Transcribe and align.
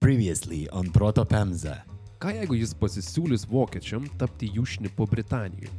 Previously 0.00 0.68
on 0.70 0.90
Proto 0.90 1.24
Pemza. 1.24 1.82
Ką 2.22 2.30
jeigu 2.30 2.54
jis 2.54 2.70
pasisiūlys 2.78 3.44
vokiečiam 3.50 4.04
tapti 4.18 4.46
jų 4.54 4.62
šnipu 4.66 5.06
Britanijoje? 5.10 5.70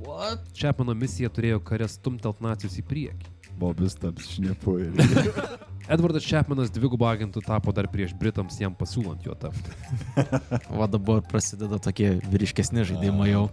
What? 0.00 0.46
Čepmano 0.56 0.94
misija 0.96 1.28
turėjo 1.28 1.60
kare 1.64 1.84
stumtelt 1.88 2.40
nacijus 2.40 2.78
į 2.80 2.84
priekį. 2.88 3.32
Bobis 3.60 3.98
taps 4.00 4.30
šnipu 4.32 4.78
ir... 4.80 4.96
Edvardas 5.92 6.24
Čepmanas 6.24 6.72
dvigubą 6.72 7.10
agentų 7.12 7.44
tapo 7.44 7.72
dar 7.76 7.88
prieš 7.92 8.16
Britams 8.16 8.56
jam 8.60 8.72
pasiūlant 8.76 9.28
juo 9.28 9.36
tapti. 9.36 9.76
Va 10.80 10.88
dabar 10.88 11.20
prasideda 11.28 11.76
tokie 11.76 12.16
vyriškesni 12.32 12.84
žaidimai 12.88 13.30
jau. 13.34 13.46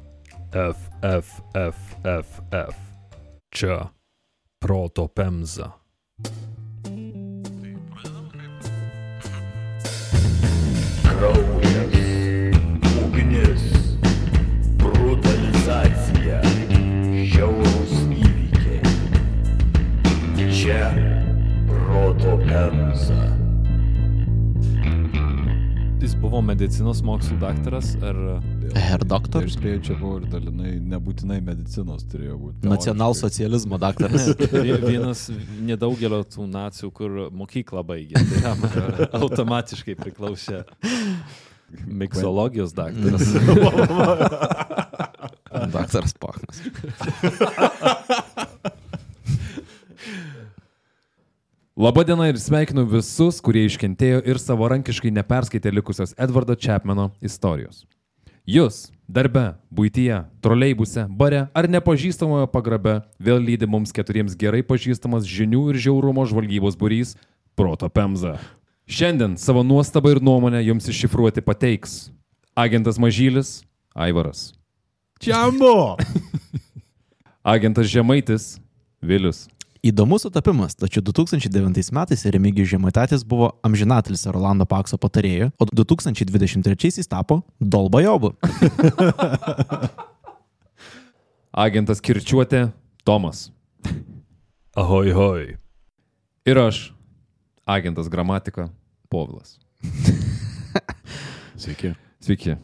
F, 0.56 0.88
F, 1.04 1.36
F, 1.60 1.86
F, 2.08 2.42
F. 2.64 2.84
Čia 3.52 3.84
proto 4.64 5.10
pemza. 5.12 5.74
Pemza. 22.54 23.22
Jis 26.04 26.14
buvo 26.20 26.42
medicinos 26.44 27.00
mokslų 27.06 27.38
daktaras 27.42 27.94
ar... 28.04 28.18
Herr 28.76 29.06
doktor? 29.08 29.46
Ir 29.48 29.54
spėjau, 29.54 29.80
čia 29.88 29.96
buvo 29.98 30.18
ir 30.20 30.26
dalinai, 30.30 30.74
nebūtinai 30.92 31.38
medicinos 31.46 32.04
turėjo 32.12 32.36
būti. 32.42 32.68
Nacionalsocializmo 32.68 33.80
daktaras. 33.82 34.28
Vie- 34.66 34.78
Vienas 34.84 35.26
nedaugelio 35.64 36.22
tų 36.28 36.46
nacijų, 36.52 36.92
kur 37.00 37.18
mokyklą 37.34 37.86
baigė. 37.88 38.20
Tai 38.20 38.44
jam 38.50 38.58
automatiškai 39.24 39.96
priklausė 40.04 40.66
miksologijos 41.88 42.76
daktaras. 42.78 43.24
daktaras 45.78 46.14
Pachmas. 46.20 46.62
Labadiena 51.74 52.28
ir 52.30 52.38
sveikinu 52.38 52.84
visus, 52.86 53.40
kurie 53.42 53.64
iškentėjo 53.66 54.20
ir 54.30 54.38
savarankiškai 54.38 55.10
neperskaitė 55.10 55.72
likusios 55.74 56.12
Edvardo 56.22 56.54
Čepmano 56.54 57.08
istorijos. 57.18 57.80
Jūs 58.46 58.92
darbe, 59.10 59.56
būtyje, 59.74 60.20
troleibuse, 60.46 61.08
bare 61.10 61.48
ar 61.58 61.66
nepažįstamoje 61.74 62.52
pagrabe 62.54 63.00
vėl 63.18 63.42
lydi 63.42 63.66
mums 63.66 63.90
keturiems 63.90 64.38
gerai 64.38 64.62
pažįstamas 64.62 65.26
žinių 65.26 65.64
ir 65.74 65.82
žiaurumo 65.88 66.28
žvalgybos 66.30 66.78
būrys- 66.78 67.16
Proto 67.58 67.90
Pemza. 67.90 68.38
Šiandien 68.86 69.34
savo 69.42 69.66
nuostabą 69.66 70.14
ir 70.14 70.22
nuomonę 70.22 70.62
jums 70.62 70.86
iššifruoti 70.86 71.42
pateiks 71.42 72.12
agentas 72.54 73.02
Mažylis 73.02 73.64
Aivaras, 73.96 74.54
Čiambo! 75.20 75.98
agentas 77.56 77.90
Žemaitis 77.90 78.60
Vilius, 79.02 79.50
Įdomus 79.84 80.24
sutapimas, 80.24 80.78
tačiau 80.80 81.04
2009 81.04 81.92
metais 81.92 82.22
Remigijus 82.32 82.70
Žemaitatis 82.72 83.26
buvo 83.28 83.50
amžinatilis 83.68 84.24
Rolando 84.32 84.64
Pakso 84.64 84.96
patarėjų, 84.96 85.50
o 85.60 85.68
2023 85.68 87.04
tapo 87.12 87.42
Dolbajobu. 87.60 88.32
agentas 91.66 92.00
Kirčiuotė 92.00 92.70
Tomas 93.04 93.50
Ahoj, 94.74 95.12
hoj. 95.14 95.44
ir 96.48 96.62
aš, 96.64 96.96
agentas 97.68 98.08
Gramatika 98.08 98.70
Povilas. 99.12 99.60
Sveiki. 101.60 101.92
Sveiki. 102.24 102.56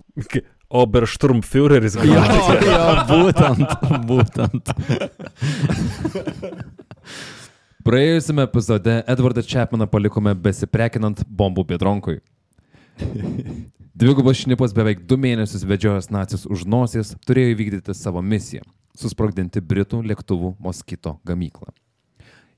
Obersturmführeris 0.70 1.98
Jo, 2.00 2.22
jo, 2.64 2.83
būtent, 3.09 3.72
būtent. 4.09 4.70
Praėjusiame 7.86 8.43
epizode 8.43 8.99
Edvardą 9.08 9.42
Čepmaną 9.42 9.87
palikome 9.87 10.36
besiprekinant 10.36 11.23
bombų 11.25 11.64
Biedronkui. 11.70 12.20
Dvigubas 13.99 14.42
šnipas 14.43 14.71
beveik 14.75 15.05
du 15.08 15.17
mėnesius 15.20 15.65
vedžiojęs 15.67 16.09
nacis 16.11 16.45
už 16.47 16.65
nosies 16.67 17.15
turėjo 17.27 17.55
įvykdyti 17.55 17.95
savo 17.95 18.21
misiją- 18.21 18.64
susprogdinti 19.02 19.59
Britų 19.59 20.02
lėktuvų 20.03 20.55
Moskito 20.59 21.20
gamyklą. 21.25 21.71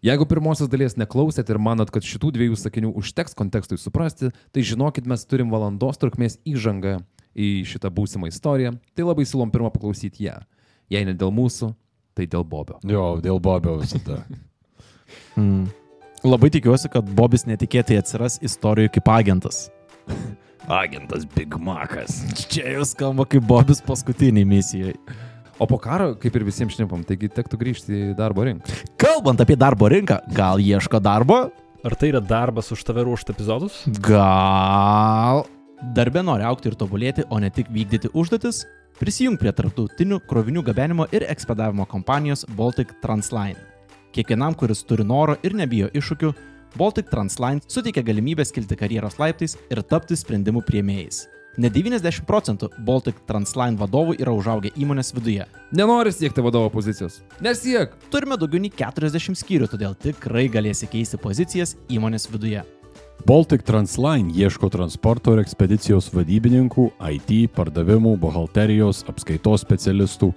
Jeigu 0.02 0.26
pirmosios 0.26 0.70
dalies 0.70 0.98
neklausėt 0.98 1.50
ir 1.54 1.60
manot, 1.62 1.92
kad 1.94 2.02
šitų 2.02 2.32
dviejų 2.34 2.56
sakinių 2.58 2.90
užteks 2.98 3.38
kontekstui 3.38 3.78
suprasti, 3.78 4.32
tai 4.52 4.62
žinokit, 4.66 5.06
mes 5.06 5.26
turim 5.26 5.54
valandos 5.54 6.02
trukmės 6.02 6.40
įžangą 6.42 7.04
į 7.38 7.62
šitą 7.70 7.94
būsimą 7.94 8.32
istoriją, 8.34 8.74
tai 8.98 9.06
labai 9.06 9.28
siūlom 9.30 9.52
pirmą 9.54 9.70
paklausyti 9.70 10.26
ją. 10.26 10.40
Jei 10.90 11.06
ne 11.06 11.14
dėl 11.14 11.30
mūsų, 11.30 11.76
tai 12.18 12.28
dėl 12.30 12.46
Bobio. 12.48 12.80
Jo, 12.88 13.18
dėl 13.24 13.42
Bobio 13.44 13.80
visada. 13.82 14.24
Mm. 15.36 15.66
Labai 16.24 16.48
tikiuosi, 16.54 16.88
kad 16.92 17.08
Bobis 17.18 17.44
netikėtai 17.48 17.98
atsiras 18.00 18.38
istorijoje 18.46 18.94
kaip 18.96 19.10
agentas. 19.12 19.58
Agentas 20.72 21.26
Big 21.36 21.56
Makas. 21.60 22.22
Čia 22.52 22.78
jau 22.78 22.86
skamba 22.88 23.26
kaip 23.28 23.44
Bobis 23.48 23.82
paskutiniai 23.84 24.48
misijai. 24.48 24.94
O 25.62 25.68
po 25.70 25.78
karo, 25.82 26.14
kaip 26.18 26.36
ir 26.38 26.46
visiems 26.48 26.78
šnipam, 26.78 27.04
taigi 27.06 27.30
tektų 27.30 27.60
grįžti 27.62 27.98
į 27.98 28.14
darbo 28.18 28.46
rinką. 28.48 28.78
Kalbant 29.02 29.42
apie 29.44 29.58
darbo 29.60 29.90
rinką, 29.92 30.22
gal 30.36 30.62
ieško 30.62 31.02
darbo? 31.04 31.42
Ar 31.86 31.98
tai 31.98 32.12
yra 32.12 32.22
darbas 32.22 32.72
už 32.74 32.86
tave 32.86 33.04
ruošti 33.06 33.34
epizodus? 33.34 33.82
Gal. 34.06 35.44
Darbe 35.98 36.22
nori 36.26 36.46
aukti 36.46 36.70
ir 36.70 36.78
tobulėti, 36.78 37.26
o 37.30 37.42
ne 37.42 37.50
tik 37.54 37.70
vykdyti 37.74 38.14
užduotis? 38.14 38.64
Prisijung 39.02 39.34
prie 39.42 39.50
tarptautinių 39.50 40.20
krovinių 40.30 40.62
gabenimo 40.62 41.08
ir 41.10 41.24
ekspedavimo 41.26 41.88
kompanijos 41.90 42.44
Baltic 42.54 42.92
Transline. 43.02 43.58
Kiekvienam, 44.14 44.54
kuris 44.54 44.84
turi 44.86 45.02
noro 45.02 45.34
ir 45.42 45.56
nebijo 45.58 45.88
iššūkių, 45.98 46.30
Baltic 46.78 47.08
Transline 47.10 47.66
suteikia 47.66 48.04
galimybę 48.06 48.46
kilti 48.46 48.78
karjeros 48.78 49.18
laiptais 49.18 49.58
ir 49.74 49.82
tapti 49.82 50.14
sprendimų 50.14 50.62
prieimėjais. 50.68 51.24
Ne 51.58 51.72
90 51.74 52.28
procentų 52.30 52.70
Baltic 52.86 53.24
Transline 53.26 53.80
vadovų 53.80 54.20
yra 54.22 54.36
užaugę 54.38 54.70
įmonės 54.78 55.10
viduje. 55.18 55.48
Nenori 55.74 56.14
siekti 56.14 56.46
vadovo 56.46 56.70
pozicijos? 56.70 57.24
Nesiek. 57.42 57.98
Turime 58.14 58.38
daugiau 58.38 58.62
nei 58.62 58.70
40 58.70 59.34
skyrių, 59.42 59.72
todėl 59.74 59.98
tikrai 59.98 60.46
galėsi 60.46 60.86
keisti 60.94 61.18
pozicijas 61.18 61.74
įmonės 61.90 62.30
viduje. 62.30 62.62
Baltic 63.26 63.62
Transline 63.64 64.32
ieško 64.34 64.70
transporto 64.72 65.34
ir 65.36 65.42
ekspedicijos 65.44 66.08
vadybininkų, 66.14 66.88
IT, 67.14 67.52
pardavimų, 67.54 68.16
buhalterijos, 68.22 69.04
apskaitos 69.12 69.62
specialistų. 69.66 70.32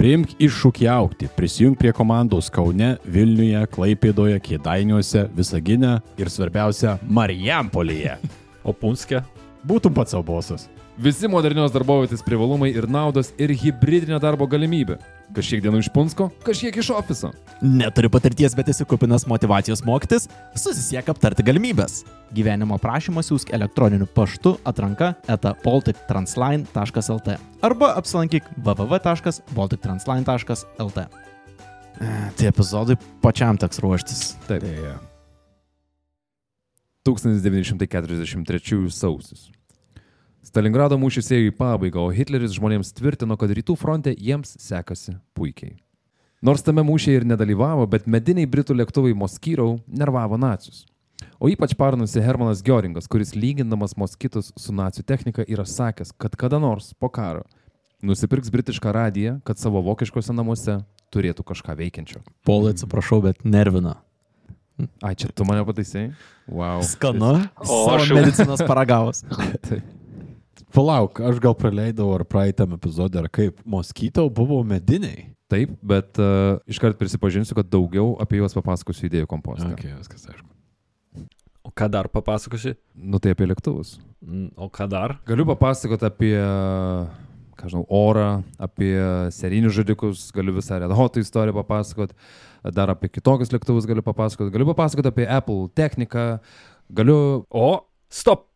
Priimk 0.00 0.32
iššūkį 0.42 0.88
aukti, 0.90 1.28
prisijung 1.36 1.76
prie 1.78 1.92
komandos 1.94 2.48
Kaune, 2.50 2.94
Vilniuje, 3.04 3.66
Klaipėdoje, 3.74 4.40
Kėdainiuose, 4.42 5.26
Visagine 5.36 5.98
ir 6.18 6.30
svarbiausia- 6.32 6.98
Marijampolėje. 7.18 8.16
O 8.64 8.72
Punske? 8.72 9.24
Būtum 9.66 9.92
pats 9.94 10.14
savo 10.14 10.22
bosas. 10.22 10.68
Visi 11.00 11.24
modernios 11.24 11.72
darbovietės 11.72 12.20
privalumai 12.20 12.68
ir 12.76 12.84
naudos 12.84 13.32
ir 13.40 13.48
hybridinė 13.56 14.20
darbo 14.20 14.44
galimybė. 14.44 15.00
Kažkiek 15.32 15.64
dienų 15.64 15.80
iš 15.80 15.88
Punsko, 15.94 16.26
kažkiek 16.44 16.76
iš 16.76 16.90
ofiso. 16.92 17.32
Neturi 17.64 18.10
patirties, 18.12 18.52
bet 18.52 18.68
esi 18.68 18.84
kupinas 18.84 19.24
motivacijos 19.30 19.80
mokytis, 19.88 20.28
susisiek 20.52 21.08
aptarti 21.08 21.40
galimybės. 21.46 22.04
Gyvenimo 22.36 22.76
prašymą 22.82 23.22
siūsk 23.24 23.54
elektroniniu 23.56 24.04
paštu 24.12 24.60
atranka 24.68 25.16
eta 25.32 25.56
baltictransline.lt 25.64 27.38
arba 27.64 27.96
apsilankyk 27.96 28.44
www.baltictransline.lt. 28.60 30.98
E, 32.02 32.04
Tai 32.36 32.46
epizodui 32.52 33.00
pačiam 33.24 33.56
teks 33.56 33.80
ruoštis. 33.80 34.36
Taip. 34.44 34.60
Deja. 34.68 35.00
1943 37.08 38.92
sausis. 38.92 39.48
Stalingrado 40.42 40.98
mūšis 40.98 41.30
ėjo 41.36 41.50
į 41.52 41.56
pabaigą, 41.56 42.02
o 42.02 42.10
Hitleris 42.14 42.56
žmonėms 42.56 42.90
tvirtino, 42.98 43.36
kad 43.38 43.52
rytų 43.54 43.76
fronte 43.78 44.12
jiems 44.12 44.56
sekasi 44.60 45.14
puikiai. 45.38 45.76
Nors 46.42 46.64
tame 46.66 46.82
mūšyje 46.82 47.20
ir 47.20 47.26
nedalyvavo, 47.30 47.86
bet 47.86 48.08
mediniai 48.10 48.48
britų 48.50 48.74
lėktuvai 48.80 49.14
Moskyrau 49.14 49.76
nervavo 49.86 50.34
nacius. 50.40 50.82
O 51.38 51.46
ypač 51.46 51.76
parnusi 51.78 52.18
Hermanas 52.22 52.62
Göringas, 52.66 53.06
kuris 53.06 53.36
lygindamas 53.38 53.94
moskitus 53.98 54.50
su 54.58 54.74
nacijų 54.74 55.04
technika 55.06 55.46
yra 55.46 55.62
sakęs, 55.62 56.10
kad 56.18 56.34
kada 56.38 56.58
nors 56.58 56.90
po 56.98 57.06
karo 57.08 57.44
nusipirks 58.02 58.50
britišką 58.50 58.90
radiją, 58.92 59.36
kad 59.46 59.62
savo 59.62 59.78
vokiškose 59.86 60.34
namuose 60.34 60.80
turėtų 61.14 61.44
kažką 61.46 61.76
veikiančio. 61.78 62.24
Polai 62.42 62.74
atsiprašau, 62.74 63.20
bet 63.22 63.44
nervina. 63.46 64.00
Ai, 65.04 65.14
čia 65.14 65.28
tu 65.30 65.46
mane 65.46 65.62
pataisai? 65.68 66.08
Wow. 66.50 66.82
Skanu. 66.82 67.36
O 67.62 67.82
aš 67.94 68.08
jau- 68.10 68.18
medicinos 68.18 68.64
paragavus. 68.66 69.22
Palauk, 70.72 71.20
aš 71.20 71.40
gal 71.42 71.52
praleidau 71.58 72.08
ar 72.14 72.24
praeitam 72.24 72.72
epizodė, 72.78 73.20
ar 73.20 73.28
kaip. 73.32 73.58
Moskytau 73.68 74.30
buvo 74.32 74.62
mediniai. 74.64 75.28
Taip, 75.52 75.74
bet 75.84 76.16
uh, 76.22 76.62
iškart 76.70 76.96
prisipažinsiu, 76.96 77.52
kad 77.58 77.68
daugiau 77.68 78.14
apie 78.22 78.38
juos 78.40 78.56
papasakosiu 78.56 79.10
idėjų 79.10 79.28
kompostą. 79.28 79.68
Okay, 79.74 79.92
viskas 79.98 80.24
aišku. 80.30 80.48
O 81.62 81.70
ką 81.76 81.90
dar 81.92 82.08
papasakosi? 82.10 82.72
Nu 82.96 83.20
tai 83.22 83.34
apie 83.36 83.46
lėktuvus. 83.50 83.98
Mm, 84.24 84.48
O 84.56 84.70
ką 84.72 84.88
dar? 84.90 85.18
Galiu 85.28 85.44
papasakoti 85.52 86.08
apie, 86.08 86.32
ką 87.60 87.68
žinau, 87.70 87.84
orą, 87.92 88.30
apie 88.56 88.94
serinius 89.36 89.76
žudikus, 89.76 90.24
galiu 90.34 90.56
visą 90.56 90.80
Red 90.80 90.94
Hot 90.96 91.20
istoriją 91.20 91.54
papasakoti, 91.60 92.16
dar 92.74 92.90
apie 92.96 93.12
kitokius 93.12 93.52
lėktuvus 93.52 93.86
galiu 93.90 94.02
papasakoti, 94.08 94.54
galiu 94.56 94.70
papasakoti 94.72 95.12
apie 95.12 95.28
Apple 95.28 95.68
techniką, 95.76 96.26
galiu... 96.90 97.18
O, 97.52 97.68
stop. 98.08 98.48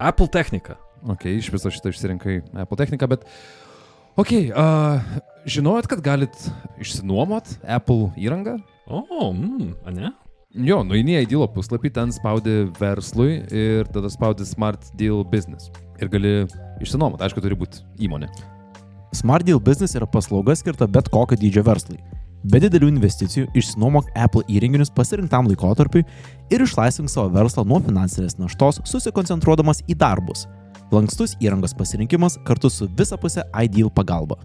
Apple 0.00 0.32
technika. 0.32 0.80
Ok, 1.08 1.26
iš 1.32 1.48
viso 1.54 1.72
šito 1.72 1.92
išsirinkai 1.92 2.40
Apple 2.60 2.78
techniką, 2.80 3.08
bet... 3.10 3.24
Ok, 4.18 4.34
uh, 4.50 5.00
žinojot, 5.48 5.86
kad 5.88 6.02
galit 6.04 6.34
išsinuomot 6.82 7.54
Apple 7.64 8.10
įrangą? 8.20 8.58
O, 8.90 9.30
mm, 9.32 9.70
a 9.86 9.94
ne? 9.94 10.10
Jo, 10.50 10.80
nueini 10.82 11.14
į 11.20 11.28
Dealo 11.30 11.46
puslapį, 11.54 11.92
ten 11.94 12.10
spaudi 12.10 12.64
verslui 12.80 13.38
ir 13.54 13.86
tada 13.94 14.10
spaudi 14.10 14.42
Smart 14.48 14.88
Deal 14.98 15.22
Business. 15.22 15.70
Ir 16.02 16.10
gali 16.10 16.32
išsinuomot, 16.82 17.22
aišku, 17.22 17.40
turi 17.44 17.54
būti 17.54 17.84
įmonė. 18.02 18.26
Smart 19.14 19.46
Deal 19.46 19.62
Business 19.62 19.94
yra 19.94 20.10
paslauga 20.10 20.56
skirta 20.58 20.90
bet 20.90 21.08
kokio 21.14 21.38
dydžio 21.38 21.62
verslui. 21.66 22.00
Be 22.50 22.58
didelių 22.62 22.88
investicijų 22.94 23.50
išsinuomok 23.58 24.10
Apple 24.18 24.42
įrenginius 24.48 24.90
pasirinktam 24.96 25.48
laikotarpiui 25.50 26.02
ir 26.50 26.64
išlaisvink 26.64 27.12
savo 27.12 27.28
verslą 27.34 27.66
nuo 27.68 27.78
finansinės 27.84 28.38
naštos, 28.40 28.80
susikoncentruodamas 28.88 29.84
į 29.86 29.98
darbus. 30.00 30.46
Lankstus 30.90 31.36
įrangos 31.38 31.70
pasirinkimas 31.78 32.34
kartu 32.42 32.66
su 32.70 32.88
visapusė 32.98 33.44
iDeal 33.62 33.92
pagalba. 33.94 34.40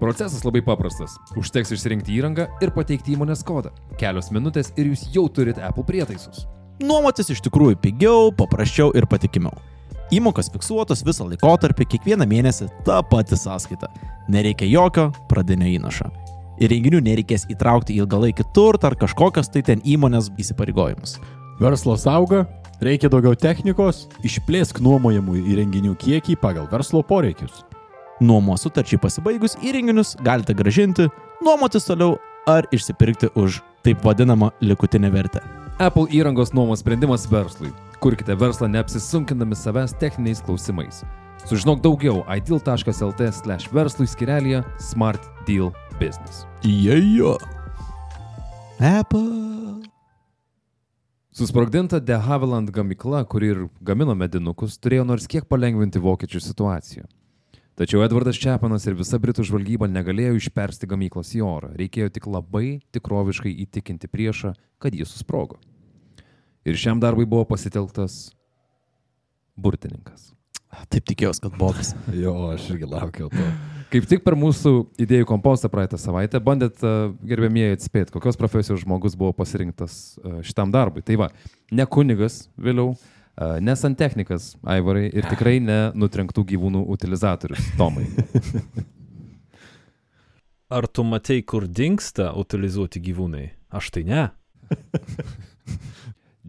Procesas 0.00 0.44
labai 0.44 0.60
paprastas. 0.64 1.14
Užteks 1.40 1.72
išsirinkti 1.72 2.12
įrangą 2.18 2.46
ir 2.60 2.72
pateikti 2.76 3.14
įmonės 3.16 3.40
kodą. 3.48 3.72
Kelios 4.00 4.28
minutės 4.32 4.74
ir 4.76 4.90
jūs 4.90 5.06
jau 5.14 5.24
turite 5.32 5.64
Apple 5.64 5.86
prietaisus. 5.88 6.44
Nuomotis 6.84 7.32
iš 7.32 7.40
tikrųjų 7.44 7.80
pigiau, 7.80 8.28
paprasčiau 8.36 8.92
ir 8.96 9.08
patikimiau. 9.08 9.56
Įmokos 10.12 10.52
fiksuotos 10.52 11.04
visą 11.06 11.28
laikotarpį, 11.30 11.88
kiekvieną 11.94 12.28
mėnesį 12.28 12.68
ta 12.84 13.00
pati 13.06 13.36
sąskaita. 13.40 13.88
Nereikia 14.32 14.68
jokio 14.68 15.10
pradinio 15.32 15.68
įnašo. 15.78 16.08
Įrenginių 16.60 17.00
nereikės 17.08 17.46
įtraukti 17.52 17.96
į 17.96 18.04
ilgalaikį 18.04 18.50
turtą 18.52 18.90
ar 18.90 19.00
kažkokias 19.00 19.48
tai 19.52 19.64
ten 19.64 19.80
įmonės 19.80 20.28
įsipareigojimus. 20.40 21.20
Verslas 21.60 22.06
auga, 22.08 22.46
reikia 22.80 23.10
daugiau 23.12 23.36
technikos, 23.36 24.06
išplėsk 24.24 24.78
nuomojamų 24.80 25.42
įrenginių 25.52 25.92
kiekį 26.00 26.38
pagal 26.40 26.64
verslo 26.70 27.02
poreikius. 27.04 27.66
Nuomos 28.24 28.64
sutarčiai 28.64 29.00
pasibaigus 29.00 29.58
įrenginius 29.60 30.14
galite 30.24 30.56
gražinti, 30.56 31.10
nuomotis 31.44 31.84
toliau 31.84 32.16
ar 32.48 32.64
išsipirkti 32.72 33.28
už 33.36 33.60
taip 33.84 34.00
vadinamą 34.04 34.48
likutinę 34.64 35.12
vertę. 35.12 35.44
Apple 35.80 36.08
įrangos 36.16 36.54
nuomos 36.56 36.80
sprendimas 36.80 37.28
verslui. 37.28 37.74
Kurkite 38.00 38.32
verslą 38.40 38.68
neapsisunkindami 38.72 39.56
savęs 39.56 39.92
techniniais 40.00 40.40
klausimais. 40.40 41.04
Sužinok 41.44 41.84
daugiau 41.84 42.24
ideal.lt 42.24 43.30
slash 43.36 43.68
verslui 43.72 44.08
skirelėje 44.08 44.64
Smart 44.80 45.28
Deal 45.44 45.74
Business. 46.00 46.46
Jėjo. 46.64 47.36
Apple. 48.80 49.99
Susprogdinta 51.30 52.00
De 52.00 52.16
Havilland 52.18 52.70
gamykla, 52.74 53.22
kuri 53.24 53.52
ir 53.52 53.58
gamino 53.86 54.16
medinukus, 54.18 54.74
turėjo 54.82 55.04
nors 55.06 55.28
kiek 55.30 55.46
palengvinti 55.46 56.02
vokiečių 56.02 56.40
situaciją. 56.42 57.06
Tačiau 57.78 58.02
Edvardas 58.02 58.36
Čiapanas 58.36 58.84
ir 58.90 58.96
visa 58.98 59.16
Britų 59.22 59.44
žvalgyba 59.46 59.86
negalėjo 59.88 60.34
išpersti 60.40 60.88
gamyklos 60.90 61.30
į 61.38 61.44
orą, 61.46 61.70
reikėjo 61.78 62.10
tik 62.12 62.26
labai 62.26 62.80
tikroviškai 62.92 63.54
įtikinti 63.64 64.10
priešą, 64.10 64.52
kad 64.82 64.96
jis 64.98 65.14
susprogo. 65.14 65.60
Ir 66.66 66.76
šiam 66.76 66.98
darbui 67.00 67.24
buvo 67.30 67.46
pasitelktas 67.48 68.34
burtininkas. 69.56 70.32
Taip 70.90 71.06
tikėjausi, 71.08 71.46
kad 71.46 71.54
Bobas. 71.62 71.94
Jo, 72.24 72.34
aš 72.56 72.72
irgi 72.74 72.90
laukiau 72.90 73.30
to. 73.30 73.46
Kaip 73.90 74.04
tik 74.06 74.20
per 74.22 74.36
mūsų 74.38 74.70
idėjų 75.02 75.26
kompostą 75.26 75.66
praeitą 75.70 75.98
savaitę 75.98 76.38
bandėt 76.46 76.78
uh, 76.86 77.08
gerbėmieji 77.26 77.74
atspėti, 77.74 78.12
kokios 78.14 78.36
profesijos 78.38 78.84
žmogus 78.84 79.16
buvo 79.18 79.32
pasirinktas 79.34 79.94
uh, 80.20 80.36
šitam 80.46 80.70
darbui. 80.70 81.02
Tai 81.02 81.16
va, 81.24 81.28
ne 81.74 81.86
kunigas 81.90 82.44
vėliau, 82.54 82.92
uh, 82.94 83.56
ne 83.58 83.74
santechnikas 83.74 84.52
Aivarai 84.62 85.08
ir 85.10 85.26
tikrai 85.26 85.56
ne 85.64 85.80
nutrenktų 85.98 86.46
gyvūnų 86.52 86.84
utilizatorius 86.94 87.72
Tomai. 87.80 88.06
Ar 90.78 90.86
tu 90.86 91.02
matei, 91.02 91.42
kur 91.42 91.66
dinksta 91.66 92.30
utilizuoti 92.38 93.02
gyvūnai? 93.02 93.48
Aš 93.74 93.90
tai 93.90 94.06
ne. 94.06 94.28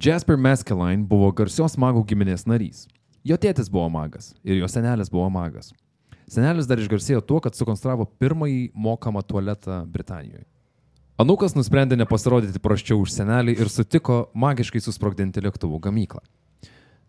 Jasper 0.04 0.38
Meskeline 0.38 1.10
buvo 1.10 1.34
garsios 1.34 1.74
magų 1.74 2.06
giminės 2.14 2.46
narys. 2.46 2.86
Jo 3.26 3.42
tėtis 3.42 3.70
buvo 3.70 3.90
magas 3.90 4.36
ir 4.46 4.62
jo 4.62 4.70
senelis 4.70 5.10
buvo 5.10 5.26
magas. 5.34 5.74
Senelis 6.32 6.68
dar 6.70 6.80
išgarsėjo 6.80 7.20
tuo, 7.28 7.42
kad 7.44 7.58
sukonstravo 7.58 8.06
pirmąjį 8.22 8.70
mokamą 8.72 9.24
tualetą 9.28 9.82
Britanijoje. 9.92 10.46
Anukas 11.20 11.58
nusprendė 11.58 11.98
nepasirodyti 12.00 12.62
praščiau 12.64 13.02
už 13.04 13.12
senelį 13.14 13.58
ir 13.60 13.70
sutiko 13.70 14.24
magiškai 14.34 14.80
susprogdinti 14.82 15.44
lėktuvų 15.44 15.82
gamyklą. 15.84 16.24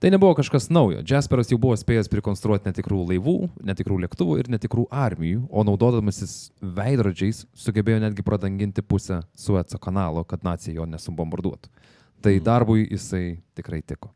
Tai 0.03 0.11
nebuvo 0.11 0.35
kažkas 0.35 0.67
naujo. 0.75 1.05
Jasperas 1.07 1.53
jau 1.53 1.61
buvo 1.63 1.77
spėjęs 1.79 2.11
prikonstruoti 2.11 2.67
netikrų 2.67 2.99
laivų, 3.13 3.37
netikrų 3.71 4.01
lėktuvų 4.03 4.41
ir 4.43 4.51
netikrų 4.51 4.89
armijų, 4.91 5.45
o 5.47 5.63
naudodamasis 5.69 6.51
veidrodžiais 6.59 7.45
sugebėjo 7.55 8.01
netgi 8.03 8.27
pradanginti 8.27 8.83
pusę 8.83 9.21
Sueco 9.39 9.79
kanalo, 9.79 10.27
kad 10.27 10.43
nacija 10.43 10.75
jo 10.81 10.89
nesubombarduotų. 10.91 11.71
Tai 12.27 12.35
darbui 12.43 12.89
jisai 12.91 13.39
tikrai 13.55 13.85
tiko. 13.87 14.11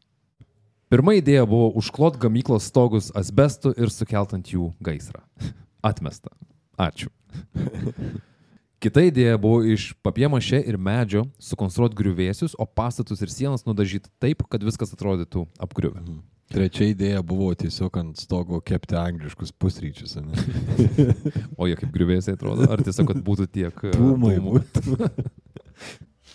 Pirma 0.87 1.17
idėja 1.19 1.43
buvo 1.51 1.73
užklot 1.81 2.15
gamyklos 2.23 2.69
stogus 2.71 3.09
asbestu 3.19 3.73
ir 3.75 3.91
sukelt 3.91 4.37
ant 4.37 4.53
jų 4.53 4.71
gaisrą. 4.87 5.25
Atmesta. 5.91 6.31
Ačiū. 6.79 7.11
Kita 8.83 9.03
idėja 9.09 9.39
buvo 9.41 9.65
iš 9.67 9.89
papiemašė 10.05 10.61
ir 10.69 10.77
medžio 10.79 11.25
sukonstruoti 11.43 11.97
griuvėsius, 11.99 12.55
o 12.61 12.67
pastatus 12.69 13.23
ir 13.25 13.33
sienas 13.33 13.65
nudažyti 13.67 14.13
taip, 14.23 14.45
kad 14.53 14.63
viskas 14.63 14.93
atrodytų 14.95 15.47
apgriuvę. 15.65 16.05
Trečia 16.53 16.93
idėja 16.93 17.23
buvo 17.27 17.49
tiesiog 17.59 17.97
ant 17.99 18.21
stogo 18.23 18.61
kepti 18.63 18.95
angliškus 19.01 19.51
pusryčius. 19.59 20.15
O 21.59 21.67
jie 21.67 21.75
kaip 21.81 21.91
griuvėsiai 21.91 22.37
atrodo, 22.37 22.69
ar 22.71 22.85
tiesiog, 22.85 23.09
kad 23.11 23.25
būtų 23.27 23.49
tiek 23.51 23.83
e, 23.89 23.95
Dūmai 23.97 24.37
dūmų? 24.39 24.61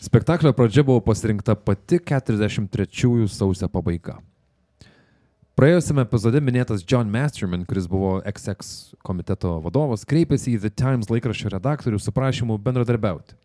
Spektaklio 0.02 0.52
pradžia 0.58 0.84
buvo 0.84 1.00
pasirinkta 1.06 1.56
pati 1.56 2.02
43 2.02 3.30
sausio 3.32 3.70
pabaiga. 3.72 4.18
Praėjusiame 5.62 6.02
epizode 6.02 6.40
minėtas 6.42 6.82
John 6.90 7.12
Masterman, 7.14 7.68
kuris 7.70 7.86
buvo 7.86 8.16
XX 8.26 8.96
komiteto 9.06 9.52
vadovas, 9.62 10.08
kreipėsi 10.10 10.56
į 10.56 10.62
The 10.64 10.72
Times 10.74 11.12
laikraščio 11.14 11.52
redaktorių 11.54 12.00
su 12.02 12.10
prašymu 12.16 12.56
bendradarbiauti. 12.66 13.36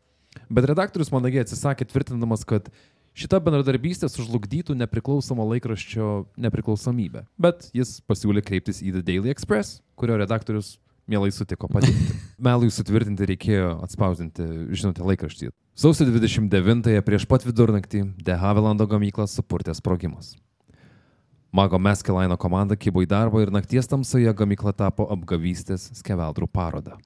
Bet 0.49 0.64
redaktorius 0.70 1.12
mandagiai 1.12 1.42
atsisakė 1.44 1.85
tvirtindamas, 1.90 2.46
kad 2.49 2.70
šita 3.12 3.42
bendradarbystė 3.44 4.08
sužlugdytų 4.08 4.78
nepriklausomą 4.80 5.44
laikraščio 5.50 6.14
nepriklausomybę. 6.40 7.26
Bet 7.37 7.68
jis 7.76 7.99
pasiūlė 8.08 8.40
kreiptis 8.49 8.80
į 8.80 8.94
The 8.96 9.04
Daily 9.04 9.35
Express, 9.35 9.82
kurio 10.00 10.16
redaktorius 10.16 10.78
mielai 11.04 11.28
sutiko 11.37 11.68
padėti. 11.68 12.16
Melui 12.49 12.73
sutvirtinti 12.73 13.28
reikėjo 13.28 13.75
atspausdinti, 13.90 14.49
žinote, 14.73 15.04
laikraštį. 15.04 15.52
Sausio 15.76 16.08
29-ąją 16.08 17.04
prieš 17.04 17.28
pat 17.28 17.44
vidurnaktį 17.44 18.06
De 18.25 18.40
Havilando 18.40 18.88
gamyklą 18.88 19.28
supurtė 19.28 19.76
sprogimas. 19.76 20.32
Mago 21.56 21.78
Meskelaino 21.80 22.36
komanda 22.36 22.76
kibo 22.76 23.00
į 23.00 23.06
darbą 23.08 23.40
ir 23.40 23.50
nakties 23.54 23.88
tamsoje 23.88 24.32
gamykla 24.36 24.75
tapo 24.76 25.06
apgavystės 25.14 25.86
skeveldrų 26.02 26.50
paroda. 26.52 26.98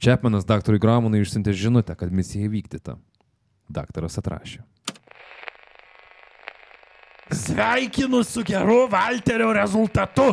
Čepmanas 0.00 0.46
daktarui 0.48 0.80
Gramonui 0.80 1.20
išsiuntė 1.20 1.52
žinutę, 1.52 1.92
kad 1.92 2.12
misija 2.12 2.48
įvykdyta. 2.48 2.96
Daktaras 3.68 4.16
atrašė. 4.20 4.62
Sveikinu 7.36 8.22
su 8.24 8.44
geru 8.46 8.86
Valterio 8.88 9.50
rezultatu. 9.52 10.30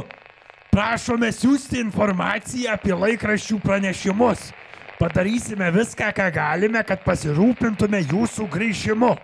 Prašome 0.71 1.33
siūsti 1.35 1.81
informaciją 1.83 2.77
apie 2.77 2.95
laikraščių 2.95 3.59
pranešimus. 3.65 4.51
Padarysime 5.01 5.67
viską, 5.75 6.13
ką 6.15 6.31
galime, 6.31 6.79
kad 6.87 7.03
pasirūpintume 7.03 8.05
jūsų 8.07 8.47
grįžimu. 8.55 9.15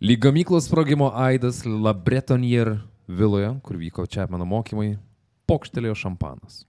Lyg 0.00 0.18
gamyklos 0.18 0.64
sprogimo 0.66 1.12
aidas 1.14 1.62
Labretonier 1.64 2.80
viloje, 3.08 3.54
kur 3.62 3.76
vyko 3.78 4.06
Čepmano 4.10 4.42
mokymai, 4.44 4.96
pokštelėjo 5.46 5.94
šampanas. 5.94 6.64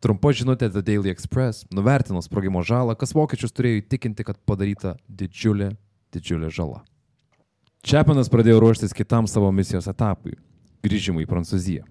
Trumpa 0.00 0.32
žinutė 0.32 0.70
The 0.72 0.80
Daily 0.80 1.12
Express 1.12 1.66
nuvertino 1.68 2.22
sprogimo 2.24 2.62
žalą, 2.64 2.96
kas 2.96 3.12
vokiečius 3.12 3.52
turėjo 3.52 3.82
įtikinti, 3.82 4.24
kad 4.24 4.40
padaryta 4.48 4.94
didžiulė, 5.04 5.74
didžiulė 6.16 6.48
žala. 6.48 6.80
Čepanas 7.84 8.32
pradėjo 8.32 8.62
ruoštis 8.64 8.96
kitam 8.96 9.28
savo 9.28 9.52
misijos 9.52 9.86
etapui- 9.92 10.38
grįžimui 10.86 11.26
į 11.26 11.30
Prancūziją. 11.30 11.84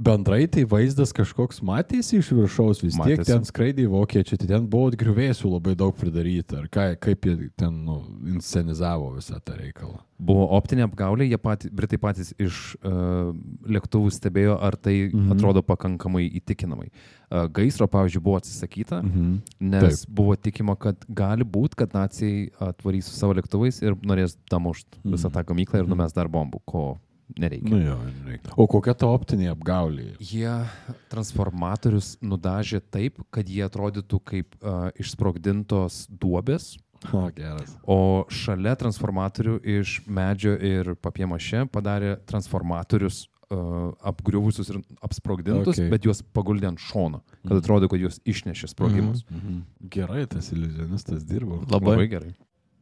Bendrai 0.00 0.46
tai 0.48 0.62
vaizdas 0.64 1.10
kažkoks 1.12 1.58
matėsi 1.66 2.20
iš 2.22 2.30
viršaus, 2.32 2.78
vis 2.80 2.94
tiek 2.94 3.18
Matėsi. 3.18 3.26
ten 3.34 3.42
skraidė 3.44 3.84
vokiečiai, 3.90 4.38
tai 4.40 4.46
ten 4.48 4.68
buvo 4.70 4.88
griuvėsių 4.96 5.50
labai 5.50 5.74
daug 5.76 5.92
pridaryta. 5.98 6.60
Ar 6.62 6.68
ką, 6.72 6.84
kaip 7.02 7.26
jie 7.28 7.50
ten 7.58 7.74
nu, 7.84 7.98
inscenizavo 8.32 9.10
visą 9.18 9.40
tą 9.44 9.58
reikalą. 9.58 9.98
Buvo 10.16 10.46
optinė 10.56 10.86
apgaulė, 10.86 11.26
jie 11.28 11.36
patys, 11.42 11.72
Britai 11.74 11.98
patys 12.00 12.30
iš 12.40 12.76
uh, 12.80 13.34
lėktuvų 13.66 14.12
stebėjo, 14.14 14.56
ar 14.62 14.76
tai 14.78 15.10
Mhm. 15.10 15.18
mhm. 15.26 15.32
atrodo 15.36 15.62
pakankamai 15.66 16.24
įtikinamai. 16.40 16.88
Uh, 17.30 17.44
gaisro, 17.52 17.86
pavyzdžiui, 17.90 18.22
buvo 18.22 18.38
atsisakyta, 18.40 19.02
mhm. 19.02 19.10
Mhm. 19.10 19.36
nes 19.60 19.82
Taip. 19.84 20.00
Taip. 20.06 20.14
buvo 20.16 20.36
tikima, 20.36 20.78
kad 20.78 20.96
gali 21.08 21.44
būti, 21.44 21.76
kad 21.76 21.92
nacijai 21.92 22.48
atvarys 22.60 23.04
su 23.10 23.18
savo 23.20 23.34
lėktuvais 23.34 23.82
ir 23.82 23.96
norės 24.00 24.38
damušti 24.50 25.02
Mhm. 25.04 25.12
visą 25.12 25.28
tą 25.34 25.44
gamyklą 25.44 25.82
ir 25.84 25.86
numes 25.88 26.12
dar 26.14 26.28
bombų, 26.28 26.60
ko 26.64 26.98
nereikia. 27.38 27.70
Nu 27.70 27.78
jo, 27.82 27.96
reikia. 28.26 28.52
O 28.56 28.66
kokia 28.70 28.94
ta 28.94 29.06
optinė 29.10 29.50
apgaulė? 29.52 30.14
Jie 30.20 30.52
transformatorius 31.12 32.14
nudažė 32.24 32.80
taip, 32.90 33.18
kad 33.34 33.48
jie 33.48 33.64
atrodytų 33.66 34.20
kaip 34.24 34.54
uh, 34.62 34.88
išsprogdintos 35.00 36.06
duobės, 36.10 36.76
O, 37.16 37.30
geras. 37.32 37.70
o 37.88 38.26
šalia 38.28 38.74
transformatorių 38.76 39.54
iš 39.80 40.02
medžio 40.04 40.52
ir 40.60 40.90
papiemaše 41.00 41.62
padarė 41.72 42.18
transformatorius 42.28 43.22
uh, 43.48 43.94
apgriuvusius 44.04 44.68
ir 44.68 44.82
apsprogdintus, 45.00 45.78
Okay. 45.80 45.88
bet 45.88 46.04
juos 46.04 46.20
paguldė 46.36 46.68
ant 46.68 46.78
šono, 46.84 47.22
kad 47.46 47.56
atrodo, 47.56 47.88
kad 47.88 48.00
juos 48.04 48.20
išnešė 48.28 48.68
sprogimus. 48.74 49.24
Mhm. 49.32 49.62
Gerai, 49.96 50.26
tas 50.28 50.52
iliuzionistas 50.52 51.24
dirbo. 51.24 51.62
Labai. 51.70 51.96
Labai 51.96 52.06
gerai. 52.12 52.34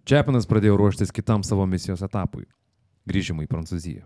Čepinas 0.09 0.47
pradėjo 0.50 0.78
ruoštis 0.81 1.12
kitam 1.14 1.43
savo 1.47 1.67
misijos 1.69 2.02
etapui- 2.02 2.47
grįžimui 3.09 3.47
į 3.47 3.50
Prancūziją. 3.55 4.02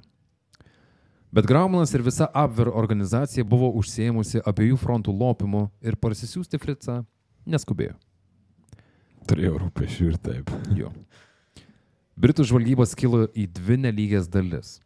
Bet 1.33 1.47
Graumanas 1.49 1.95
ir 1.95 2.03
visa 2.05 2.27
Abver 2.35 2.69
organizacija 2.69 3.45
buvo 3.49 3.71
užsieimusi 3.81 4.43
abiejų 4.45 4.77
frontų 4.77 5.15
lopimu 5.17 5.63
ir 5.81 5.97
parsisiųsti 5.97 6.61
Fricą 6.61 6.99
neskubėjo. 7.49 7.95
Turėjau 9.31 9.55
rūpešių 9.63 10.11
ir 10.11 10.19
taip. 10.21 10.53
Jo. 10.77 10.93
Britų 12.21 12.45
žvalgyba 12.51 12.85
skilo 12.85 13.25
į 13.33 13.47
dvi 13.49 13.81
nelygės 13.87 14.29
dalis. 14.29 14.77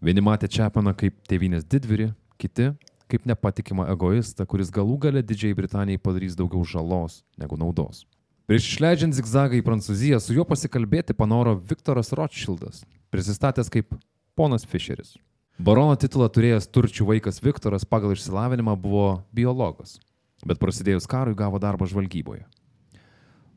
Vieni 0.00 0.24
matė 0.24 0.48
Čepaną 0.48 0.96
kaip 0.96 1.20
tėvynės 1.28 1.68
didvyrį, 1.68 2.08
kiti 2.40 2.72
kaip 3.10 3.28
nepatikimą 3.28 3.90
egoistą, 3.92 4.46
kuris 4.48 4.70
galų 4.72 4.96
gale 5.04 5.20
Didžiai 5.26 5.52
Britanijai 5.58 6.00
padarys 6.00 6.36
daugiau 6.38 6.64
žalos 6.64 7.20
negu 7.36 7.58
naudos. 7.60 8.06
Prieš 8.48 8.72
išleidžiant 8.72 9.14
zigzagą 9.18 9.58
į 9.58 9.64
Prancūziją 9.66 10.18
su 10.22 10.32
juo 10.32 10.46
pasikalbėti 10.48 11.12
panoro 11.18 11.58
Viktoras 11.58 12.14
Rothschildas, 12.16 12.86
prisistatęs 13.12 13.68
kaip 13.68 13.92
ponas 14.38 14.64
Fischeris. 14.64 15.18
Barono 15.60 15.92
titulą 16.00 16.24
turėjęs 16.32 16.70
turčių 16.72 17.04
vaikas 17.04 17.42
Viktoras 17.44 17.82
pagal 17.84 18.14
išsilavinimą 18.14 18.72
buvo 18.80 19.20
biologas, 19.36 19.98
bet 20.40 20.56
prasidėjus 20.62 21.04
karui 21.10 21.36
gavo 21.36 21.60
darbą 21.60 21.84
žvalgyboje. 21.90 22.46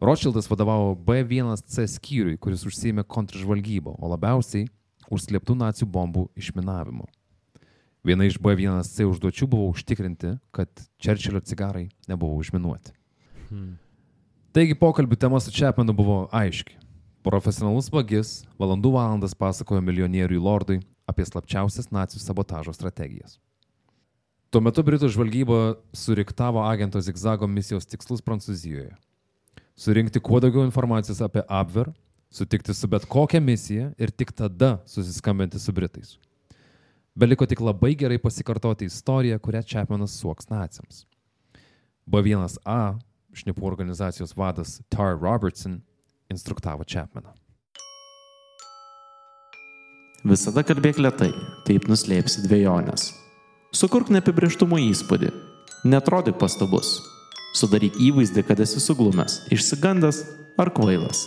Rothschildas 0.04 0.50
vadovavo 0.52 0.98
B1C 1.00 1.88
skyriui, 1.88 2.36
kuris 2.36 2.66
užsėmė 2.68 3.06
kontržvalgybą, 3.08 3.96
o 3.96 4.12
labiausiai 4.12 4.68
užslėptų 5.16 5.56
nacijų 5.62 5.88
bombų 5.96 6.28
išminavimu. 6.36 7.08
Viena 8.04 8.28
iš 8.28 8.36
B1C 8.36 9.08
užduočių 9.08 9.48
buvo 9.48 9.72
užtikrinti, 9.72 10.36
kad 10.52 10.68
Čerčilio 11.00 11.40
cigarai 11.40 11.88
nebuvo 12.12 12.36
užminuoti. 12.44 12.92
Hmm. 13.48 13.78
Taigi 14.52 14.76
pokalbių 14.76 15.24
tema 15.24 15.40
su 15.40 15.56
Čepmenu 15.56 15.96
buvo 15.96 16.26
aiški. 16.36 16.76
Profesionalus 17.24 17.88
vagis 17.88 18.42
valandų 18.60 18.92
valandas 18.92 19.32
pasakojo 19.40 19.80
milijonieriui 19.80 20.44
lordui 20.44 20.84
apie 21.10 21.26
slapčiausias 21.28 21.92
nacijų 21.92 22.22
sabotažo 22.24 22.74
strategijas. 22.76 23.40
Tuo 24.54 24.62
metu 24.62 24.84
Britų 24.86 25.10
žvalgyba 25.10 25.76
suriktavo 25.98 26.62
agento 26.62 27.02
Zigzago 27.02 27.48
misijos 27.50 27.88
tikslus 27.90 28.22
Prancūzijoje. 28.22 28.92
Surinkti 29.74 30.22
kuo 30.22 30.38
daugiau 30.44 30.68
informacijos 30.68 31.24
apie 31.26 31.42
Abver, 31.50 31.90
sutikti 32.30 32.74
su 32.78 32.88
bet 32.88 33.08
kokia 33.10 33.42
misija 33.42 33.90
ir 33.98 34.14
tik 34.14 34.32
tada 34.38 34.76
susiskambinti 34.86 35.60
su 35.60 35.74
Britais. 35.74 36.18
Beliko 37.16 37.46
tik 37.46 37.62
labai 37.62 37.96
gerai 37.98 38.20
pasikartoti 38.22 38.86
istoriją, 38.86 39.40
kurią 39.40 39.64
Čepmenas 39.66 40.14
suoks 40.22 40.50
naciams. 40.50 41.04
B1A, 42.10 42.98
šnipų 43.34 43.66
organizacijos 43.66 44.34
vadas 44.38 44.80
Tar 44.90 45.18
Robertson, 45.18 45.82
instruktavo 46.30 46.86
Čepmeną. 46.86 47.34
Visada 50.24 50.62
kalbėk 50.63 51.01
lietai, 51.03 51.34
taip 51.68 51.89
nuslėpsi 51.92 52.46
dviejonės. 52.46 53.10
Sukurk 53.75 54.08
neapibrieštumo 54.15 54.77
įspūdį. 54.80 55.34
Netrodyk 55.84 56.38
pastabus. 56.39 57.01
Sudaryk 57.60 57.98
įvaizdį, 58.00 58.46
kad 58.48 58.62
esi 58.63 58.80
suglumęs, 58.80 59.42
išsigandęs 59.51 60.22
ar 60.63 60.72
kvailas. 60.72 61.25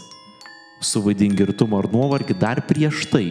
Suvaidink 0.81 1.37
girtumą 1.37 1.83
ar 1.83 1.91
nuovargį 1.93 2.39
dar 2.41 2.63
prieš 2.65 3.05
tai, 3.13 3.27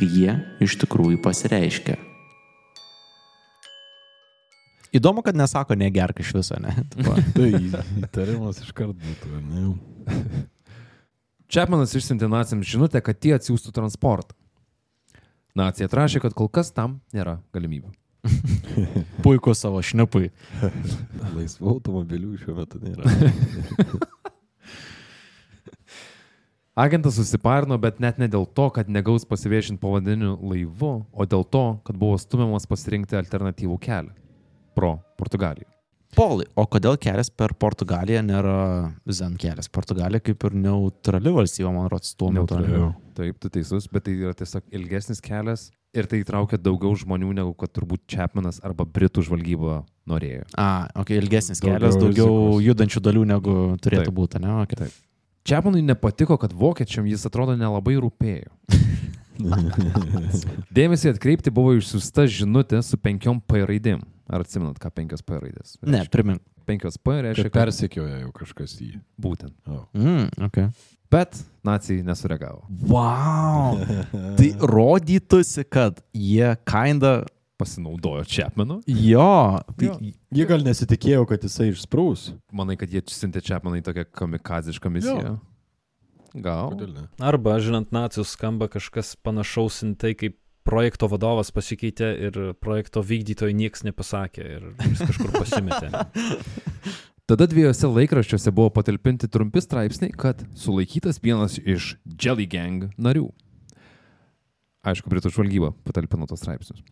kai 0.00 0.08
jie 0.08 0.38
iš 0.64 0.78
tikrųjų 0.80 1.20
pasireiškia. 1.20 1.98
Įdomu, 4.96 5.20
kad 5.20 5.36
nesako 5.36 5.76
negerk 5.76 6.24
iš 6.24 6.32
viso, 6.40 6.56
ne? 6.64 6.72
Tai 7.36 7.52
įtarimas 7.60 8.64
iškart 8.64 8.96
būtų, 8.96 9.44
ne? 9.52 9.68
Čepmenas 11.52 11.92
išsiuntė 11.92 12.32
naciams 12.32 12.72
žinutę, 12.72 13.04
kad 13.04 13.20
tie 13.20 13.36
atsiųstų 13.36 13.76
transportą. 13.76 14.32
Nacija 15.58 15.88
atrašė, 15.90 16.20
kad 16.22 16.36
kol 16.36 16.48
kas 16.48 16.70
tam 16.74 17.00
nėra 17.14 17.40
galimybių. 17.54 17.90
puiku 19.24 19.54
savo 19.56 19.82
šnipui. 19.82 20.30
Laisvų 21.36 21.68
automobilių 21.76 22.36
šiuo 22.42 22.56
metu 22.58 22.80
nėra. 22.82 23.04
Agentas 26.80 27.16
susiparino, 27.18 27.76
bet 27.82 27.98
net 28.00 28.18
ne 28.20 28.28
dėl 28.30 28.46
to, 28.56 28.70
kad 28.72 28.88
negaus 28.88 29.26
pasiviešinti 29.28 29.82
povandeniniu 29.82 30.38
laivu, 30.52 30.92
o 31.12 31.26
dėl 31.28 31.44
to, 31.44 31.64
kad 31.84 31.98
buvo 31.98 32.16
stumiamas 32.20 32.68
pasirinkti 32.70 33.18
alternatyvų 33.18 33.76
kelią- 33.82 34.14
pro 34.76 34.98
Portugaliją. 35.18 35.79
Polai, 36.16 36.46
o 36.58 36.64
kodėl 36.66 36.96
kelias 36.98 37.30
per 37.30 37.52
Portugaliją 37.54 38.22
nėra 38.26 38.54
Zen 39.06 39.36
kelias? 39.38 39.68
Portugalija 39.70 40.22
kaip 40.24 40.42
ir 40.48 40.56
neutrali 40.58 41.32
valstybė, 41.36 41.70
man 41.74 41.86
rodos, 41.92 42.16
tuo 42.18 42.32
metu. 42.34 42.58
Taip, 43.14 43.38
tu 43.42 43.50
teisus, 43.52 43.86
bet 43.92 44.08
tai 44.08 44.16
yra 44.18 44.32
tiesiog 44.34 44.64
ilgesnis 44.74 45.22
kelias 45.22 45.68
ir 45.94 46.06
tai 46.10 46.20
įtraukia 46.22 46.58
daugiau 46.62 46.94
žmonių, 46.98 47.30
negu 47.40 47.54
kad 47.58 47.72
turbūt 47.74 48.04
Čepmenas 48.10 48.60
arba 48.66 48.86
Britų 48.86 49.24
žvalgyba 49.26 49.80
norėjo. 50.10 50.46
A, 50.58 50.88
ok, 51.02 51.14
ilgesnis 51.18 51.62
Daugiau 51.62 51.78
kelias, 51.78 51.98
daugiau 51.98 52.30
rizikos. 52.30 52.66
judančių 52.68 53.02
dalių 53.06 53.24
negu 53.30 53.56
turėtų 53.82 54.10
Taip. 54.10 54.18
būti, 54.18 54.42
ne? 54.42 54.54
Okay. 54.64 54.84
Taip. 54.84 55.00
Čepmenui 55.50 55.82
nepatiko, 55.86 56.36
kad 56.38 56.54
vokiečiam 56.54 57.06
jis 57.10 57.26
atrodo 57.26 57.56
nelabai 57.58 57.96
rūpėjo. 58.02 58.50
Dėmesį 60.76 61.14
atkreipti 61.14 61.52
buvo 61.54 61.72
išsiusta 61.78 62.26
žinutė 62.30 62.82
su 62.86 62.98
penkiom 63.00 63.40
P 63.42 63.64
raidėm. 63.66 64.02
Ar 64.30 64.44
atsimenat, 64.44 64.78
ką 64.78 64.92
penkios 64.94 65.24
P 65.26 65.40
raidės? 65.42 65.74
Ne, 65.82 66.04
primink. 66.12 66.42
Penkios 66.68 66.96
P 67.02 67.16
reiškia, 67.26 67.48
Kad 67.48 67.56
persekioja 67.56 68.20
jau 68.22 68.30
kažkas 68.36 68.76
jį. 68.78 69.00
būtent. 69.20 69.56
O. 69.66 69.82
Mm, 69.98 70.28
okay. 70.46 70.68
Bet 71.10 71.40
nacijai 71.66 72.04
nesureagavo. 72.06 72.62
Wow. 72.86 73.80
tai 74.38 74.52
rodytųsi, 74.60 75.64
kad 75.66 75.98
jie 76.14 76.54
kinda. 76.68 77.24
Pasinaudojo 77.60 78.22
Čepmenu. 78.24 78.78
Jo. 78.88 79.60
Tai, 79.76 79.88
Jo. 79.90 79.96
Jie 80.32 80.44
gal 80.48 80.62
nesitikėjo, 80.64 81.26
kad 81.28 81.42
jisai 81.44 81.66
išsprūs. 81.74 82.30
Manai, 82.56 82.78
kad 82.80 82.88
jie 82.88 83.02
siuntė 83.12 83.42
Čepmeną 83.44 83.82
į 83.82 83.84
tokią 83.84 84.06
kamikazišką 84.16 84.92
misiją? 84.94 85.34
Gal. 86.40 86.70
Kodėl 86.72 86.94
ne? 86.94 87.04
Arba, 87.20 87.58
žinant, 87.60 87.90
nacijus 87.92 88.32
skamba 88.36 88.70
kažkas 88.70 89.12
panašaus 89.20 89.82
į 89.84 89.90
tai, 90.00 90.14
kaip 90.16 90.38
projekto 90.66 91.08
vadovas 91.10 91.52
pasikeitė 91.54 92.10
ir 92.28 92.40
projekto 92.60 93.02
vykdytojai 93.04 93.54
niekas 93.56 93.84
nepasakė 93.86 94.48
ir 94.56 94.66
jis 94.86 95.04
kažkur 95.08 95.32
pasimetė. 95.34 95.90
Tada 97.30 97.46
dviejose 97.46 97.86
laikraščiuose 97.86 98.50
buvo 98.50 98.72
patalpinti 98.74 99.28
trumpi 99.30 99.62
straipsniai, 99.62 100.10
kad 100.10 100.42
sulaikytas 100.58 101.20
vienas 101.22 101.60
iš 101.62 101.94
Jelly 102.18 102.48
Gang 102.50 102.88
narių. 102.98 103.28
Aišku, 104.82 105.12
Britų 105.12 105.30
žvalgyba 105.30 105.70
patalpino 105.86 106.26
tos 106.26 106.42
straipsnius. 106.42 106.82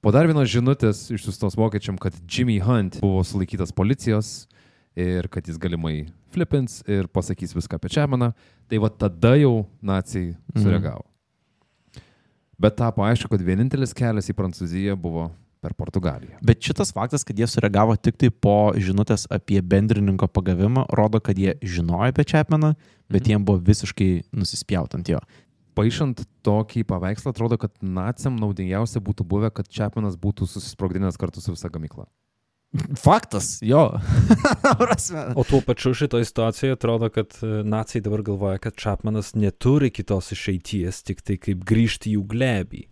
Po 0.00 0.12
dar 0.14 0.30
vienos 0.30 0.46
žinutės 0.52 1.08
išsiustos 1.10 1.58
vokiečiam, 1.58 1.98
kad 2.00 2.14
Jimmy 2.22 2.60
Hunt 2.62 3.00
buvo 3.02 3.24
sulaikytas 3.26 3.74
policijos 3.74 4.46
ir 4.94 5.26
kad 5.32 5.50
jis 5.50 5.58
galimai 5.60 6.06
flipins 6.30 6.84
ir 6.86 7.10
pasakys 7.10 7.56
viską 7.56 7.80
apie 7.80 7.90
Čemaną, 7.90 8.30
tai 8.70 8.78
va 8.78 8.94
tada 8.94 9.34
jau 9.40 9.66
nacijai 9.82 10.36
sureagavo. 10.54 11.09
Bet 12.60 12.76
tapo 12.76 13.02
aišku, 13.06 13.30
kad 13.32 13.40
vienintelis 13.40 13.94
kelias 13.96 14.28
į 14.28 14.36
Prancūziją 14.36 14.96
buvo 15.00 15.30
per 15.60 15.72
Portugaliją. 15.76 16.38
bet 16.44 16.60
šitas 16.60 16.92
faktas, 16.92 17.24
kad 17.24 17.38
jie 17.38 17.46
sureagavo 17.48 17.96
tik 17.96 18.16
tai 18.20 18.30
po 18.30 18.72
žinutės 18.76 19.26
apie 19.32 19.60
bendrininko 19.60 20.28
pagavimą, 20.28 20.86
rodo, 20.92 21.20
kad 21.20 21.36
jie 21.36 21.54
žinojo 21.60 22.12
apie 22.12 22.24
Čepmeną, 22.24 22.74
bet 23.08 23.22
Mhm. 23.22 23.30
jiem 23.30 23.44
buvo 23.44 23.58
visiškai 23.58 24.24
nusispjaut 24.32 24.94
ant 24.94 25.08
jo. 25.08 25.20
Paaišant 25.76 26.24
tokį 26.44 26.84
paveikslą, 26.84 27.30
atrodo, 27.32 27.56
kad 27.56 27.70
naciam 27.80 28.36
naudingiausia 28.36 29.00
būtų 29.00 29.24
buvę, 29.24 29.50
kad 29.54 29.68
Čepmanas 29.68 30.16
būtų 30.16 30.48
susisprogdinęs 30.48 31.16
kartu 31.16 31.40
su 31.40 31.52
visa 31.52 31.68
gamykla. 31.68 32.06
Faktas, 32.96 33.58
jo. 33.62 33.90
O 35.34 35.44
tuo 35.44 35.60
pačiu 35.66 35.94
šitoje 35.94 36.24
situacijoje 36.24 36.72
atrodo, 36.72 37.08
kad 37.08 37.26
e, 37.42 37.46
nacijai 37.46 38.02
dabar 38.02 38.22
galvoja, 38.22 38.58
kad 38.58 38.76
Čapmanas 38.76 39.34
neturi 39.34 39.90
kitos 39.90 40.32
išeities, 40.32 41.02
tik 41.02 41.22
tai 41.26 41.36
kaip 41.42 41.64
grįžti 41.66 42.12
į 42.12 42.14
jų 42.18 42.22
glebį. 42.30 42.84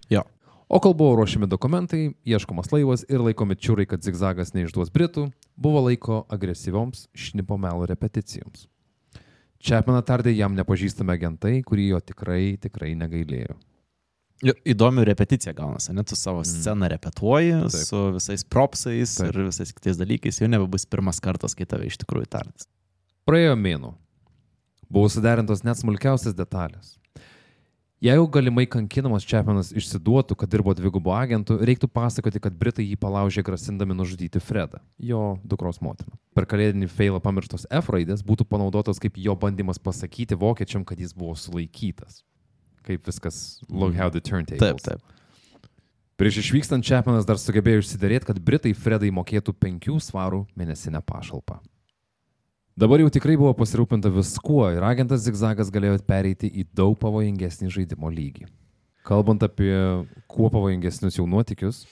O 0.69 0.81
kol 0.85 0.93
buvo 0.99 1.15
ruošiami 1.17 1.47
dokumentai, 1.49 2.11
ieškomas 2.29 2.73
laivas 2.75 3.07
ir 3.09 3.23
laikomi 3.25 3.57
čiūrai, 3.57 3.87
kad 3.89 4.03
zigzagas 4.05 4.53
neišduos 4.53 4.91
Britų, 4.93 5.31
buvo 5.57 5.87
laiko 5.87 6.25
agresyvioms 6.29 7.07
šnipo 7.17 7.57
melo 7.57 7.87
repeticijoms. 7.89 8.67
Čepmaną 9.59 10.03
tardė 10.07 10.35
jam 10.37 10.59
nepažįstami 10.59 11.15
agentai, 11.15 11.55
kurie 11.67 11.89
jo 11.93 12.03
tikrai, 12.05 12.59
tikrai 12.61 12.93
negailėjo. 12.99 13.57
Įdomi 14.43 15.03
repeticija 15.09 15.51
gaunasi, 15.57 15.93
net 15.93 16.09
su 16.09 16.17
savo 16.17 16.45
Mm. 16.45 16.45
sceną 16.47 16.89
repetuoji, 16.93 17.53
Taip. 17.71 17.87
Su 17.89 18.13
visais 18.15 18.45
propsais 18.45 19.17
Taip. 19.17 19.35
Ir 19.35 19.49
visais 19.49 19.73
kitais 19.73 19.99
dalykais, 19.99 20.39
jau 20.39 20.47
nebebus 20.49 20.87
pirmas 20.87 21.19
kartas, 21.21 21.55
kai 21.59 21.67
tave 21.67 21.87
iš 21.87 21.97
tikrųjų 21.99 22.29
tardys. 22.31 22.69
Praėjo 23.27 23.57
mėnuo. 23.59 23.95
Buvo 24.89 25.09
suderintos 25.11 25.65
net 25.65 25.77
smulkiausias 25.77 26.35
detalės. 26.35 26.95
Jeigu 28.01 28.29
galimai 28.31 28.63
kankinamas 28.71 29.25
Čepinas 29.27 29.73
išsiduotų, 29.75 30.37
kad 30.39 30.49
dirbo 30.49 30.71
dvigubo 30.73 31.11
agentų, 31.11 31.59
reiktų 31.59 31.89
pasakoti, 31.91 32.39
kad 32.41 32.55
Britai 32.55 32.85
jį 32.87 32.95
palaužė 32.97 33.43
grasindami 33.43 33.93
nužudyti 33.99 34.39
Fredą, 34.39 34.79
jo 35.01 35.41
dukros 35.43 35.81
motiną. 35.83 36.15
Per 36.33 36.47
kalėdinį 36.47 36.87
feilą 36.87 37.19
pamirštos 37.21 37.67
F 37.69 37.91
raidės 37.91 38.23
būtų 38.23 38.47
panaudotos 38.47 39.01
kaip 39.03 39.19
jo 39.19 39.35
bandymas 39.35 39.83
pasakyti 39.83 40.39
vokiečiam, 40.39 40.85
kad 40.87 40.97
jis 41.03 41.13
buvo 41.13 41.35
sulaikytas. 41.35 42.23
Kaip 42.89 43.05
viskas, 43.05 43.61
look 43.69 43.93
how 43.99 44.09
the 44.09 44.23
turntables. 44.25 44.65
Taip, 44.65 44.81
taip. 44.81 45.17
Prieš 46.19 46.41
išvykstant 46.41 46.83
Čepinas 46.83 47.27
dar 47.29 47.39
sugebėjo 47.39 47.85
išsiderėti, 47.85 48.27
kad 48.27 48.39
Britai 48.43 48.73
Fredai 48.75 49.13
mokėtų 49.15 49.53
penkių 49.55 50.01
svarų 50.03 50.47
mėnesinę 50.59 50.99
pašalpą. 51.07 51.61
Dabar 52.79 53.03
jau 53.03 53.11
tikrai 53.13 53.37
buvo 53.39 53.53
pasirūpinta 53.59 54.11
viskuo 54.15 54.65
ir 54.75 54.85
agentas 54.87 55.25
Zigzagas 55.27 55.71
galėjo 55.75 56.01
pereiti 56.09 56.49
į 56.49 56.65
daug 56.79 56.97
pavojingesnį 56.99 57.71
žaidimo 57.75 58.11
lygį. 58.11 58.49
Kalbant 59.07 59.43
apie 59.47 59.73
kuo 60.31 60.51
pavojingesnius 60.51 61.21
jau 61.21 61.29
nuotikius, 61.31 61.85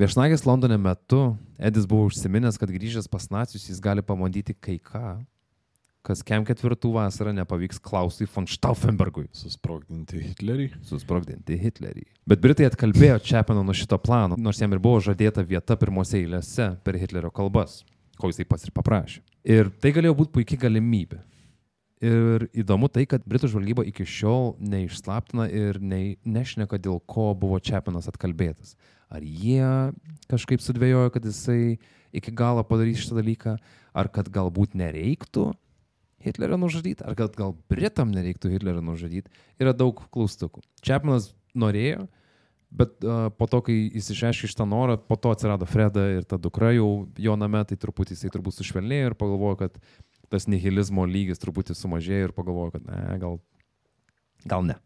viešnagės 0.00 0.46
Londone 0.48 0.76
metu 0.80 1.34
Edis 1.60 1.84
buvo 1.88 2.08
užsiminęs, 2.08 2.56
kad 2.60 2.72
grįžęs 2.72 3.10
pas 3.12 3.28
nacijus 3.32 3.68
jis 3.68 3.80
gali 3.80 4.04
pamandyti 4.04 4.56
kai 4.56 4.78
ką, 4.80 5.18
kas 6.06 6.22
kem 6.26 6.44
ketvirtų 6.48 6.92
vasarą 6.94 7.32
nepavyks 7.36 7.80
Klausui 7.84 8.28
von 8.32 8.46
Stauffenbergui 8.48 9.26
Susprogdinti 9.36 10.20
Hitlerį. 10.24 10.70
susprogdinti 10.86 11.58
Hitlerį. 11.60 12.06
Bet 12.28 12.40
Britai 12.40 12.68
atkalbėjo 12.70 13.18
Čepiną 13.24 13.64
nuo 13.66 13.76
šito 13.76 13.98
plano, 14.00 14.38
nors 14.38 14.60
jam 14.60 14.72
ir 14.72 14.80
buvo 14.82 15.00
žadėta 15.04 15.44
vieta 15.46 15.76
pirmose 15.76 16.18
eilėse 16.20 16.70
per 16.84 16.96
Hitlerio 17.00 17.30
kalbas, 17.30 17.82
ko 18.18 18.32
jisai 18.32 18.48
pats 18.48 18.64
ir 18.64 18.72
paprašė. 18.76 19.20
Ir 19.44 19.70
tai 19.80 19.92
galėjo 19.96 20.16
būti 20.22 20.34
puikia 20.38 20.60
galimybė. 20.66 21.20
Ir 22.00 22.46
įdomu 22.56 22.88
tai, 22.88 23.04
kad 23.04 23.24
Britų 23.28 23.50
žvalgyba 23.52 23.84
iki 23.84 24.06
šiol 24.08 24.54
neišslaptina 24.56 25.50
ir 25.52 25.76
nei, 25.84 26.14
nešneka, 26.24 26.80
dėl 26.80 26.96
ko 27.04 27.34
buvo 27.36 27.58
Čepinas 27.60 28.08
atkalbėtas. 28.08 28.72
Ar 29.12 29.20
jie 29.20 29.92
kažkaip 30.30 30.62
sudvėjojo, 30.64 31.10
kad 31.12 31.26
jisai 31.28 31.76
iki 32.16 32.32
galo 32.32 32.64
padarys 32.64 33.02
šitą 33.02 33.18
dalyką, 33.18 33.58
ar 33.92 34.08
kad 34.08 34.30
galbūt 34.32 34.78
nereiktų 34.80 35.50
Hitlerio 36.24 36.58
nužudyti, 36.60 37.04
ar 37.06 37.16
kad 37.16 37.36
gal 37.38 37.54
Britam 37.72 38.12
nereiktų 38.12 38.52
Hitlerio 38.52 38.82
nužudyti, 38.84 39.32
yra 39.60 39.72
daug 39.76 40.02
klaustukų. 40.12 40.62
Čepmanas 40.84 41.30
norėjo, 41.56 42.04
bet 42.70 43.00
uh, 43.06 43.30
po 43.34 43.48
to, 43.50 43.62
kai 43.66 43.76
jis 43.88 44.12
išreiškė 44.14 44.50
šitą 44.52 44.66
norą, 44.68 44.98
po 45.00 45.16
to 45.16 45.32
atsirado 45.34 45.68
Freda 45.68 46.04
ir 46.18 46.28
ta 46.28 46.38
dukra 46.38 46.74
jau 46.76 46.90
jo 47.18 47.38
name, 47.40 47.64
tai 47.66 47.80
truputį 47.80 48.18
jisai 48.18 48.32
turbūt 48.34 48.60
sušvelnėjo 48.60 49.10
ir 49.10 49.18
pagalvojo, 49.18 49.62
kad 49.64 49.80
tas 50.30 50.46
nihilizmo 50.46 51.08
lygis 51.08 51.42
truputį 51.42 51.74
sumažėjo 51.74 52.28
ir 52.28 52.36
pagalvojo, 52.36 52.76
kad 52.76 52.86
ne, 52.86 53.18
gal, 53.22 53.40
gal 54.46 54.68
ne. 54.68 54.78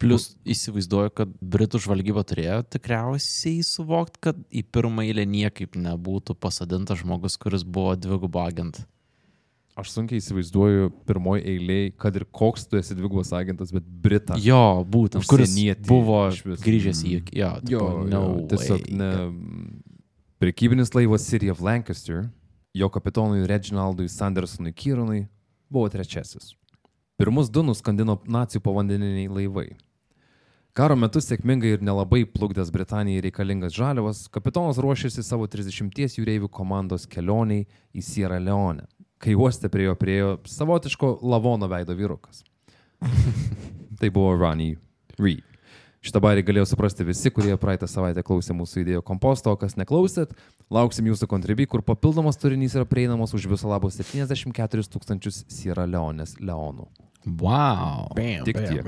Plus 0.00 0.34
įsivaizduoju, 0.44 1.10
kad 1.16 1.30
Britų 1.40 1.80
žvalgyba 1.80 2.20
turėjo 2.28 2.58
tikriausiai 2.74 3.62
suvokti, 3.64 4.20
kad 4.28 4.40
į 4.52 4.66
pirmą 4.68 5.06
eilę 5.08 5.24
niekaip 5.28 5.78
nebūtų 5.80 6.36
pasadintas 6.36 7.00
žmogus, 7.00 7.38
kuris 7.40 7.64
buvo 7.64 7.94
dvigubo 7.96 8.42
agent. 8.44 8.82
Aš 9.76 9.90
sunkiai 9.92 10.22
įsivaizduoju 10.22 10.88
pirmoji 11.04 11.42
eiliai, 11.52 11.88
kad 12.00 12.14
ir 12.16 12.24
koks 12.32 12.64
tu 12.70 12.78
esi 12.80 12.94
dvigubas 12.96 13.28
agentas, 13.36 13.74
bet 13.76 13.84
Britas. 13.84 14.40
Jo, 14.40 14.80
būtent. 14.88 15.26
Kuris 15.28 15.52
buvo 15.84 16.22
grįžęs 16.64 17.02
į... 17.04 17.18
Mm. 17.20 17.34
Jo, 17.36 17.50
Jo, 17.60 17.82
tipo, 17.82 18.06
no 18.08 18.22
jo, 18.22 18.46
tiesiog 18.54 18.86
way, 18.86 18.96
ne. 18.96 19.10
Prekybinis 20.40 20.94
laivas 20.96 21.28
City 21.28 21.52
of 21.52 21.60
Lancaster, 21.60 22.24
jo 22.76 22.88
kapitonui 22.92 23.44
Reginaldui 23.48 24.08
Sandersonui 24.08 24.72
Kyronui, 24.72 25.26
buvo 25.68 25.92
trečiasis. 25.92 26.54
Pirmus 27.20 27.52
du 27.52 27.60
nuskandino 27.64 28.16
nacijų 28.28 28.64
povandeniniai 28.64 29.28
laivai. 29.28 29.70
Karo 30.76 30.92
metu 31.00 31.22
sėkmingai 31.24 31.70
ir 31.72 31.84
nelabai 31.84 32.26
plukdęs 32.28 32.68
Britanijai 32.68 33.22
reikalingas 33.24 33.72
žaliavas, 33.72 34.26
kapitonas 34.28 34.76
ruošėsi 34.84 35.24
savo 35.24 35.46
30 35.48 36.18
jūreivių 36.20 36.50
komandos 36.52 37.06
kelioniai 37.08 37.64
į 37.96 38.04
Sierra 38.04 38.36
Leone, 38.36 38.84
kai 39.22 39.34
uoste 39.34 39.70
prie 39.72 39.88
jo 39.88 39.94
priejo 39.98 40.36
savotiško 40.44 41.18
lavono 41.22 41.68
veido 41.70 41.96
vyrukas. 41.96 42.44
tai 44.00 44.10
buvo 44.10 44.36
Ronnie 44.36 44.76
Reed. 45.18 45.44
Šitą 46.06 46.20
barį 46.22 46.44
galėjo 46.46 46.68
suprasti 46.70 47.02
visi, 47.02 47.32
kurie 47.34 47.56
praeitą 47.58 47.88
savaitę 47.90 48.22
klausė 48.22 48.54
mūsų 48.54 48.84
idėjų 48.84 49.02
komposto, 49.08 49.50
o 49.50 49.58
kas 49.58 49.74
neklausėt, 49.74 50.36
lauksim 50.70 51.08
jūsų 51.10 51.26
kontribį, 51.32 51.66
kur 51.72 51.82
papildomas 51.82 52.38
turinys 52.38 52.76
yra 52.78 52.86
prieinamas 52.86 53.34
už 53.34 53.48
viso 53.50 53.66
labo 53.66 53.90
74 53.90 54.86
tūkstančius 54.92 55.42
Sierra 55.50 55.88
Leonės 55.90 56.36
leonų. 56.38 56.86
Wow. 57.40 58.12
Tik 58.14 58.60
tiek. 58.68 58.86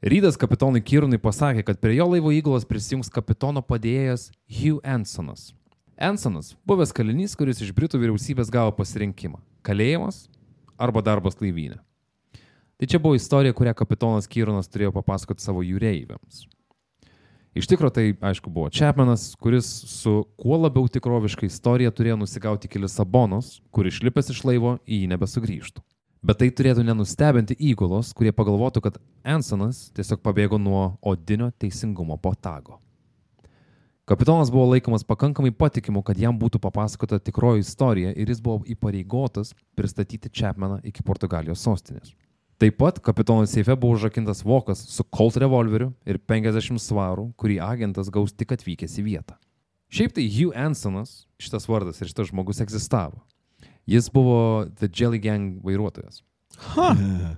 Rydas 0.00 0.40
kapitonui 0.40 0.80
Kyrnui 0.80 1.20
pasakė, 1.20 1.66
kad 1.66 1.80
prie 1.82 1.98
jo 1.98 2.06
laivo 2.08 2.32
įgulos 2.32 2.64
prisijungs 2.64 3.12
kapitono 3.12 3.60
padėjėjas 3.60 4.30
Hugh 4.48 4.80
Ansonas. 4.80 5.50
Ansonas- 6.00 6.56
buvęs 6.66 6.94
kalinys, 6.96 7.36
kuris 7.36 7.58
iš 7.60 7.74
Britų 7.76 7.98
vyriausybės 8.00 8.48
gavo 8.48 8.72
pasirinkimą- 8.72 9.36
kalėjimas 9.68 10.28
arba 10.78 11.02
darbas 11.02 11.36
laivynė. 11.36 11.78
Tai 12.78 12.86
čia 12.86 12.98
buvo 12.98 13.14
istorija, 13.14 13.52
kurią 13.52 13.74
kapitonas 13.74 14.26
Kyrnas 14.26 14.68
turėjo 14.72 14.94
papasakoti 14.94 15.40
savo 15.40 15.60
jūreiviams. 15.60 16.46
Iš 17.54 17.66
tikrųjų 17.66 17.92
tai, 17.92 18.12
aišku, 18.14 18.48
buvo 18.48 18.70
Čepmenas, 18.70 19.36
kuris 19.36 19.66
su 19.66 20.24
kuo 20.38 20.56
labiau 20.56 20.88
tikroviška 20.88 21.44
istorija 21.44 21.90
turėjo 21.90 22.16
nusigauti 22.16 22.64
iki 22.64 22.78
Lisabonos, 22.78 23.60
kur 23.70 23.84
išlipęs 23.84 24.30
iš 24.30 24.44
laivo 24.44 24.78
į 24.88 25.02
jį 25.02 25.08
nebesugrįžtų. 25.12 25.82
Bet 26.22 26.38
tai 26.38 26.48
turėtų 26.48 26.84
nenustebinti 26.84 27.56
įgulos, 27.60 28.14
kurie 28.14 28.32
pagalvotų, 28.32 28.80
kad 28.80 28.96
Ansonas 29.22 29.90
tiesiog 29.92 30.22
pabėgo 30.22 30.58
nuo 30.58 30.96
odinio 31.02 31.52
teisingumo 31.58 32.16
botago. 32.16 32.80
Kapitonas 34.10 34.50
buvo 34.50 34.64
laikomas 34.72 35.04
pakankamai 35.04 35.52
patikimu, 35.54 36.00
kad 36.02 36.18
jam 36.18 36.34
būtų 36.34 36.58
papasakota 36.58 37.20
tikroji 37.22 37.62
istorija 37.62 38.10
ir 38.10 38.32
jis 38.32 38.40
buvo 38.42 38.64
įpareigotas 38.66 39.52
pristatyti 39.78 40.32
Čepmeną 40.34 40.80
iki 40.82 41.04
Portugalijos 41.06 41.62
sostinės. 41.62 42.10
Taip 42.58 42.74
pat 42.82 42.98
kapitono 42.98 43.46
seife 43.46 43.76
buvo 43.78 43.94
užrakintas 43.94 44.42
vokas 44.42 44.82
su 44.90 45.06
Colt 45.14 45.38
revolveriu 45.38 45.92
ir 46.02 46.18
50 46.18 46.82
svarų, 46.82 47.28
kurį 47.38 47.60
agentas 47.62 48.10
gaus 48.10 48.34
tik 48.34 48.50
atvykęs 48.58 48.98
į 48.98 49.06
vietą. 49.12 49.38
Šiaip 49.94 50.18
tai 50.18 50.26
Hugh 50.26 50.58
Ansonas, 50.58 51.28
šitas 51.38 51.70
vardas 51.70 52.02
ir 52.02 52.10
šitas 52.10 52.34
žmogus 52.34 52.66
egzistavo. 52.66 53.22
Jis 53.86 54.10
buvo 54.10 54.66
The 54.74 54.90
Jelly 54.90 55.22
Gang 55.22 55.62
vairuotojas. 55.62 56.24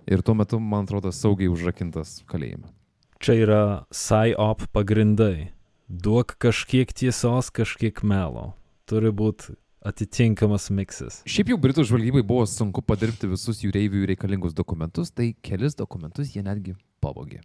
Ir 0.08 0.24
tuo 0.24 0.40
metu, 0.40 0.56
man 0.56 0.88
atrodo, 0.88 1.12
saugiai 1.12 1.52
užrakintas 1.52 2.22
kalėjime. 2.24 2.72
Čia 3.20 3.42
yra 3.44 3.64
PSYOP 3.92 4.70
pagrindai. 4.72 5.52
Duok 5.88 6.36
kažkiek 6.40 6.92
tiesos, 6.92 7.50
kažkiek 7.50 8.02
melo. 8.06 8.52
Turi 8.88 9.10
būti 9.14 9.54
atitinkamas 9.82 10.70
miksas. 10.70 11.22
Šiaip 11.26 11.48
jau 11.52 11.58
Britų 11.60 11.84
žvalgybai 11.88 12.22
buvo 12.26 12.44
sunku 12.46 12.82
padirbti 12.86 13.26
visus 13.30 13.62
jūreivių 13.64 14.06
reikalingus 14.12 14.54
dokumentus, 14.54 15.10
tai 15.10 15.32
kelis 15.42 15.74
dokumentus 15.78 16.34
jie 16.36 16.42
netgi 16.46 16.76
pavogė. 17.02 17.40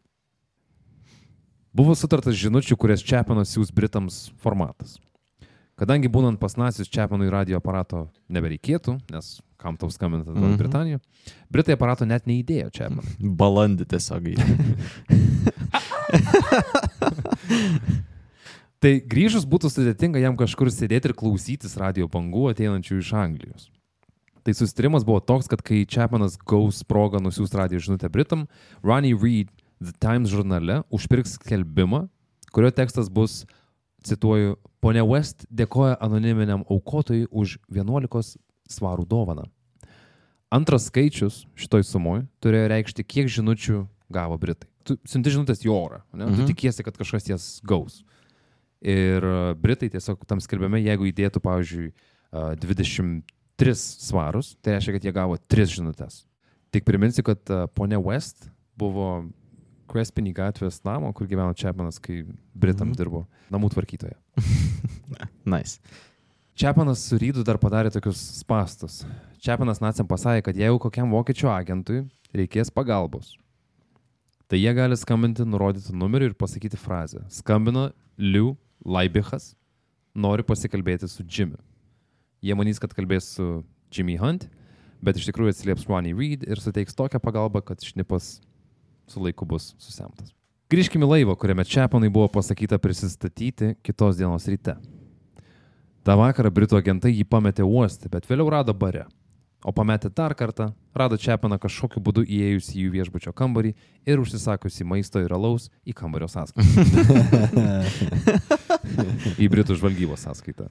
Buvo 1.77 1.93
sutartas 1.97 2.37
žinučių, 2.39 2.77
kurias 2.79 3.03
Čepanas 3.05 3.51
siūs 3.53 3.71
Britams 3.73 4.31
formatas. 4.41 4.97
Kadangi 5.77 6.09
būnant 6.09 6.39
pas 6.41 6.55
nacijus 6.57 6.89
Čepanui 6.89 7.29
radio 7.29 7.57
aparato 7.59 8.07
nebereikėtų, 8.33 8.95
nes 9.13 9.35
kam 9.61 9.77
tau 9.77 9.89
skambinti 9.93 10.29
į 10.29 10.33
Mhm. 10.33 10.57
Britaniją, 10.57 10.99
Britai 11.53 11.73
aparato 11.77 12.05
net 12.05 12.25
neįdėjo 12.25 12.69
Čepanui. 12.73 13.13
Balandį 13.41 13.85
tiesiog. 13.85 14.23
Tai 18.83 18.91
grįžus 19.09 19.47
būtų 19.49 19.71
sudėtinga 19.73 20.21
jam 20.21 20.35
kažkur 20.37 20.69
sėdėti 20.69 21.09
ir 21.09 21.17
klausytis 21.17 21.73
radio 21.81 22.05
bangų 22.13 22.51
ateinančių 22.51 22.99
iš 23.01 23.13
Anglijos. 23.17 23.69
Tai 24.45 24.53
susitarimas 24.55 25.03
buvo 25.03 25.19
toks, 25.19 25.49
kad 25.51 25.63
kai 25.65 25.81
Čepanas 25.89 26.37
gaus 26.47 26.83
progą 26.87 27.19
nusiųsti 27.19 27.57
radio 27.57 27.81
žinutę 27.83 28.07
Britam, 28.13 28.45
Ronnie 28.85 29.17
Reed 29.17 29.49
The 29.81 29.91
Times 29.97 30.29
žurnale 30.29 30.83
užpirks 30.93 31.35
skelbimą, 31.39 32.05
kurio 32.55 32.69
tekstas 32.71 33.09
bus, 33.09 33.41
cituoju, 34.05 34.55
ponia 34.79 35.03
West 35.09 35.47
dėkoja 35.49 35.97
anoniminiam 35.99 36.63
aukotojui 36.69 37.27
už 37.33 37.57
11 37.73 38.37
svarų 38.71 39.07
dovaną. 39.09 39.49
Antras 40.53 40.87
skaičius 40.87 41.43
šitoj 41.59 41.83
sumoj 41.83 42.23
turėjo 42.39 42.69
reikšti, 42.71 43.03
kiek 43.03 43.27
žinučių 43.27 43.81
gavo 44.13 44.37
Britai. 44.39 44.69
Tu 44.87 44.95
siunti 45.03 45.33
žinutės 45.33 45.65
į 45.65 45.73
orą, 45.73 46.05
ne? 46.13 46.29
mhm. 46.29 46.39
tu 46.39 46.53
tikiesi, 46.53 46.85
kad 46.85 46.95
kažkas 46.95 47.27
jas 47.27 47.49
gaus. 47.67 48.03
Ir 48.81 49.23
e, 49.25 49.53
Britai 49.57 49.89
tiesiog 49.89 50.21
tam 50.29 50.41
skelbėme, 50.43 50.77
jeigu 50.83 51.07
įdėtų, 51.09 51.41
pavyzdžiui, 51.41 51.87
e, 51.89 52.43
23 52.61 53.73
svarus, 53.73 54.55
tai 54.61 54.75
reiškia, 54.77 54.93
kad 54.97 55.07
jie 55.07 55.13
gavo 55.15 55.37
3 55.49 55.65
žinutės. 55.79 56.25
Tik 56.71 56.85
priminsiu, 56.85 57.23
kad 57.25 57.41
e, 57.49 57.63
ponia 57.73 57.97
West 57.97 58.49
buvo 58.77 59.25
Crespinį 59.87 60.33
gatvės 60.35 60.81
namo, 60.83 61.13
kur 61.15 61.25
gyveno 61.29 61.55
Čiapanas, 61.55 61.97
kai 62.03 62.25
Britam 62.53 62.89
Mhm. 62.91 62.97
dirbo 62.99 63.25
namų 63.49 63.71
tvarkytoje. 63.73 64.17
Nice. 65.47 65.79
Čiapanas 66.57 66.99
su 67.07 67.17
Rydu 67.21 67.43
dar 67.45 67.57
padarė 67.61 67.91
tokius 67.93 68.19
spastus. 68.41 69.05
Čiapanas 69.39 69.79
naciam 69.79 70.07
pasakė, 70.09 70.43
kad 70.49 70.57
jeigu 70.57 70.79
kokiam 70.81 71.11
vokiečių 71.13 71.47
agentui 71.53 72.01
reikės 72.35 72.71
pagalbos, 72.73 73.37
tai 74.49 74.57
jie 74.59 74.73
gali 74.75 74.97
skambinti 74.97 75.45
nurodytą 75.47 75.93
numerį 75.95 76.31
ir 76.31 76.33
pasakyti 76.35 76.77
frazę. 76.77 77.23
Skambina 77.31 77.91
Liu 78.17 78.57
Laibichas, 78.85 79.53
nori 80.17 80.45
pasikalbėti 80.45 81.09
su 81.09 81.23
Jimmy. 81.23 81.57
Jie 82.45 82.55
manys, 82.57 82.79
kad 82.81 82.93
kalbės 82.93 83.31
su 83.37 83.63
Jimmy 83.93 84.17
Hunt, 84.21 84.47
bet 85.01 85.17
iš 85.17 85.29
tikrųjų 85.29 85.53
atsilieps 85.53 85.87
Ronnie 85.89 86.13
Reed 86.17 86.45
ir 86.47 86.61
suteiks 86.61 86.97
tokią 86.97 87.21
pagalbą, 87.23 87.63
kad 87.65 87.83
šnipas 87.83 88.37
su 89.07 89.23
laiku 89.23 89.45
bus 89.49 89.73
susemtas. 89.81 90.33
Grįžkime 90.67 91.07
į 91.07 91.11
laivą, 91.13 91.37
kuriame 91.39 91.63
Čiapanui 91.63 92.09
buvo 92.11 92.27
pasakyta 92.27 92.79
prisistatyti 92.81 93.77
kitos 93.85 94.17
dienos 94.19 94.47
ryte. 94.51 94.75
Ta 96.03 96.15
vakarą 96.19 96.51
Britų 96.51 96.75
agentai 96.79 97.13
jį 97.13 97.23
pametė 97.27 97.63
uosti, 97.63 98.11
bet 98.11 98.27
vėliau 98.27 98.49
rado 98.51 98.75
bare. 98.75 99.05
O 99.65 99.71
pametę 99.73 100.11
dar 100.13 100.35
kartą, 100.37 100.69
rado 100.95 101.17
Čiapaną 101.17 101.57
kažkokiu 101.59 102.03
būdu 102.03 102.23
įėjus 102.27 102.69
į 102.75 102.85
jų 102.85 102.91
viešbučio 102.93 103.33
kambarį 103.35 103.73
ir 104.07 104.21
užsisakusi 104.21 104.85
maisto 104.87 105.23
ir 105.23 105.33
alaus 105.33 105.71
į 105.87 105.95
kambario 105.97 106.27
sąskaitą. 106.31 106.67
į 109.43 109.49
Britų 109.51 109.77
žvalgybos 109.79 110.25
sąskaitą. 110.27 110.69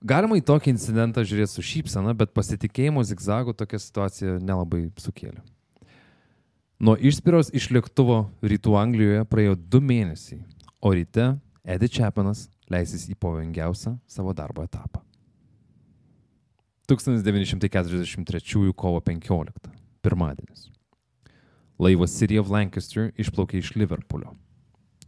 Galima 0.00 0.38
į 0.38 0.44
tokį 0.48 0.72
incidentą 0.72 1.24
žiūrėti 1.26 1.52
su 1.52 1.64
šypsena, 1.64 2.14
bet 2.16 2.32
pasitikėjimo 2.32 3.02
zigzagų 3.04 3.52
tokia 3.58 3.80
situacija 3.82 4.38
nelabai 4.40 4.86
sukėlė. 5.00 5.42
Nuo 6.80 6.94
išspiros 6.96 7.50
iš 7.52 7.68
lėktuvo 7.76 8.22
rytų 8.40 8.78
Anglijoje 8.80 9.26
praėjo 9.28 9.58
du 9.60 9.82
mėnesiai, 9.84 10.40
o 10.80 10.94
ryte 10.96 11.34
Edi 11.68 11.90
Čiapanas 11.92 12.46
leisis 12.72 13.04
į 13.12 13.18
pavojingiausią 13.20 13.98
savo 14.08 14.32
darbo 14.32 14.64
etapą. 14.64 15.02
1943 16.88 18.72
kovo 18.72 19.00
15. 19.04 19.68
Pirmadienis. 20.00 20.70
Laivas 21.78 22.16
City 22.16 22.40
of 22.40 22.48
Lancaster 22.48 23.12
išplaukė 23.20 23.60
iš 23.60 23.76
Liverpoolio. 23.76 24.32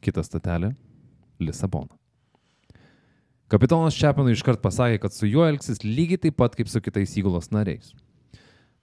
Kita 0.05 0.23
statelė- 0.23 0.75
Lisabona. 1.47 2.02
Kapitonas 3.53 3.93
Čiapanui 4.01 4.33
iškart 4.33 4.63
pasakė, 4.65 4.97
kad 5.03 5.13
su 5.13 5.29
juo 5.29 5.45
elgsis 5.45 5.83
lygiai 5.85 6.23
taip 6.23 6.39
pat 6.41 6.55
kaip 6.57 6.71
su 6.73 6.81
kitais 6.81 7.13
įgulos 7.21 7.51
nariais. 7.53 7.91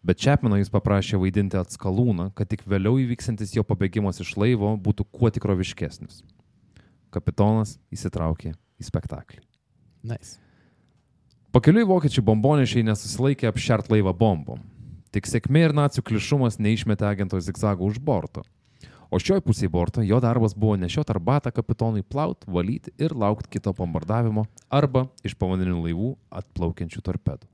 Bet 0.05 0.19
Čepino 0.21 0.59
jis 0.59 0.69
paprašė 0.69 1.17
vaidinti 1.17 1.57
atskalūną, 1.57 2.29
kad 2.37 2.51
tik 2.51 2.61
vėliau 2.69 2.99
įvyksantis 3.01 3.55
jo 3.57 3.63
pabėgimas 3.65 4.21
iš 4.21 4.35
laivo 4.37 4.75
būtų 4.77 5.07
kuo 5.09 5.31
tikroviškesnis. 5.33 6.21
Kapitonas 7.09 7.79
įsitraukė 7.89 8.53
į 8.53 8.85
spektaklį. 8.85 9.41
Nice. 10.05 10.37
Pakeliui 11.49 11.87
vokiečių 11.89 12.21
bombonešiai 12.29 12.85
nesusilaikė 12.85 13.49
apšert 13.49 13.89
laivą 13.89 14.13
bombom. 14.13 14.61
Tik 15.09 15.25
sėkmė 15.25 15.65
ir 15.65 15.73
nacijų 15.73 16.05
klišumas 16.11 16.61
neišmetė 16.61 17.09
agento 17.09 17.41
zigzagų 17.41 17.89
už 17.89 17.97
borto. 17.97 18.45
O 19.09 19.17
šioj 19.17 19.41
pusėje 19.41 19.71
borto 19.73 20.03
jo 20.05 20.19
darbas 20.21 20.53
buvo 20.53 20.75
nešiot 20.77 21.09
arbatą 21.09 21.49
kapitonui 21.53 22.03
plaut, 22.05 22.45
valyti 22.45 22.93
ir 23.01 23.15
laukti 23.17 23.55
kito 23.57 23.73
bombardavimo 23.73 24.45
arba 24.69 25.07
iš 25.25 25.33
povandeninių 25.33 25.81
laivų 25.87 26.11
atplaukiančių 26.41 27.01
torpedų. 27.07 27.49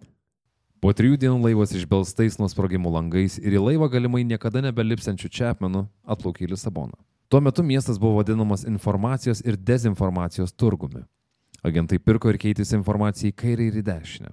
Po 0.83 0.91
trijų 0.93 1.15
dienų 1.17 1.39
laivas 1.47 1.71
išbelstais 1.73 2.35
nuo 2.37 2.49
sprogimų 2.51 2.91
langais 2.97 3.39
ir 3.39 3.55
į 3.55 3.63
laivą 3.69 3.87
galimai 3.89 4.25
niekada 4.27 4.61
nebelipsiančių 4.67 5.31
Čepmenų 5.31 5.85
atplaukė 6.03 6.45
į 6.45 6.51
Lisaboną. 6.51 6.99
Tuo 7.31 7.39
metu 7.41 7.63
miestas 7.63 7.97
buvo 7.97 8.19
vadinamas 8.19 8.67
informacijos 8.67 9.41
ir 9.47 9.55
dezinformacijos 9.57 10.53
turgumi. 10.53 11.01
Agentai 11.65 11.97
pirko 11.97 12.29
ir 12.29 12.37
keitėsi 12.37 12.75
informaciją 12.77 13.31
į 13.31 13.37
kairę 13.39 13.71
ir 13.71 13.79
į 13.79 13.85
dešinę. 13.87 14.29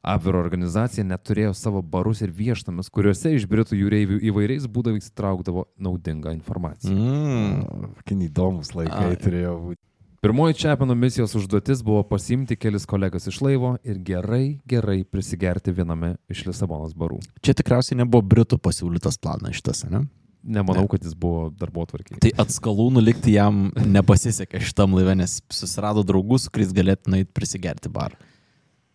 Abvero 0.00 0.40
organizacija 0.40 1.04
net 1.04 1.20
turėjo 1.28 1.52
savo 1.56 1.82
barus 1.84 2.22
ir 2.24 2.30
viešnamis, 2.32 2.88
kuriuose 2.88 3.34
iš 3.36 3.44
Britų 3.50 3.76
jūreivių 3.76 4.20
įvairiais 4.30 4.64
būdais 4.72 5.10
traukdavo 5.12 5.66
naudingą 5.76 6.32
informaciją. 6.38 6.94
Mm. 6.96 7.90
Kin 8.08 8.22
įdomus 8.24 8.72
laikai 8.72 9.10
Ai. 9.12 9.18
turėjo 9.20 9.58
būti. 9.66 9.80
Pirmoji 10.20 10.56
Čiapino 10.60 10.92
misijos 10.96 11.32
užduotis 11.36 11.80
buvo 11.84 12.02
pasimti 12.04 12.56
kelis 12.60 12.84
kolegas 12.88 13.28
iš 13.28 13.38
laivo 13.40 13.74
ir 13.84 14.00
gerai, 14.04 14.58
gerai 14.68 14.98
prisigerti 15.04 15.72
viename 15.72 16.14
iš 16.32 16.42
Lisabonos 16.48 16.92
barų. 16.92 17.22
Čia 17.40 17.54
tikriausiai 17.56 18.00
nebuvo 18.02 18.20
Britų 18.28 18.58
pasiūlytas 18.60 19.16
planas 19.20 19.56
šitas, 19.56 19.86
ne? 19.88 20.02
Nemanau, 20.44 20.86
Ne. 20.86 20.88
kad 20.92 21.04
jis 21.04 21.12
buvo 21.16 21.50
darbo 21.52 21.84
tvarkiai. 21.88 22.20
Tai 22.20 22.30
atskalūnų 22.44 23.00
likti 23.04 23.34
jam 23.36 23.70
nepasisekė 23.76 24.60
šitam 24.64 24.96
laive, 24.96 25.14
nes 25.20 25.38
susirado 25.52 26.04
draugus, 26.04 26.46
su 26.48 26.52
kuriais 26.52 26.72
galėtų 26.76 27.12
nueiti 27.12 27.32
prisigerti 27.36 27.92
barą. 27.92 28.16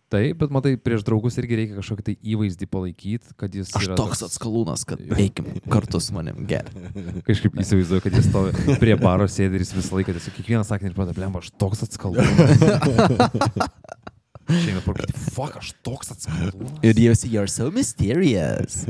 Taip, 0.06 0.36
bet 0.38 0.52
matai, 0.54 0.76
prieš 0.78 1.02
draugus 1.02 1.34
irgi 1.40 1.56
reikia 1.58 1.76
kažkokį 1.80 2.04
tai 2.06 2.12
įvaizdį 2.30 2.66
palaikyti, 2.70 3.32
kad 3.40 3.54
jis... 3.58 3.72
Aš 3.74 3.88
yra 3.88 3.96
toks 3.98 4.20
atskalūnas, 4.22 4.84
kad 4.86 5.00
eikim 5.18 5.48
kartu 5.66 5.98
su 5.98 6.14
manim 6.14 6.44
ger. 6.46 6.68
Kažkaip 7.26 7.58
įsivaizduoju, 7.58 8.04
kad 8.04 8.14
jis 8.14 8.28
stovi 8.28 8.76
prie 8.78 8.94
baro 9.00 9.26
sėdi 9.26 9.58
ir 9.58 9.64
jis 9.64 9.74
visą 9.74 9.98
laiką 9.98 10.14
tiesiog 10.14 10.36
kiekvieną 10.38 10.62
sakinį 10.68 10.92
ir 10.92 10.94
pradeda, 10.94 11.16
blemba, 11.18 11.42
aš 11.42 11.50
toks 11.58 11.82
atskalūnas. 11.88 12.30
Šiandien 14.46 14.78
pakyti, 14.86 15.24
fuck, 15.34 15.58
aš 15.58 15.72
toks 15.82 16.14
atskalūnas. 16.14 16.78
Ir 16.86 17.02
jie 17.02 17.10
visi, 17.10 17.32
you're 17.34 17.50
so 17.50 17.66
mysterious. 17.74 18.84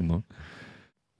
Nu. 0.00 0.22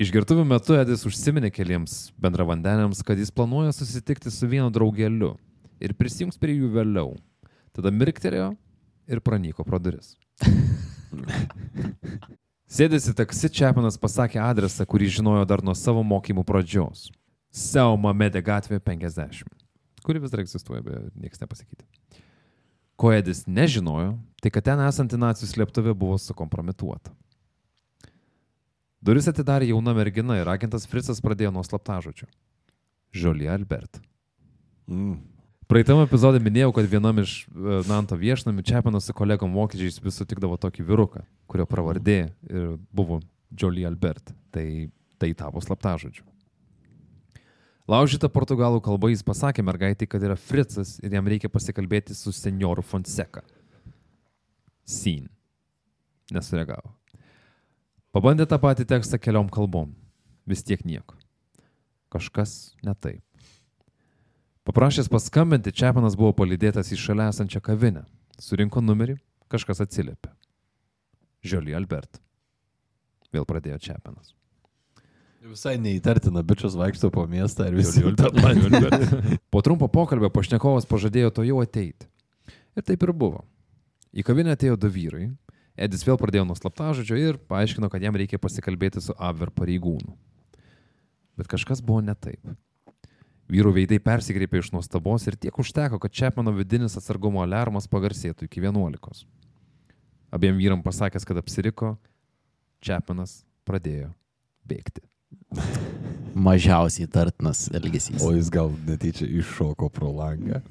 Išgertuvių 0.01 0.49
metu 0.49 0.81
Edis 0.81 1.05
užsiminė 1.07 1.53
keliems 1.53 2.09
bendravandeniams, 2.17 3.05
kad 3.05 3.21
jis 3.21 3.29
planuoja 3.31 3.77
susitikti 3.77 4.33
su 4.33 4.49
vienu 4.49 4.73
draugeliu 4.73 5.35
ir 5.85 5.93
prisijungs 6.01 6.41
prie 6.41 6.57
jų 6.57 6.73
vėliau. 6.81 7.13
Tada 7.77 7.93
mirktelėjo 7.93 8.55
ir 9.09 9.21
pranyko 9.25 9.65
pro 9.67 9.79
duris. 9.83 10.17
Sėdėsi 12.73 13.13
taksi 13.17 13.51
Čiapanas 13.53 13.99
pasakė 14.01 14.41
adresą, 14.41 14.87
kurį 14.89 15.11
žinojo 15.19 15.45
dar 15.49 15.61
nuo 15.65 15.75
savo 15.77 16.01
mokymų 16.07 16.45
pradžios. 16.49 17.11
Seuma 17.53 18.15
Medė 18.17 18.41
gatvė 18.41 18.79
50, 18.81 19.45
kuri 20.07 20.23
vis 20.23 20.33
dar 20.33 20.41
egzistuoja, 20.41 20.81
bet 20.87 21.11
niekas 21.21 21.43
nepasakyti. 21.43 21.85
Ko 22.97 23.11
Edis 23.13 23.45
nežinojo, 23.45 24.15
tai 24.41 24.53
kad 24.55 24.65
ten 24.65 24.81
esanti 24.87 25.21
nacijų 25.21 25.51
slėptuvė 25.51 25.93
buvo 25.99 26.17
sukompromituota. 26.23 27.13
Duris 29.03 29.27
atidarė 29.29 29.73
jauna 29.73 29.93
mergina 29.99 30.39
ir 30.39 30.49
agentas 30.49 30.87
Fritzas 30.87 31.21
pradėjo 31.21 31.51
nuo 31.53 31.65
slaptažodžio. 31.67 32.29
Žolie 33.13 33.51
Albert. 33.53 33.99
Mm. 34.87 35.19
Praeitam 35.73 36.03
epizodė 36.03 36.37
minėjau, 36.45 36.73
kad 36.77 36.89
vienam 36.91 37.23
iš 37.23 37.47
e, 37.49 37.79
Nanto 37.89 38.19
viešnamių 38.21 38.65
Čiapanas 38.69 39.07
su 39.09 39.15
kolegom 39.17 39.55
vokiečiais 39.57 40.03
vis 40.05 40.19
sutikdavo 40.21 40.59
tokį 40.61 40.85
vyruką, 40.85 41.23
kurio 41.49 41.65
pravardė 41.71 42.19
buvo 42.93 43.23
Jolie 43.57 43.87
Albert. 43.89 44.35
Tai 44.53 44.67
tai 45.23 45.31
tapo 45.39 45.63
slaptažodžiu. 45.63 46.25
Laužyta 47.91 48.27
portugalų 48.31 48.81
kalba 48.83 49.11
jis 49.13 49.23
pasakė 49.27 49.63
mergaitai, 49.63 50.09
kad 50.11 50.23
yra 50.23 50.35
Fritzas 50.39 50.97
ir 51.03 51.15
jam 51.15 51.29
reikia 51.31 51.51
pasikalbėti 51.51 52.15
su 52.19 52.35
senioru 52.35 52.83
Fonseca. 52.83 53.45
Sin. 54.83 55.29
Nesureagavo. 56.35 56.91
Pabandė 58.13 58.49
tą 58.51 58.59
patį 58.63 58.87
tekstą 58.91 59.21
keliom 59.23 59.51
kalbom. 59.53 59.93
Vis 60.49 60.65
tiek 60.67 60.83
nieko. 60.87 61.15
Kažkas 62.11 62.75
ne 62.83 62.95
taip. 62.99 63.23
Paprašęs 64.63 65.09
paskambinti, 65.11 65.73
Čiapanas 65.75 66.15
buvo 66.19 66.31
palydėtas 66.39 66.93
į 66.95 66.99
šalia 67.03 67.33
esančią 67.33 67.59
kavinę. 67.65 68.05
Surinko 68.39 68.83
numerį, 68.85 69.17
kažkas 69.51 69.83
atsiliepė. 69.83 70.31
Žioli 71.43 71.75
Albert. 71.75 72.21
Vėl 73.35 73.47
pradėjo 73.49 73.81
Čiapanas. 73.83 74.37
Visai 75.43 75.75
neįtartina, 75.83 76.45
bičias 76.47 76.77
vaikšto 76.79 77.11
po 77.11 77.27
miestą 77.27 77.67
ir 77.67 77.81
visi 77.81 78.05
Žioli 78.05 78.15
Albert. 78.23 79.35
Po 79.51 79.65
trumpo 79.67 79.91
pokalbio 79.91 80.31
pašnekovas 80.31 80.87
pažadėjo 80.87 81.35
to 81.35 81.47
jau 81.49 81.59
ateiti. 81.65 82.07
Ir 82.79 82.87
taip 82.87 83.03
ir 83.03 83.11
buvo. 83.11 83.43
Į 84.15 84.23
kavinę 84.29 84.55
atėjo 84.55 84.79
du 84.79 84.93
vyrai. 84.93 85.33
Edis 85.75 86.07
vėl 86.07 86.21
pradėjo 86.21 86.47
nuo 86.47 86.55
slaptažodžio 86.55 87.19
ir 87.19 87.39
paaiškino, 87.51 87.91
kad 87.91 88.05
jam 88.05 88.15
reikia 88.15 88.39
pasikalbėti 88.39 89.03
su 89.03 89.17
Abver 89.19 89.51
pareigūnu. 89.51 90.15
Bet 91.41 91.51
kažkas 91.51 91.83
buvo 91.83 92.05
ne 92.05 92.15
taip. 92.15 92.39
Vyrų 93.53 93.75
veidai 93.77 93.99
persikreipė 94.01 94.63
iš 94.63 94.71
nuostabos 94.73 95.27
ir 95.29 95.37
tiek 95.37 95.59
užteko, 95.61 95.99
kad 96.01 96.15
Čepmano 96.17 96.55
vidinis 96.57 96.97
atsargumo 96.97 97.43
alarmas 97.45 97.89
pagarsėtų 97.91 98.49
iki 98.49 98.63
11. 98.65 99.27
Abiem 100.33 100.57
vyram 100.57 100.81
pasakęs, 100.85 101.29
kad 101.29 101.37
apsiriko, 101.37 101.97
Čepmanas 102.81 103.43
pradėjo 103.69 104.15
bėgti. 104.65 105.05
Mažiausiai 106.33 107.11
tartinas 107.13 107.67
elgesys. 107.77 108.23
O 108.25 108.31
jis 108.33 108.49
gal 108.53 108.71
netyčia 108.87 109.27
iššoko 109.29 109.91
pro 109.93 110.09
langą. 110.17 110.63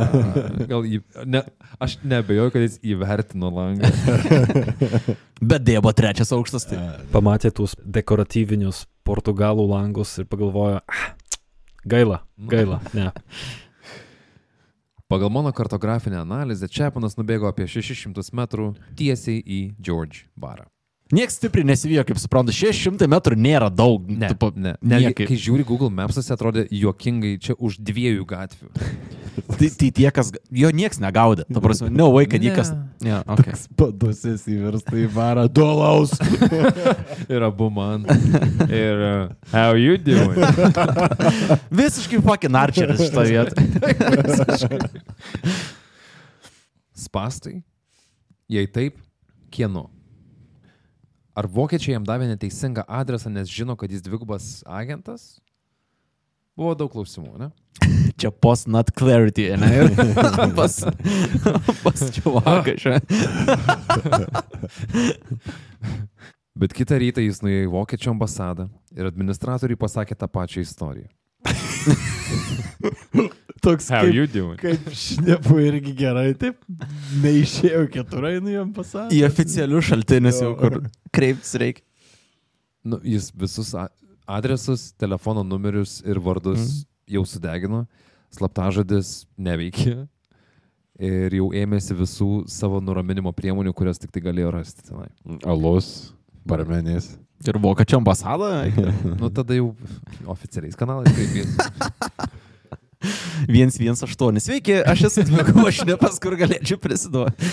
Gal 0.70 0.86
į... 0.88 1.02
ne, 1.28 1.42
aš 1.76 1.98
nebejoju, 2.00 2.54
kad 2.54 2.64
jis 2.64 2.78
įvertino 2.80 3.50
langą. 3.52 3.90
Bet 5.52 5.66
dėja 5.66 5.84
buvo 5.84 5.92
trečias 5.92 6.32
aukštas. 6.32 6.64
Tai... 6.70 6.80
Pamatė 7.12 7.52
tuos 7.52 7.76
dekoratyvinius 7.84 8.86
portugalų 9.04 9.68
langus 9.74 10.16
ir 10.22 10.28
pagalvojo, 10.30 10.80
ah, 10.80 11.04
gaila, 11.84 12.22
gaila, 12.50 12.80
ne. 12.94 13.10
Pagal 15.08 15.30
mano 15.30 15.52
kartografinę 15.52 16.20
analizę, 16.20 16.68
Čepanas 16.68 17.18
nubėgo 17.18 17.46
apie 17.46 17.68
600 17.68 18.32
metrų 18.34 18.72
tiesiai 18.98 19.42
į 19.44 19.60
George 19.78 20.24
barą. 20.34 20.64
Niekas 21.12 21.36
stipriai 21.36 21.66
nesivijo, 21.68 22.00
kaip 22.08 22.16
suprantu, 22.16 22.52
600 22.56 23.04
metrų 23.12 23.36
nėra 23.36 23.68
daug. 23.68 24.06
Ne, 24.08 24.30
tipo, 24.32 24.48
ne. 24.56 24.72
Netgi, 24.80 25.10
niekaip. 25.10 25.28
kai 25.28 25.36
žiūri 25.36 25.66
Google 25.68 25.90
Maps, 25.92 26.16
atrodė 26.32 26.64
juokingai 26.72 27.34
čia 27.44 27.56
už 27.60 27.76
dviejų 27.84 28.24
gatvių. 28.30 28.70
Tai, 29.44 29.66
tai 29.66 29.88
tie, 29.90 30.06
kas, 30.14 30.30
jo 30.54 30.68
niekas 30.74 31.00
negaudė. 31.02 31.44
Ta 31.52 31.60
prasme, 31.62 31.88
no 31.92 32.06
way, 32.14 32.26
kad 32.30 32.42
jį 32.42 32.52
kas. 32.54 32.70
Ne, 33.02 33.16
okay. 33.34 33.56
Padusės 33.76 34.46
įvirsta 34.50 34.94
į 34.98 35.08
barą 35.12 35.44
duolaus. 35.50 36.14
Ir 37.32 37.44
abu 37.44 37.68
man. 37.74 38.06
Ir 38.70 39.02
uh, 39.04 39.34
how 39.52 39.74
you 39.78 39.98
doing? 39.98 40.38
Visiškai 41.82 42.22
fucking 42.24 42.58
archeris 42.58 43.02
šitą 43.02 43.26
vietą. 43.26 43.58
Spastai? 47.04 47.58
Jei 48.50 48.70
taip, 48.70 49.02
kieno? 49.54 49.88
Ar 51.34 51.48
vokiečiai 51.50 51.96
jam 51.96 52.04
davė 52.06 52.28
neteisingą 52.30 52.84
adresą, 52.86 53.30
nes 53.34 53.50
žino, 53.50 53.74
kad 53.78 53.90
jis 53.90 54.02
dvigubas 54.06 54.62
agentas? 54.70 55.40
Buvo 56.54 56.76
daug 56.78 56.92
klausimų, 56.92 57.32
ne? 57.40 57.48
Čia 58.22 58.30
post 58.30 58.68
not 58.70 58.92
clarity, 58.94 59.48
ne? 59.58 59.70
Ir 59.74 59.90
pas, 60.58 60.76
pas 61.82 62.04
čiuvaką 62.14 62.76
čia. 62.78 63.00
Bet 66.54 66.70
kitą 66.70 67.00
rytą 67.02 67.18
jis 67.24 67.42
nuėjo 67.42 67.66
į 67.66 67.72
vokiečių 67.72 68.12
ambasadą 68.12 68.68
ir 68.94 69.10
administratoriui 69.10 69.74
pasakė 69.80 70.14
tą 70.14 70.30
pačią 70.30 70.62
istoriją. 70.62 71.10
Toks 73.64 73.88
How 73.88 74.04
kaip, 74.04 74.14
you 74.14 74.28
doing? 74.28 74.58
kaip 74.60 74.88
šnepu 75.00 75.58
irgi 75.64 75.94
gerai, 75.96 76.28
taip 76.36 76.60
neišėjo 77.22 77.86
keturai 77.94 78.36
nu 78.44 78.52
jam 78.52 78.72
pasakė. 78.76 79.08
Į 79.16 79.24
oficialius 79.30 79.88
šaltinius 79.88 80.40
jau, 80.44 80.52
kur 80.60 80.80
kreiptis 81.14 81.54
reikia. 81.60 81.84
Nu, 82.84 82.98
jis 83.00 83.30
visus 83.32 83.72
adresus, 84.28 84.90
telefono 85.00 85.44
numerius 85.46 86.02
ir 86.04 86.20
vardus 86.20 86.60
mm. 86.60 86.82
jau 87.16 87.24
sudegino, 87.28 87.86
slaptažodis 88.36 89.22
neveikė 89.40 90.02
ir 91.00 91.34
jau 91.40 91.50
ėmėsi 91.56 91.96
visų 91.98 92.30
savo 92.50 92.80
nuraminimo 92.84 93.32
priemonių, 93.34 93.72
kurias 93.74 94.00
tik 94.02 94.12
tai 94.14 94.22
galėjo 94.28 94.52
rasti 94.54 94.86
tenai. 94.86 95.08
Alus, 95.48 96.12
barmenės. 96.46 97.14
Ir 97.44 97.58
vokiečių 97.60 97.98
ambasada. 97.98 98.52
Nu 99.20 99.28
tada 99.34 99.56
jau 99.56 99.72
oficialiais 100.36 100.78
kanalais 100.78 101.12
kreipėsi. 101.12 102.34
118. 103.48 104.40
Sveiki, 104.44 104.80
aš 104.86 105.06
esu 105.10 105.24
dvigubo 105.28 105.70
šnepas, 105.72 106.20
kur 106.22 106.36
galėčiau 106.40 106.80
prisiduoti. 106.82 107.50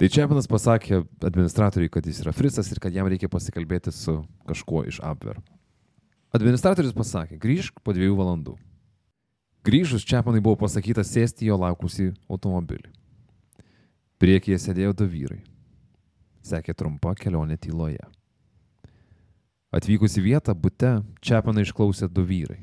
Tai 0.00 0.08
Čiapinas 0.08 0.46
pasakė 0.48 1.02
administratoriui, 1.28 1.90
kad 1.92 2.06
jis 2.08 2.22
yra 2.22 2.32
frisas 2.32 2.70
ir 2.72 2.78
kad 2.80 2.94
jam 2.94 3.08
reikia 3.10 3.28
pasikalbėti 3.28 3.92
su 3.92 4.22
kažkuo 4.48 4.86
iš 4.88 5.02
Abver. 5.04 5.36
Administratorius 6.32 6.94
pasakė, 6.96 7.36
grįžk 7.42 7.82
po 7.84 7.92
dviejų 7.92 8.14
valandų. 8.16 8.54
Grįžus 9.66 10.06
Čiapanui 10.08 10.40
buvo 10.40 10.56
pasakyta 10.62 11.04
sėsti 11.04 11.50
jo 11.50 11.58
laukusį 11.60 12.14
automobilį. 12.32 12.88
Priekyje 14.16 14.56
sėdėjo 14.62 14.94
du 14.96 15.10
vyrai. 15.10 15.42
Sekė 16.40 16.72
trumpa 16.72 17.12
kelionė 17.18 17.58
tyloje. 17.60 18.00
Atvykus 19.68 20.16
į 20.16 20.24
vietą, 20.30 20.56
bute, 20.56 20.96
Čiapaną 21.20 21.66
išklausė 21.66 22.08
du 22.08 22.24
vyrai. 22.24 22.62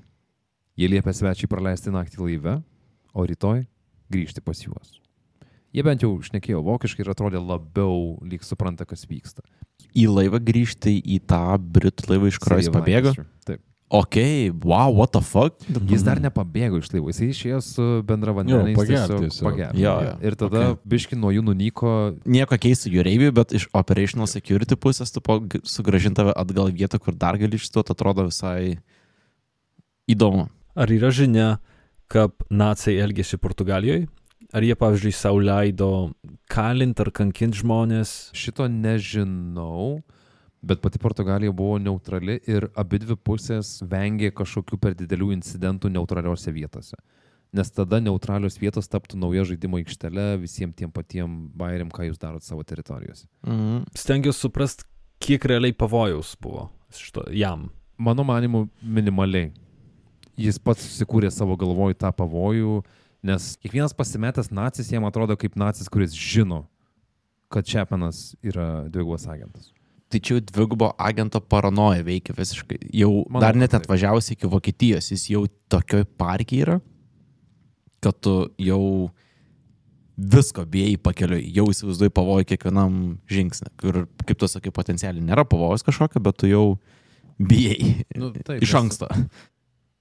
Jie 0.78 0.92
liepė 0.92 1.10
svečiai 1.16 1.50
praleisti 1.50 1.90
naktį 1.90 2.22
laive, 2.22 2.60
o 3.18 3.26
rytoj 3.26 3.64
grįžti 4.14 4.44
pas 4.46 4.60
juos. 4.62 5.00
Jie 5.76 5.84
bent 5.86 6.04
jau 6.06 6.12
šnekėjo 6.24 6.62
vokiškai 6.66 7.04
ir 7.04 7.12
atrodė 7.12 7.42
labiau 7.42 8.18
lyg 8.26 8.46
supranta, 8.46 8.86
kas 8.88 9.08
vyksta. 9.10 9.44
Į 9.98 10.08
laivą 10.10 10.40
grįžti 10.42 10.96
į 11.02 11.20
tą 11.28 11.58
britų 11.58 12.12
laivą, 12.12 12.30
iš 12.30 12.40
kurio 12.42 12.60
jis 12.62 12.70
pabėgo. 12.74 13.14
Taip. 13.48 13.64
Ok, 13.88 14.18
wow, 14.68 14.92
what 14.92 15.14
the 15.16 15.22
fuck? 15.24 15.62
Jis 15.88 16.04
dar 16.04 16.20
nepabėgo 16.20 16.82
iš 16.82 16.90
laivo, 16.92 17.08
jis 17.10 17.22
išėjo 17.24 17.60
su 17.64 17.86
bendravandeniais. 18.08 18.74
Jo, 18.74 18.80
pagert 18.80 19.06
tiesiog 19.08 19.22
tiesiog. 19.24 19.48
pagert. 19.48 19.78
Jo, 19.80 19.94
jo. 20.04 20.16
Ir 20.28 20.38
tada 20.40 20.64
okay. 20.74 20.82
biški 20.94 21.20
nuo 21.20 21.32
jų 21.32 21.46
nunyko, 21.48 21.94
Nieko 22.28 22.60
keistų 22.68 22.92
jūreiviui, 22.98 23.32
bet 23.38 23.56
iš 23.56 23.70
operational 23.78 24.28
security 24.28 24.76
pusės 24.76 25.16
tu 25.16 25.24
sugražintave 25.64 26.36
atgal 26.36 26.70
vietą, 26.70 27.00
kur 27.00 27.16
dar 27.16 27.40
gali 27.40 27.58
išstuoti, 27.58 27.96
atrodo 27.96 28.28
visai 28.28 28.76
įdomu. 30.12 30.50
Ar 30.78 30.92
yra 30.94 31.10
žinia, 31.10 31.56
kaip 32.06 32.44
nacijai 32.54 33.02
elgėsi 33.08 33.40
Portugalijoje? 33.42 34.06
Ar 34.54 34.64
jie, 34.64 34.76
pavyzdžiui, 34.78 35.14
savo 35.18 35.42
leido 35.42 35.90
kalinti 36.54 37.02
ar 37.02 37.10
kankinti 37.12 37.64
žmonės? 37.64 38.30
šito 38.38 38.68
nežinau, 38.70 40.04
bet 40.62 40.84
pati 40.86 41.02
Portugalija 41.02 41.52
buvo 41.52 41.82
neutrali 41.82 42.38
ir 42.46 42.70
abi 42.78 43.02
dvi 43.02 43.18
pusės 43.18 43.82
vengė 43.90 44.30
kažkokių 44.38 44.80
per 44.86 44.94
didelių 45.02 45.34
incidentų 45.40 45.92
neutraliuose 45.98 46.54
vietose. 46.54 46.96
Nes 47.58 47.74
tada 47.74 47.98
neutralios 48.04 48.62
vietos 48.62 48.86
taptų 48.92 49.18
nauja 49.18 49.48
žaidimo 49.50 49.82
aikštelė 49.82 50.30
visiems 50.46 50.78
tiem 50.78 50.94
patiem 50.94 51.48
bairiam, 51.58 51.90
ką 51.90 52.06
jūs 52.12 52.22
darot 52.22 52.46
savo 52.46 52.62
teritorijose. 52.62 53.26
Mhm. 53.48 53.88
Stengiuosi 53.98 54.46
suprasti, 54.46 54.86
kiek 55.18 55.42
realiai 55.50 55.74
pavojaus 55.74 56.38
buvo 56.38 56.70
šito, 56.94 57.26
jam. 57.34 57.72
Mano 57.98 58.22
manimu, 58.24 58.68
minimaliai. 58.86 59.56
Jis 60.38 60.60
pats 60.62 60.84
susikūrė 60.86 61.32
savo 61.34 61.56
galvoj 61.58 61.96
tą 61.98 62.12
pavojų, 62.14 62.82
nes 63.26 63.56
kiekvienas 63.64 63.96
pasimetęs 63.98 64.52
nacis 64.54 64.92
jam 64.94 65.08
atrodo 65.10 65.34
kaip 65.40 65.56
nacis, 65.58 65.90
kuris 65.90 66.14
žino, 66.14 66.66
kad 67.50 67.66
Čepanas 67.66 68.36
yra 68.46 68.86
dvigubas 68.92 69.26
agentas. 69.32 69.72
Tai 70.08 70.20
čia 70.24 70.38
jau 70.38 70.44
dvigubo 70.48 70.92
agento 71.04 71.42
paranoja 71.44 72.06
veikia 72.08 72.36
visiškai. 72.38 72.78
Jau 72.96 73.26
Manau, 73.28 73.42
dar 73.44 73.58
net 73.60 73.72
kad 73.74 73.82
taip. 73.82 73.88
atvažiavus 73.90 74.30
iki 74.32 74.48
Vokietijos, 74.48 75.10
jis 75.12 75.26
jau 75.34 75.42
tokioj 75.74 76.06
parkiai 76.20 76.62
yra, 76.64 76.78
kad 78.06 78.16
tu 78.24 78.36
jau 78.62 79.10
visko 80.18 80.64
bijai 80.66 80.96
pakeliui, 81.02 81.44
jau 81.54 81.66
įsivaizduoji 81.74 82.14
pavojų 82.16 82.48
kiekvienam 82.54 82.96
žingsnį. 83.30 83.74
Ir 83.90 84.00
kaip 84.24 84.40
tu 84.42 84.48
sakai, 84.50 84.72
potencialiai 84.74 85.26
nėra 85.28 85.44
pavojus 85.50 85.84
kažkokio, 85.86 86.22
bet 86.26 86.40
tu 86.42 86.50
jau 86.50 86.64
bijai 87.38 88.06
Nu, 88.18 88.32
taip, 88.38 88.62
iš 88.66 88.72
nes- 88.72 88.80
anksto. 88.80 89.10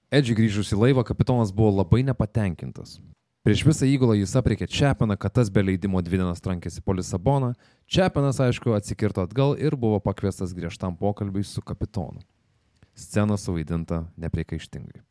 Edžiui 0.07 0.37
grįžus 0.37 0.69
į 0.71 0.77
laivą, 0.79 1.03
kapitonas 1.03 1.49
buvo 1.51 1.81
labai 1.81 1.99
nepatenkintas. 2.07 2.95
Prieš 3.43 3.65
visą 3.67 3.87
įgulą 3.87 4.13
jis 4.15 4.37
apriekė 4.39 4.67
Čepiną, 4.71 5.17
kad 5.19 5.33
tas 5.35 5.49
be 5.51 5.59
leidimo 5.63 5.99
dvi 6.03 6.21
dienas 6.21 6.39
trankėsi 6.43 6.79
po 6.83 6.95
Lisaboną. 6.95 7.53
Čepinas, 7.91 8.39
aišku, 8.43 8.71
atsikirto 8.75 9.25
atgal 9.27 9.57
ir 9.59 9.75
buvo 9.75 9.99
pakviestas 10.03 10.55
griežtam 10.55 10.95
pokalbiui 10.95 11.43
su 11.43 11.59
kapitonu. 11.59 12.23
Scena 12.95 13.35
suvaidinta 13.35 14.05
nepriekaištingai. 14.15 15.03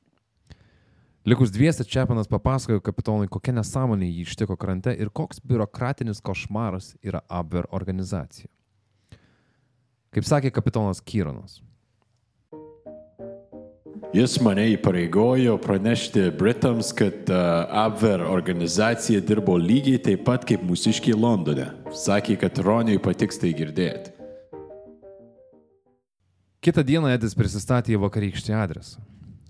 Likus 1.28 1.52
dviese 1.52 1.84
Čepinas 1.84 2.28
papasakojo 2.32 2.80
kapitonui, 2.80 3.28
kokia 3.28 3.52
nesąmonė 3.58 4.08
jį 4.08 4.24
ištiko 4.24 4.56
krante 4.56 4.96
ir 4.96 5.12
koks 5.12 5.44
biurokratinis 5.44 6.24
košmaras 6.24 6.94
yra 7.04 7.20
Abver 7.28 7.68
organizacija. 7.68 8.48
Kaip 10.08 10.24
sakė 10.24 10.54
kapitonas 10.56 11.04
Kyronas, 11.04 11.60
Jis 14.14 14.36
mane 14.38 14.68
įpareigojo 14.70 15.56
pranešti 15.58 16.28
Britams, 16.38 16.92
kad 16.94 17.26
uh, 17.26 17.66
Abver 17.74 18.22
organizacija 18.22 19.18
dirbo 19.20 19.56
lygiai 19.58 19.98
taip 19.98 20.22
pat 20.28 20.46
kaip 20.46 20.62
mūsiškiai 20.62 21.16
Londone. 21.18 21.66
Sakė, 21.90 22.36
kad 22.38 22.60
Roniui 22.62 23.00
patiks 23.02 23.42
tai 23.42 23.50
girdėti. 23.58 24.14
Kitą 26.62 26.86
dieną 26.86 27.10
Edis 27.16 27.34
prisistatė 27.34 27.96
į 27.96 28.00
vakarykštį 28.06 28.54
adresą. 28.54 29.02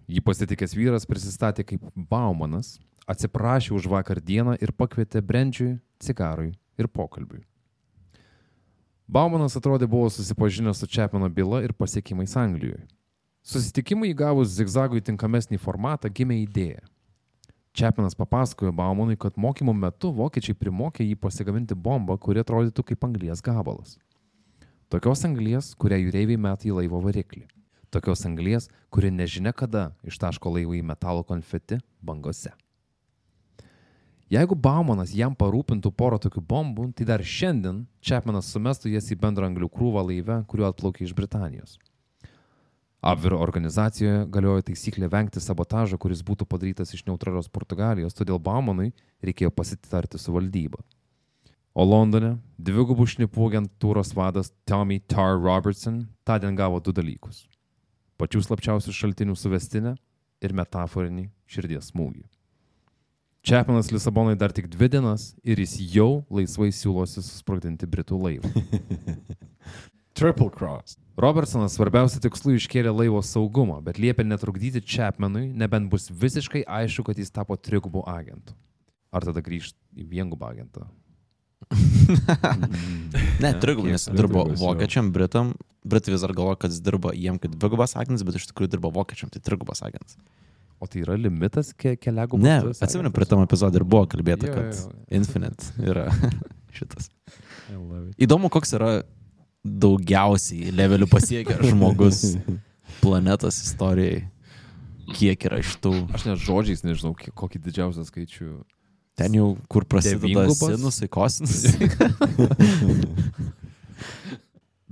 Jį 0.09 0.25
pasitikęs 0.25 0.73
vyras 0.79 1.07
prisistatė 1.09 1.67
kaip 1.67 1.85
Baumanas, 1.93 2.79
atsiprašė 3.05 3.77
už 3.77 3.93
vakar 3.93 4.25
dieną 4.25 4.57
ir 4.57 4.73
pakvietė 4.73 5.21
Brendžiui, 5.21 5.77
cigarui 6.01 6.55
ir 6.81 6.89
pokalbiui. 6.89 7.45
Baumanas 9.07 9.55
atrodė 9.61 9.87
buvo 9.87 10.09
susipažinęs 10.11 10.81
su 10.81 10.89
Čepmeno 10.89 11.29
byla 11.29 11.63
ir 11.63 11.77
pasiekimais 11.77 12.37
Anglijoje. 12.41 12.87
Susitikimui 13.47 14.09
įgavus 14.11 14.57
zigzagui 14.57 14.99
tinkamesnį 15.07 15.61
formatą 15.63 16.11
gimė 16.11 16.41
idėja. 16.43 16.81
Čepmenas 17.79 18.17
papasakojo 18.19 18.73
Baumanui, 18.75 19.15
kad 19.15 19.37
mokymo 19.39 19.71
metu 19.77 20.11
vokiečiai 20.17 20.57
primokė 20.59 21.07
jį 21.07 21.15
pasigaminti 21.23 21.77
bombą, 21.79 22.17
kuri 22.19 22.43
atrodytų 22.43 22.83
kaip 22.89 23.07
anglies 23.07 23.45
gabalas. 23.47 23.95
Tokios 24.91 25.23
anglies, 25.29 25.71
kurią 25.79 26.01
jūreiviai 26.01 26.43
metai 26.43 26.73
į 26.73 26.77
laivo 26.81 26.99
variklį. 27.07 27.45
Tokios 27.95 28.27
anglies, 28.27 28.67
kuri 28.91 29.15
nežinia 29.15 29.55
kada 29.55 29.93
ištaško 30.03 30.51
laivą 30.57 30.81
į 30.81 30.83
metalo 30.91 31.23
konfeti 31.23 31.79
bangose. 32.03 32.51
Jeigu 34.27 34.59
Baumanas 34.59 35.15
jam 35.15 35.39
parūpintų 35.39 35.95
porą 35.95 36.19
tokių 36.19 36.43
bombų, 36.43 36.91
tai 36.99 37.07
dar 37.07 37.23
šiandien 37.23 37.85
Čepmenas 38.03 38.51
sumestų 38.51 38.91
jas 38.97 39.15
į 39.15 39.23
bendrą 39.23 39.47
anglių 39.53 39.71
krūvą 39.71 40.09
laive, 40.11 40.43
kuriuo 40.51 40.73
atplaukė 40.73 41.07
iš 41.07 41.15
Britanijos. 41.15 41.79
Abviro 43.05 43.39
organizacijoje 43.43 44.25
galiojo 44.33 44.65
taisyklė 44.71 45.09
vengti 45.13 45.41
sabotažo, 45.43 45.99
kuris 46.01 46.23
būtų 46.27 46.47
padarytas 46.49 46.95
iš 46.97 47.05
neutralios 47.07 47.49
Portugalijos, 47.53 48.17
todėl 48.17 48.41
Baumanui 48.43 48.93
reikėjo 49.23 49.53
pasitarti 49.55 50.19
su 50.19 50.33
valdyba. 50.35 50.81
O 51.77 51.85
Londone 51.85 52.39
dvigubų 52.57 53.05
šnipų 53.05 53.51
agentūros 53.51 54.15
vadas 54.17 54.49
Tommy 54.65 54.97
Tar 55.01 55.37
Robertson 55.37 56.07
tądien 56.25 56.57
gavo 56.57 56.81
du 56.81 56.93
dalykus- 56.93 57.45
pačių 58.19 58.41
slapčiausių 58.41 58.93
šaltinių 58.97 59.37
suvestinę 59.37 59.97
ir 60.41 60.53
metaforinį 60.57 61.29
širdies 61.47 61.93
smūgį. 61.93 62.25
Čepmenas 63.47 63.93
Lisabonai 63.93 64.35
dar 64.35 64.51
tik 64.51 64.67
dvi 64.67 64.89
dienas 64.89 65.37
ir 65.45 65.61
jis 65.63 65.77
jau 65.95 66.25
laisvai 66.31 66.73
siūlosi 66.73 67.23
susprogdinti 67.23 67.87
Britų 67.87 68.19
laivą. 68.19 68.51
Triple 70.17 70.51
cross. 70.51 70.97
Robertsonas 71.17 71.73
svarbiausia 71.79 72.21
tikslu 72.21 72.59
iškėlė 72.59 72.93
laivo 72.93 73.23
saugumą, 73.25 73.79
bet 73.85 73.97
liepė 74.01 74.27
netrukdyti 74.27 74.83
Chapmanui, 74.85 75.47
nebent 75.57 75.89
bus 75.93 76.11
visiškai 76.13 76.67
aišku, 76.69 77.07
kad 77.09 77.17
jis 77.17 77.33
tapo 77.33 77.57
trigubų 77.57 78.03
agentų. 78.13 78.53
Ar 79.17 79.25
tada 79.25 79.41
grįžt 79.41 79.79
į 79.97 80.05
viengubą 80.13 80.53
agentą? 80.53 80.85
Ne, 83.43 83.51
trigubas, 83.61 83.91
nes 83.91 84.05
dirbo 84.15 84.45
vokiečiam, 84.61 85.09
britam. 85.13 85.55
Britai 85.87 86.13
vis 86.15 86.23
dar 86.23 86.33
galvoja, 86.37 86.59
kad 86.63 86.73
jis 86.73 86.83
dirbo 86.85 87.11
jiem 87.17 87.41
kaip 87.43 87.57
dvigubas 87.57 87.97
agentas, 87.99 88.23
bet 88.27 88.39
iš 88.39 88.47
tikrųjų 88.51 88.71
dirbo 88.77 88.93
vokiečiam, 88.95 89.33
tai 89.33 89.43
trigubas 89.45 89.83
agentas. 89.87 90.17
O 90.79 90.89
tai 90.91 91.03
yra 91.03 91.17
limitas 91.17 91.73
ke 91.77 91.95
keliagų 91.97 92.39
Ne, 92.43 92.59
atsimenu, 92.85 93.11
prie 93.15 93.29
tam 93.29 93.43
epizodui 93.45 93.81
ir 93.81 93.87
buvo 93.89 94.05
kalbėta, 94.13 94.49
Jo, 94.51 94.55
kad 94.57 94.73
jo, 94.77 94.89
jo. 94.93 95.05
Infinite 95.19 95.73
yra 95.81 96.07
šitas. 96.77 97.09
Įdomu, 98.21 98.53
koks 98.53 98.77
yra 98.77 98.91
daugiausiai 99.67 100.71
levelių 100.75 101.09
pasiekęs 101.11 101.67
žmogus 101.73 102.23
planetos 103.03 103.59
istorijai. 103.67 104.25
Kiek 105.15 105.45
yra 105.47 105.61
iš 105.63 105.77
tų. 105.83 105.93
Aš 106.17 106.25
net 106.27 106.41
žodžiais 106.43 106.83
nežinau, 106.83 107.13
kiek- 107.19 107.35
kokį 107.39 107.61
didžiausią 107.69 108.07
skaičių. 108.09 108.49
Ten 109.17 109.37
jau, 109.39 109.53
kur 109.71 109.87
prasideda 109.89 110.49
sinusai, 110.51 111.07
kosinusai. 111.09 111.87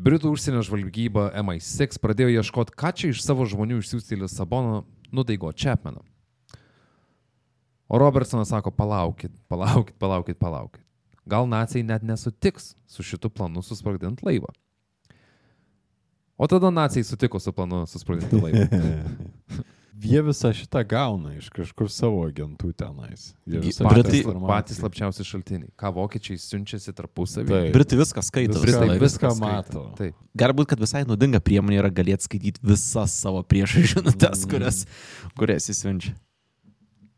Britų 0.04 0.32
užsienio 0.34 0.62
žvalgyba 0.66 1.28
MI6 1.40 2.00
pradėjo 2.02 2.32
ieškoti, 2.40 2.74
ką 2.76 2.90
čia 2.96 3.12
iš 3.12 3.22
savo 3.24 3.44
žmonių 3.48 3.78
išsiųsti 3.82 4.16
į 4.16 4.24
Lisaboną, 4.24 4.82
nudaigo 5.14 5.52
Chapmaną. 5.54 6.02
O 7.88 8.00
Robertsonas 8.00 8.50
sako, 8.50 8.72
palaukit, 8.74 9.32
palaukit, 9.48 9.94
palaukit, 10.00 10.38
palaukit. 10.40 10.82
Gal 11.30 11.46
nacijai 11.48 11.84
net 11.86 12.02
nesutiks 12.04 12.72
su 12.90 13.04
šitu 13.06 13.30
planu 13.32 13.62
susprogdinti 13.64 14.26
laivą. 14.26 14.50
O 16.36 16.46
tada 16.50 16.70
nacijai 16.70 17.04
sutiko 17.06 17.38
su 17.40 17.52
planu 17.52 17.84
susprogdinti 17.86 18.40
laivą. 18.40 18.68
Jie 20.04 20.20
visą 20.26 20.50
šitą 20.52 20.82
gauna 20.84 21.30
iš 21.38 21.46
kažkur 21.54 21.86
savo 21.88 22.24
agentų 22.26 22.72
tenais. 22.76 23.30
Britai- 23.48 24.24
Patys 24.44 24.76
slapčiausi 24.82 25.24
šaltiniai. 25.24 25.70
Ką 25.80 25.92
vokiečiai 25.96 26.36
siunčiasi 26.42 26.92
tarpusavį. 26.92 27.70
Britai 27.72 27.96
viską 28.02 28.20
skaito. 28.26 28.58
Viską- 28.58 28.82
Britai 28.84 28.98
viską 29.00 29.30
skaito. 29.30 29.40
mato. 29.40 29.84
Taip. 29.96 30.18
Gali 30.36 30.52
būti, 30.58 30.68
kad 30.74 30.82
visai 30.82 31.04
naudinga 31.08 31.40
priemonė 31.40 31.78
yra 31.80 31.88
galėti 31.94 32.26
skaityti 32.28 32.60
visas 32.60 33.14
savo 33.16 33.40
priešų 33.48 33.86
žinutės, 33.94 34.44
Mm. 34.44 34.50
kurias, 34.50 34.82
kurias 35.38 35.70
jis 35.70 35.80
siunčia. 35.86 36.12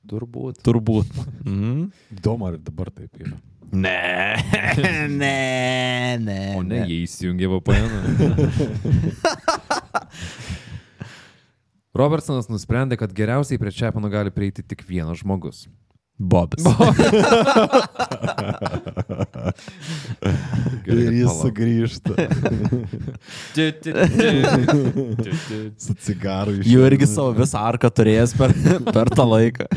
Turbūt. 0.07 0.61
Turbūt. 0.63 1.11
Mhm. 1.43 1.91
Įdomu, 2.15 2.47
ar 2.53 2.59
dabar 2.63 2.93
taip 2.95 3.11
yra. 3.19 3.35
Ne, 3.73 4.37
ne, 5.09 6.19
ne. 6.21 6.55
O 6.57 6.63
ne, 6.63 6.85
jie 6.87 7.03
įsijungė 7.07 7.49
VPN. 7.51 7.91
Robertsonas 11.97 12.51
nusprendė, 12.53 12.97
kad 13.01 13.13
geriausiai 13.17 13.59
prie 13.61 13.73
Čepano 13.73 14.09
gali 14.13 14.31
prieiti 14.35 14.63
tik 14.63 14.85
vienas 14.87 15.19
žmogus. 15.23 15.67
Bobis. 16.17 16.65
Ir 20.87 21.13
jis 21.13 21.29
sugrįžta 21.43 22.15
su 25.77 25.93
cigaru 26.07 26.53
iš. 26.57 26.65
Jau 26.73 26.83
irgi 26.89 27.07
savo 27.11 27.35
visą 27.37 27.59
arką 27.69 27.89
turėjęs 27.93 28.33
per, 28.39 28.51
per 28.89 29.07
tą 29.13 29.25
laiką. 29.29 29.69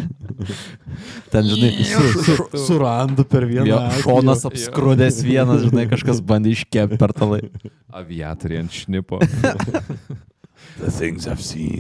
Ten, 1.30 1.43
žinai, 1.49 1.84
Su, 1.84 2.23
su, 2.23 2.36
surandu 2.65 3.25
per 3.28 3.43
vieną. 3.49 3.65
jo, 3.67 3.80
šonas 4.04 4.45
apskrudęs 4.47 5.19
vienas, 5.25 5.65
žinai, 5.67 5.84
kažkas 5.91 6.21
bandė 6.23 6.54
iškepti 6.56 6.99
per 7.02 7.12
tą 7.13 7.28
laiką. 7.34 7.71
Aviatoriai 7.99 8.63
ant 8.63 8.71
šnipo. 8.71 9.19
The 10.80 10.91
things 10.91 11.28
I've 11.28 11.43
seen. 11.43 11.80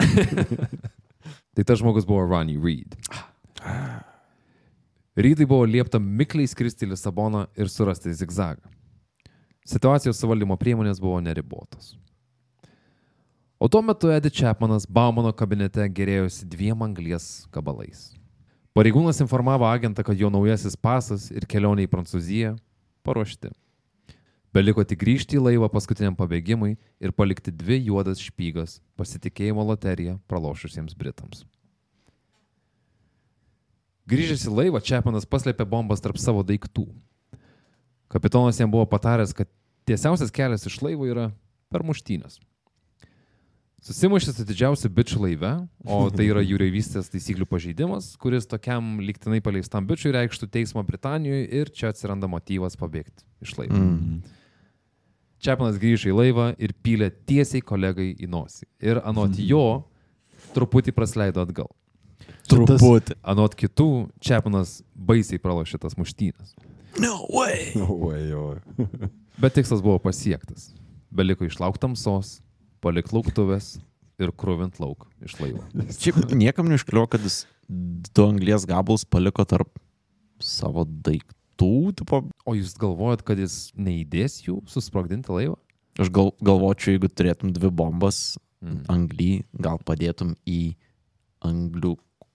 tai 1.55 1.63
tas 1.63 1.79
žmogus 1.79 2.03
buvo 2.07 2.25
Ronnie 2.27 2.59
Reed. 2.59 2.97
Reedai 5.19 5.47
buvo 5.47 5.63
liepta 5.67 5.99
mikliai 5.99 6.47
skristi 6.47 6.85
į 6.87 6.93
Lisaboną 6.93 7.45
ir 7.59 7.71
surasti 7.71 8.11
zigzagą. 8.15 8.63
Situacijos 9.67 10.19
suvaldymo 10.19 10.55
priemonės 10.59 10.99
buvo 10.99 11.19
neribotos. 11.23 11.95
O 13.59 13.67
tuo 13.67 13.81
metu 13.83 14.07
Edi 14.11 14.31
Chapmanas 14.31 14.85
Baumano 14.87 15.33
kabinete 15.35 15.83
gerėjosi 15.91 16.47
dviem 16.47 16.79
anglies 16.85 17.45
gabalais. 17.51 18.13
Pareigūnas 18.77 19.19
informavo 19.23 19.65
agentą, 19.65 20.03
kad 20.05 20.17
jo 20.19 20.29
naujasis 20.31 20.77
pasas 20.77 21.29
ir 21.33 21.47
kelionė 21.49 21.87
į 21.87 21.91
Prancūziją 21.91 22.53
paruošti. 23.07 23.51
Beliko 24.53 24.83
tik 24.85 25.01
grįžti 25.03 25.37
į 25.37 25.43
laivą 25.45 25.69
paskutiniam 25.69 26.15
pabėgimui 26.17 26.75
ir 27.01 27.13
palikti 27.13 27.53
dvi 27.53 27.83
juodas 27.89 28.21
špygas 28.21 28.79
pasitikėjimo 28.97 29.65
loteriją 29.65 30.17
pralošusiems 30.29 30.97
Britams. 30.97 31.43
Grįžęs 34.09 34.47
į 34.49 34.55
laivą, 34.55 34.81
Čepanas 34.81 35.27
paslėpė 35.29 35.67
bombas 35.69 36.01
tarp 36.01 36.17
savo 36.17 36.41
daiktų. 36.41 36.87
Kapitonas 38.09 38.57
jam 38.57 38.71
buvo 38.73 38.87
pataręs, 38.89 39.35
kad 39.37 39.49
tiesiausias 39.85 40.33
kelias 40.33 40.65
iš 40.65 40.79
laivo 40.81 41.05
yra 41.05 41.27
per 41.69 41.85
muštynės. 41.85 42.39
Susimušė 43.79 44.33
su 44.35 44.43
didžiausiu 44.43 44.89
bičiu 44.91 45.21
laive, 45.23 45.53
o 45.87 45.99
tai 46.11 46.25
yra 46.27 46.41
jūreivystės 46.43 47.07
taisyklių 47.13 47.45
pažeidimas, 47.47 48.11
kuris 48.19 48.47
tokiam 48.49 48.97
lygtinai 48.99 49.39
paleistam 49.43 49.87
bičiui 49.87 50.11
reikštų 50.17 50.49
teismo 50.51 50.83
Britanijoje 50.83 51.45
ir 51.61 51.71
čia 51.71 51.93
atsiranda 51.93 52.27
motyvas 52.27 52.75
pabėgti 52.79 53.23
iš 53.45 53.55
laivo. 53.61 53.79
Mm. 53.79 54.17
Čepanas 55.39 55.79
grįžo 55.79 56.11
į 56.11 56.17
laivą 56.17 56.49
ir 56.59 56.73
pylė 56.83 57.07
tiesiai 57.29 57.63
kolegai 57.63 58.09
į 58.19 58.27
nosį. 58.27 58.67
Ir 58.83 58.99
anot 59.07 59.39
jo 59.39 59.63
truputį 60.51 60.91
prasleido 60.97 61.45
atgal. 61.45 61.71
Truputį. 62.51 63.15
Anot 63.23 63.55
kitų, 63.55 64.09
Čepanas 64.19 64.81
baisiai 64.91 65.39
pralošė 65.39 65.79
tas 65.85 65.95
muštynės. 65.95 66.57
No 66.99 67.15
way. 67.31 67.71
Oi, 67.79 68.21
oi. 68.35 69.09
Bet 69.39 69.55
tikslas 69.55 69.79
buvo 69.85 70.01
pasiektas. 70.03 70.73
Beliko 71.15 71.47
išlaukti 71.47 71.85
tamsos, 71.85 72.41
palikti 72.83 73.15
lauktuvės 73.17 73.77
ir 74.19 74.33
krūvint 74.35 74.79
lauk 74.83 75.07
iš 75.25 75.37
laivo. 75.39 75.63
Šiaip 76.01 76.33
niekam 76.35 76.69
neiškliuo, 76.71 77.05
kad 77.11 77.23
jis 77.23 77.43
du 77.69 78.25
anglės 78.25 78.65
gabalus 78.69 79.05
paliko 79.05 79.45
tarp 79.47 79.71
savo 80.43 80.85
daiktų. 80.87 81.71
Tipo, 81.99 82.23
O 82.47 82.55
jūs 82.55 82.75
galvojat, 82.79 83.23
kad 83.27 83.39
jis 83.41 83.69
neįdės 83.75 84.41
jų 84.47 84.61
susprogdinti 84.71 85.31
laivą? 85.35 85.57
aš 85.99 86.07
gal, 86.15 86.29
galvočiau, 86.39 86.93
jeigu 86.95 87.09
turėtum 87.11 87.51
dvi 87.55 87.71
bombas 87.75 88.37
Mm. 88.59 88.81
anglį, 88.91 89.27
gal 89.55 89.77
padėtum 89.87 90.33
į 90.43 90.75
anglių 91.47 91.93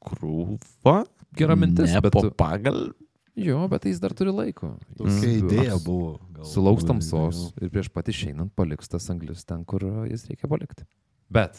krūvą. 0.08 0.94
Gera 1.36 1.52
mintis, 1.58 1.90
ne 1.92 2.00
bet 2.00 2.14
po 2.14 2.22
pagal. 2.32 2.94
Jo, 3.34 3.64
bet 3.68 3.84
jis 3.88 3.98
dar 3.98 4.12
turi 4.14 4.30
laiko. 4.30 4.76
Tokia 4.94 5.26
Jis 5.26 5.40
idėja 5.42 5.78
buvo. 5.82 6.20
gal 6.36 6.44
Sulauks 6.46 6.84
tamsos 6.86 7.40
ir 7.60 7.70
prieš 7.72 7.88
pat 7.90 8.06
išeinant 8.12 8.52
paliks 8.54 8.88
tas 8.88 9.08
anglis 9.10 9.42
ten, 9.44 9.64
kur 9.66 9.82
jis 10.06 10.26
reikia 10.30 10.46
palikti. 10.50 10.84
Bet 11.32 11.58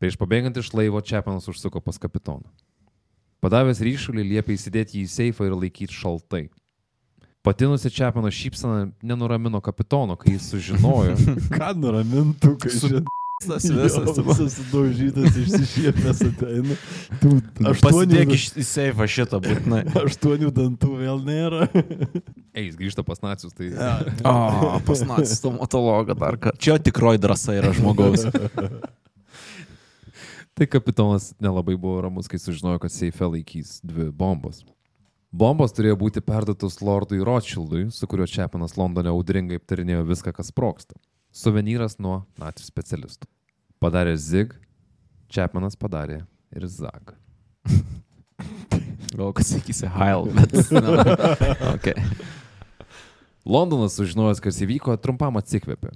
prieš 0.00 0.16
pabėgant 0.16 0.56
iš 0.56 0.72
laivo 0.72 1.00
Čepanas 1.04 1.48
užsuko 1.52 1.82
pas 1.84 1.98
kapitoną. 2.00 2.48
Padavęs 3.44 3.82
ryšulį 3.84 4.24
liepė 4.30 4.56
įsidėti 4.56 4.96
jį 4.98 5.04
į 5.04 5.10
seifą 5.12 5.44
ir 5.50 5.52
laikyti 5.58 5.92
šaltai. 5.92 6.46
Pati 7.44 7.68
nusičiapino 7.68 8.30
šypsena 8.32 8.88
nenuramino 9.06 9.60
kapitono, 9.62 10.16
kai 10.18 10.32
jis 10.38 10.48
sužinojo, 10.50 11.12
Ką 11.56 11.74
nuramintų, 11.78 12.56
kai 12.58 12.72
Su- 12.72 13.04
Tas 13.44 13.64
visas. 13.68 14.16
visas 14.16 14.54
sudaužytas, 14.56 15.34
išsišiepęs 15.36 16.20
ateina. 16.24 16.76
Tų 17.20 17.34
Pasidėk 17.58 17.72
aštuonių, 17.74 18.36
iš- 18.38 18.54
į 18.56 18.64
seifą 18.64 19.04
šitą 19.12 19.40
būtinai. 19.44 19.82
aštuonių 20.06 20.48
dantų 20.56 20.92
vėl 21.02 21.20
nėra. 21.26 21.66
eis, 22.56 22.78
grįžta 22.80 23.04
pas 23.04 23.20
nacius, 23.20 23.52
tai 23.52 23.68
O, 24.24 24.80
pas 24.88 25.02
nacis 25.04 25.36
stomatologą 25.42 26.16
dar 26.16 26.38
ką. 26.40 26.54
Čia 26.56 26.78
tikroji 26.80 27.20
drąsa 27.20 27.58
yra 27.60 27.74
žmogaus. 27.76 28.24
Tai 30.56 30.64
kapitonas 30.72 31.34
nelabai 31.36 31.74
buvo 31.76 32.00
ramus, 32.00 32.30
kai 32.32 32.38
sužinojo, 32.40 32.78
kad 32.80 32.88
seife 32.94 33.26
laikys 33.28 33.74
dvi 33.84 34.06
bombos. 34.08 34.62
Bombos 35.28 35.74
turėjo 35.76 35.98
būti 36.00 36.22
perduotos 36.24 36.78
Lordui 36.80 37.20
Rothschildui, 37.20 37.90
su 37.92 38.08
kuriuo 38.08 38.24
Čiapinas 38.24 38.78
Londone 38.80 39.12
audringai 39.12 39.58
aptarinėjo 39.60 40.06
viską, 40.08 40.32
kas 40.32 40.48
sproksta. 40.48 40.96
Suvenyras 41.36 41.98
nuo 42.00 42.22
nacių 42.40 42.64
specialistų. 42.64 43.28
Padarė 43.82 44.14
Zig, 44.16 44.54
Čiapinas 45.28 45.76
padarė 45.76 46.22
ir 46.56 46.64
Zag. 46.72 47.12
Gal 49.16 49.34
kas 49.36 49.50
sakysi 49.52 49.90
Heil, 49.92 50.30
bet. 50.32 50.54
No. 50.72 50.94
Okay. 51.74 51.94
Londonas 53.46 53.98
sužinojęs, 53.98 54.40
kas 54.42 54.62
įvyko, 54.64 54.96
trumpam 55.02 55.36
atsikvėpė. 55.38 55.92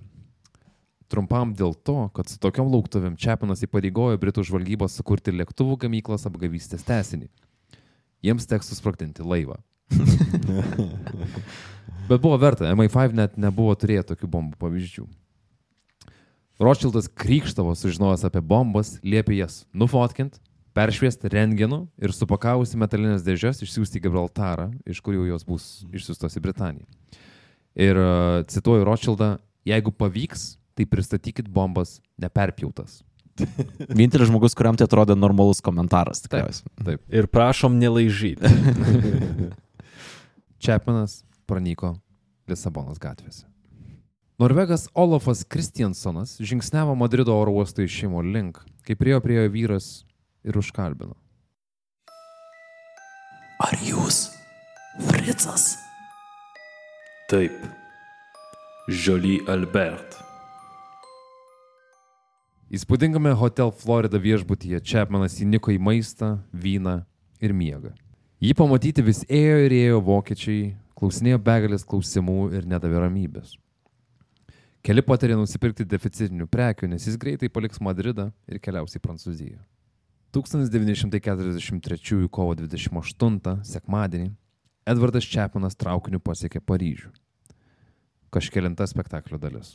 Trumpam 1.11 1.55
dėl 1.57 1.72
to, 1.74 1.97
kad 2.14 2.28
su 2.30 2.36
tokiam 2.38 2.68
lauktuvėm 2.70 3.16
Čiapinas 3.18 3.64
įpareigojo 3.66 4.20
Britų 4.20 4.45
žvalgybos 4.47 4.95
sukurti 5.01 5.34
lėktuvų 5.34 5.78
gamyklos 5.86 6.28
apgavystės 6.28 6.84
tesinį. 6.86 7.26
Jiems 8.22 8.47
teks 8.47 8.68
susprogdinti 8.70 9.24
laivą. 9.24 9.57
Bet 12.11 12.20
buvo 12.20 12.36
verta, 12.38 12.68
MI5 12.76 13.16
net 13.16 13.41
nebuvo 13.41 13.72
turėję 13.74 14.05
tokių 14.12 14.30
bombų 14.30 14.61
pavyzdžių. 14.61 15.09
Rothschildas 16.61 17.09
krykštavo 17.09 17.73
sužinojęs 17.73 18.27
apie 18.29 18.43
bombas, 18.45 18.99
liepė 19.01 19.39
jas 19.39 19.63
nufotkint, 19.73 20.37
peršviesti 20.77 21.31
rengenu 21.33 21.87
ir 21.97 22.13
supakavus 22.13 22.75
į 22.77 22.83
metalinės 22.83 23.25
dėžes 23.25 23.63
išsiųsti 23.65 23.97
į 23.97 24.05
Gibraltarą, 24.05 24.69
iš 24.85 25.01
kurių 25.05 25.25
jos 25.31 25.47
bus 25.49 25.69
išsiųstos 25.89 26.37
į 26.37 26.45
Britaniją. 26.45 26.85
Ir 27.81 27.97
uh, 27.97 28.43
cituoju 28.51 28.85
Rothschildą, 28.85 29.31
jeigu 29.65 29.95
pavyks, 29.97 30.59
tai 30.77 30.85
pristatykit 30.91 31.49
bombas 31.49 31.99
neperpjautas. 32.21 33.01
Vienintelis 33.97 34.29
žmogus, 34.29 34.57
kuriam 34.59 34.77
tai 34.77 34.85
atrodė 34.85 35.17
normalus 35.17 35.63
komentaras. 35.65 36.21
Tikriausiai. 36.27 36.69
Taip. 36.85 37.05
Ir 37.09 37.29
prašom 37.33 37.81
nelaižyti. 37.81 38.53
Čepinas 40.61 41.23
pranyko 41.49 41.95
Lisabonos 42.51 43.01
gatvėse. 43.01 43.50
Norvegas 44.41 44.88
Olafas 44.95 45.45
Kristiansonas 45.45 46.38
žingsniavo 46.41 46.95
Madrido 46.97 47.34
oro 47.36 47.53
uosto 47.53 47.84
išėjimo 47.84 48.22
link, 48.24 48.62
kai 48.88 48.97
prie 48.97 49.12
jo 49.12 49.18
priejo 49.20 49.51
vyras 49.53 49.88
ir 50.49 50.57
užkalbino. 50.57 51.12
Ar 53.61 53.76
jūs, 53.84 54.22
Fritzas? 55.11 55.66
Taip. 57.28 57.53
Jolie 58.88 59.45
Albert. 59.45 60.16
Įspūdingame 62.72 63.36
Hotel 63.36 63.76
Florida 63.76 64.16
viešbutyje 64.16 64.80
Čepmanas 64.80 65.36
įniko 65.45 65.76
į 65.76 65.80
maistą, 65.84 66.38
vyną 66.57 67.03
ir 67.45 67.53
miegą. 67.53 67.93
Jį 68.41 68.57
pamatyti 68.57 69.05
vis 69.05 69.26
ėjo 69.28 69.64
ir 69.68 69.80
ėjo 69.84 70.05
vokiečiai, 70.14 70.70
klausinėjo 70.97 71.45
begalės 71.45 71.84
klausimų 71.84 72.55
ir 72.57 72.64
nedavė 72.64 73.05
ramybės. 73.05 73.61
Keli 74.87 75.03
patarė 75.05 75.37
nusipirkti 75.37 75.85
deficitinių 75.85 76.47
prekių, 76.49 76.89
nes 76.89 77.05
jis 77.05 77.18
greitai 77.20 77.51
paliks 77.53 77.83
Madridą 77.85 78.31
ir 78.49 78.61
keliaus 78.64 78.97
į 78.97 79.03
Prancūziją. 79.05 79.59
1943 80.33 82.28
kovo 82.33 82.55
28 82.55 83.64
sekmadienį 83.66 84.31
Edvardas 84.89 85.26
Čepanas 85.28 85.76
traukiniu 85.76 86.20
pasiekė 86.22 86.62
Paryžių. 86.64 87.11
Kažkelinta 88.33 88.87
spektaklio 88.89 89.39
dalis. 89.43 89.74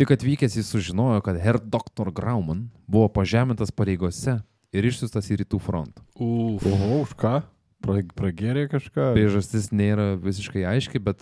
Tik 0.00 0.14
atvykęs 0.14 0.56
jis 0.56 0.70
sužinojo, 0.72 1.20
kad 1.26 1.36
Herr 1.36 1.60
Dr. 1.60 2.08
Grauman 2.14 2.70
buvo 2.88 3.10
pažemintas 3.12 3.74
pareigose 3.74 4.38
ir 4.72 4.88
išsiustas 4.88 5.28
į 5.28 5.42
rytų 5.42 5.60
frontą. 5.60 6.00
Uf. 6.16 6.64
Oho, 6.64 7.02
už 7.02 7.12
ką? 7.20 7.42
Pra, 7.82 8.00
pragėrė 8.16 8.68
kažką? 8.72 9.12
Priežastis 9.18 9.68
nėra 9.74 10.14
visiškai 10.22 10.64
aiški, 10.72 11.02
bet 11.02 11.20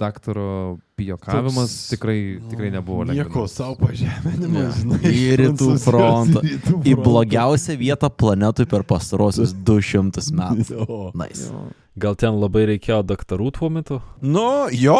daktaro 0.00 0.78
pijokavimas 0.96 1.70
Toks- 1.70 1.90
tikrai, 1.90 2.18
tikrai 2.50 2.70
nebuvo 2.70 3.04
lengvas. 3.04 3.26
Nieko 3.26 3.44
savo 3.48 3.76
pažeminimas, 3.80 4.80
žinai. 4.80 5.12
Į 5.12 5.28
rytų 5.40 5.68
frontą. 5.82 6.42
į 6.84 6.96
blogiausią 6.98 7.76
vietą 7.80 8.10
planetui 8.10 8.66
per 8.66 8.84
pastarosius 8.88 9.54
200 9.54 10.32
metų. 10.38 11.12
Nice. 11.14 11.50
Gal 12.00 12.16
ten 12.16 12.38
labai 12.40 12.62
reikėjo 12.70 13.02
daktarų 13.04 13.50
tuo 13.52 13.68
metu? 13.68 13.98
Nu, 14.24 14.68
jo. 14.72 14.96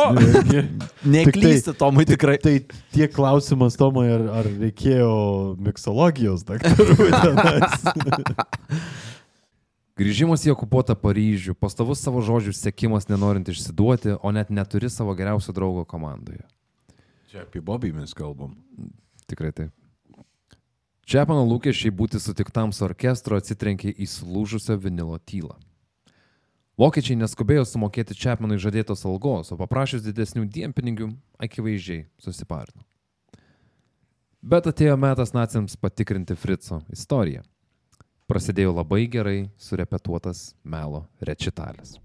Neklysti, 1.15 1.73
Tomai, 1.81 2.05
tikrai. 2.05 2.37
Tai 2.43 2.53
tiek 2.93 3.15
klausimas, 3.15 3.79
Tomai, 3.81 4.11
ar, 4.13 4.27
ar 4.43 4.51
reikėjo 4.61 5.57
miksologijos 5.57 6.45
daktarų? 6.45 7.09
Grįžimas 10.01 10.47
į 10.47 10.55
okupuotą 10.55 10.95
Paryžių, 10.97 11.53
pastovus 11.61 12.01
savo 12.01 12.23
žodžių 12.25 12.55
sekimas 12.57 13.11
nenorint 13.11 13.51
išsiduoti, 13.53 14.17
o 14.25 14.33
net 14.33 14.49
neturi 14.49 14.89
savo 14.89 15.13
geriausio 15.19 15.53
draugo 15.53 15.85
komandoje. 15.85 16.47
Čia 17.29 17.45
apie 17.45 17.61
Bobby 17.61 17.93
mes 17.93 18.15
kalbam. 18.17 18.57
Tikrai 19.29 19.53
taip. 19.53 19.75
Čiapano 21.05 21.43
lūkesčiai 21.45 21.93
būti 21.93 22.21
sutiktam 22.23 22.73
su 22.73 22.87
orkestru 22.87 23.37
atsitrenkė 23.37 23.93
į 23.93 24.09
sulūžusio 24.09 24.79
vinilo 24.81 25.19
tylą. 25.29 25.59
Vokiečiai 26.81 27.19
neskubėjo 27.21 27.67
sumokėti 27.69 28.17
Čiapmanui 28.17 28.57
žadėtos 28.63 29.05
algos, 29.05 29.53
o 29.53 29.59
paprašęs 29.61 30.07
didesnių 30.07 30.47
dienpinigių, 30.49 31.11
akivaizdžiai 31.43 32.07
susiparino. 32.23 32.87
Bet 34.43 34.67
atėjo 34.67 34.97
metas 34.99 35.35
naciams 35.37 35.77
patikrinti 35.77 36.35
Frico 36.35 36.81
istoriją. 36.91 37.45
Prasidėjo 38.33 38.71
labai 38.73 39.03
gerai 39.13 39.51
surepetuotas 39.61 40.55
melo 40.65 41.03
rečitalis. 41.21 41.99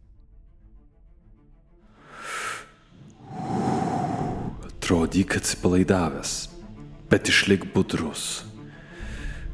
Atrodyk 4.68 5.38
atsipalaidavęs, 5.40 6.34
bet 7.08 7.32
išlik 7.32 7.70
budrus. 7.72 8.26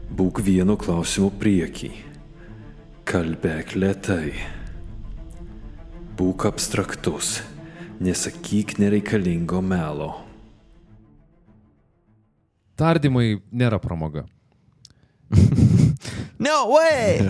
Būk 0.09 0.41
vienu 0.47 0.73
klausimu 0.81 1.29
priekį. 1.43 1.91
Kalbėk 3.05 3.75
lietai. 3.77 4.33
Būk 6.17 6.47
abstraktus. 6.49 7.35
Nesakyk 8.01 8.79
nereikalingo 8.81 9.61
melo. 9.61 10.09
Tardymai 12.81 13.43
nėra 13.53 13.77
pramoga. 13.77 14.25
No 16.39 16.73
way! 16.73 17.21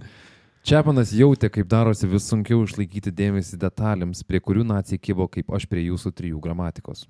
Čiapanas 0.66 1.14
jautė, 1.16 1.48
kaip 1.48 1.68
darosi 1.70 2.08
vis 2.10 2.26
sunkiau 2.28 2.60
išlaikyti 2.66 3.12
dėmesį 3.16 3.56
detalėms, 3.62 4.20
prie 4.28 4.42
kurių 4.44 4.66
nacijai 4.68 5.00
kybo 5.00 5.26
kaip 5.32 5.48
aš 5.56 5.64
prie 5.70 5.86
jūsų 5.86 6.12
trijų 6.12 6.40
gramatikos. 6.44 7.06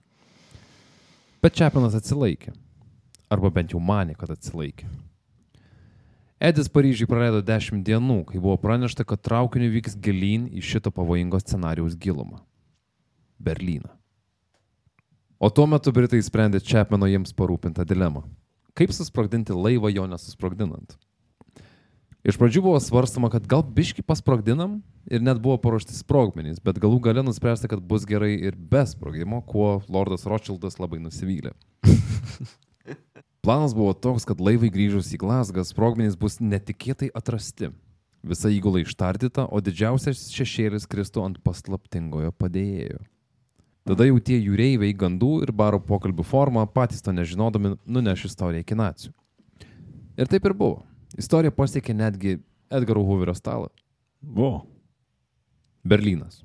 Bet 1.42 1.56
Čiapanas 1.58 1.96
atsilaikė. 1.98 2.54
Arba 3.30 3.50
bent 3.54 3.74
jau 3.74 3.80
manė, 3.82 4.14
kad 4.18 4.30
atsilaikė. 4.30 4.86
Edis 6.40 6.70
Paryžiui 6.72 7.08
praleido 7.10 7.42
dešimt 7.44 7.84
dienų, 7.84 8.22
kai 8.30 8.38
buvo 8.40 8.56
pranešta, 8.60 9.04
kad 9.04 9.20
traukiniu 9.20 9.68
vyks 9.74 9.98
gilyn 10.00 10.46
į 10.48 10.62
šito 10.64 10.92
pavojingo 10.94 11.40
scenarijaus 11.42 11.98
gilumą- 12.00 12.40
Berlyną. 13.44 13.90
O 15.40 15.50
tuo 15.50 15.66
metu 15.66 15.92
Britai 15.92 16.22
sprendė 16.22 16.60
Čiapmano 16.60 17.08
jiems 17.08 17.32
parūpintą 17.36 17.84
dilemą. 17.84 18.24
Kaip 18.76 18.92
susprogdinti 18.92 19.52
laivą 19.52 19.92
jo 19.92 20.06
nesusprogdinant? 20.06 20.96
Iš 22.20 22.36
pradžių 22.36 22.60
buvo 22.66 22.80
svarstama, 22.84 23.30
kad 23.32 23.46
gal 23.48 23.62
biški 23.64 24.02
pasprogdinam 24.04 24.80
ir 25.08 25.22
net 25.24 25.38
buvo 25.40 25.56
paruošti 25.62 25.94
sprogmenys, 25.96 26.58
bet 26.60 26.76
galų 26.80 26.98
gale 27.06 27.22
nuspręsta, 27.24 27.68
kad 27.70 27.80
bus 27.80 28.04
gerai 28.08 28.34
ir 28.36 28.58
be 28.58 28.82
sprogimo, 28.84 29.40
kuo 29.40 29.78
Lordas 29.88 30.26
Rothschildas 30.28 30.76
labai 30.82 31.00
nusivylė. 31.00 31.54
Planas 33.44 33.72
buvo 33.72 33.94
toks, 33.96 34.26
kad 34.28 34.42
laivai 34.44 34.68
grįžus 34.68 35.08
į 35.16 35.22
Glasgą 35.22 35.64
sprogmenys 35.64 36.18
bus 36.20 36.36
netikėtai 36.44 37.08
atrasti. 37.16 37.70
Visa 38.20 38.52
įgula 38.52 38.82
ištardyta, 38.82 39.46
o 39.48 39.62
didžiausias 39.64 40.26
šešėlis 40.34 40.84
kristų 40.92 41.24
ant 41.24 41.40
paslaptingojo 41.40 42.34
padėjėjo. 42.36 43.00
Tada 43.88 44.04
jau 44.04 44.20
tie 44.20 44.36
jūreiviai 44.36 44.92
gandų 44.92 45.38
ir 45.46 45.54
baro 45.56 45.80
pokalbių 45.80 46.28
formą, 46.28 46.66
patys 46.68 47.00
to 47.00 47.16
nežinodami, 47.16 47.78
nuneš 47.88 48.28
istoriją 48.28 48.60
iki 48.60 48.76
nacijų. 48.76 49.16
Ir 50.20 50.28
taip 50.28 50.44
ir 50.44 50.52
buvo. 50.52 50.82
Istorija 51.20 51.52
pasiekė 51.54 51.94
netgi 51.96 52.38
Edgaro 52.72 53.02
Hooverio 53.04 53.34
stalą. 53.36 53.68
Buvo. 54.20 54.64
Berlynas. 55.84 56.40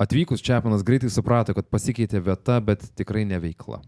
Atvykus 0.00 0.42
Čepanas 0.42 0.82
greitai 0.86 1.10
suprato, 1.12 1.54
kad 1.54 1.68
pasikeitė 1.68 2.22
vieta, 2.24 2.56
bet 2.64 2.86
tikrai 2.96 3.26
neveikla. 3.28 3.82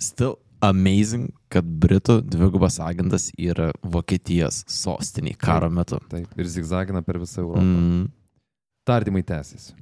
Still 0.00 0.36
amazing, 0.64 1.32
kad 1.52 1.66
Britų 1.82 2.20
dvigubas 2.22 2.78
agentas 2.84 3.30
yra 3.34 3.70
Vokietijos 3.82 4.62
sostiniai 4.70 5.36
karo 5.40 5.70
metu. 5.72 5.98
Taip, 6.12 6.30
ir 6.38 6.50
zigzagina 6.52 7.02
per 7.02 7.18
visą 7.20 7.42
Europą. 7.42 7.64
Mm. 7.64 8.04
Tardymai 8.86 9.24
tęsiasi. 9.26 9.74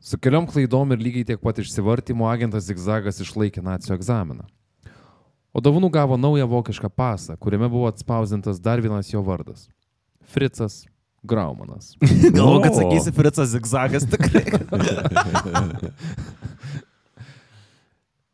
Su 0.00 0.16
keliom 0.16 0.48
klaidom 0.48 0.94
ir 0.94 1.02
lygiai 1.02 1.26
tiek 1.28 1.42
pat 1.44 1.60
išsivartymo 1.60 2.24
agentas 2.30 2.64
Zigzagas 2.70 3.20
išlaikė 3.20 3.62
nacijų 3.66 3.98
egzaminą. 3.98 4.48
O 5.52 5.60
dovanų 5.60 5.90
gavo 5.90 6.16
naują 6.20 6.46
vokišką 6.46 6.90
pasą, 6.94 7.34
kuriame 7.36 7.68
buvo 7.68 7.88
atspausdintas 7.90 8.60
dar 8.62 8.80
vienas 8.82 9.08
jo 9.12 9.22
vardas- 9.26 9.68
Fritzas 10.32 10.84
Graumanas. 11.26 11.96
Galvoju, 12.36 12.62
kad 12.62 12.74
sakysi 12.78 13.12
Fritzas 13.12 13.48
zigzagas 13.52 14.06
tikrai. 14.08 14.44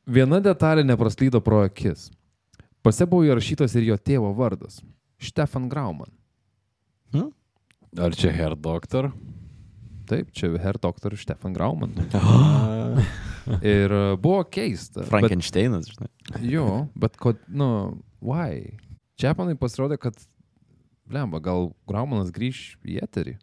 Viena 0.07 0.39
detalė 0.45 0.85
nepraslydo 0.87 1.41
pro 1.43 1.65
akis. 1.67 2.11
Pase 2.87 3.07
buvo 3.11 3.25
įrašytas 3.27 3.75
ir 3.81 3.89
jo 3.89 3.97
tėvo 3.99 4.31
vardas- 4.39 4.79
Stefan 5.29 5.69
Grauman. 5.73 6.13
Ar 7.97 8.13
čia 8.13 8.29
Herr 8.37 8.53
Doktor? 8.61 9.09
Taip, 10.07 10.29
čia 10.37 10.53
Herr 10.61 10.77
Dr. 10.79 11.17
Stefan 11.19 11.55
Grauman. 11.57 11.95
Ir 13.63 13.91
e, 13.95 14.17
buvo 14.21 14.43
keista. 14.45 15.01
bet- 15.01 15.09
Frankensteinas, 15.09 15.89
žinai. 15.89 16.11
Jo, 16.45 16.87
bet 16.99 17.17
kod, 17.21 17.41
nu, 17.49 17.99
why? 18.21 18.77
Čiapanai 19.21 19.57
pasirodė, 19.59 19.99
kad, 20.01 20.17
blemba, 21.09 21.41
gal 21.41 21.71
Graumanas 21.89 22.33
grįž 22.35 22.77
į 22.85 23.01
eterį. 23.05 23.37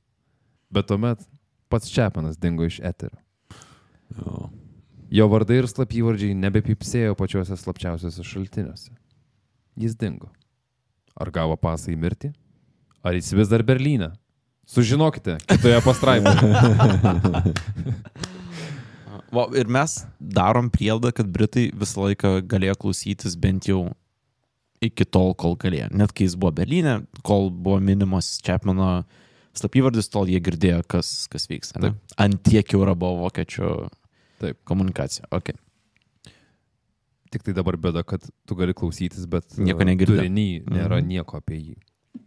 Bet 0.74 0.90
tuomet 0.90 1.24
pats 1.72 1.90
Čiapanas 1.94 2.38
dingo 2.38 2.66
iš 2.68 2.80
eterio. 2.84 3.20
Jo. 4.18 4.50
Jo 5.14 5.28
vardai 5.30 5.60
ir 5.62 5.70
slapyvardžiai 5.70 6.34
nebepipsėjo 6.38 7.14
pačiuose 7.18 7.58
slapčiausiuose 7.58 8.26
šaltiniuose. 8.26 8.94
Jis 9.78 9.98
dingo. 9.98 10.30
Ar 11.14 11.30
gavo 11.34 11.58
pasą 11.62 11.94
į 11.94 11.98
mirtį? 12.02 12.34
Ar 13.06 13.14
jis 13.18 13.34
vis 13.38 13.50
dar 13.52 13.62
Berlyne? 13.66 14.14
Sužinokite 14.70 15.38
kitoje 15.46 15.82
pastraipoje. 15.86 16.40
Va, 19.34 19.48
ir 19.58 19.66
mes 19.72 19.96
darom 20.20 20.70
prielaidą, 20.70 21.10
kad 21.18 21.30
Britai 21.34 21.68
visą 21.74 22.04
laiką 22.06 22.36
galėjo 22.52 22.76
klausytis 22.84 23.34
bent 23.40 23.66
jau 23.70 23.88
iki 24.84 25.06
tol, 25.10 25.34
kol 25.40 25.56
galėjo. 25.58 25.88
Net 25.96 26.12
kai 26.14 26.28
jis 26.28 26.36
buvo 26.38 26.52
Berlyne, 26.60 27.00
kol 27.26 27.50
buvo 27.50 27.80
minimos 27.82 28.36
Čepmano 28.46 29.04
slapyvardis, 29.58 30.10
tol 30.14 30.30
jie 30.30 30.42
girdėjo, 30.44 30.84
kas, 30.92 31.28
kas 31.32 31.48
vyksta. 31.50 31.82
ne? 31.82 31.94
Ant 32.22 32.42
tiek 32.46 32.68
jau 32.74 32.82
yra 32.84 32.94
buvo 32.98 33.24
vokiečių 33.28 33.72
Taip. 34.44 34.60
komunikacija. 34.70 35.26
Okay. 35.32 35.56
Tik 37.34 37.42
tai 37.48 37.54
dabar 37.58 37.78
bėda, 37.82 38.04
kad 38.06 38.22
tu 38.46 38.56
gali 38.60 38.76
klausytis, 38.78 39.26
bet 39.30 39.56
Nieko 39.58 39.82
e, 39.82 39.88
negirdi. 39.90 40.20
Turiny 40.20 40.48
nėra 40.70 41.00
Mhm. 41.02 41.08
nieko 41.10 41.40
apie 41.40 41.58
jį. 41.58 41.76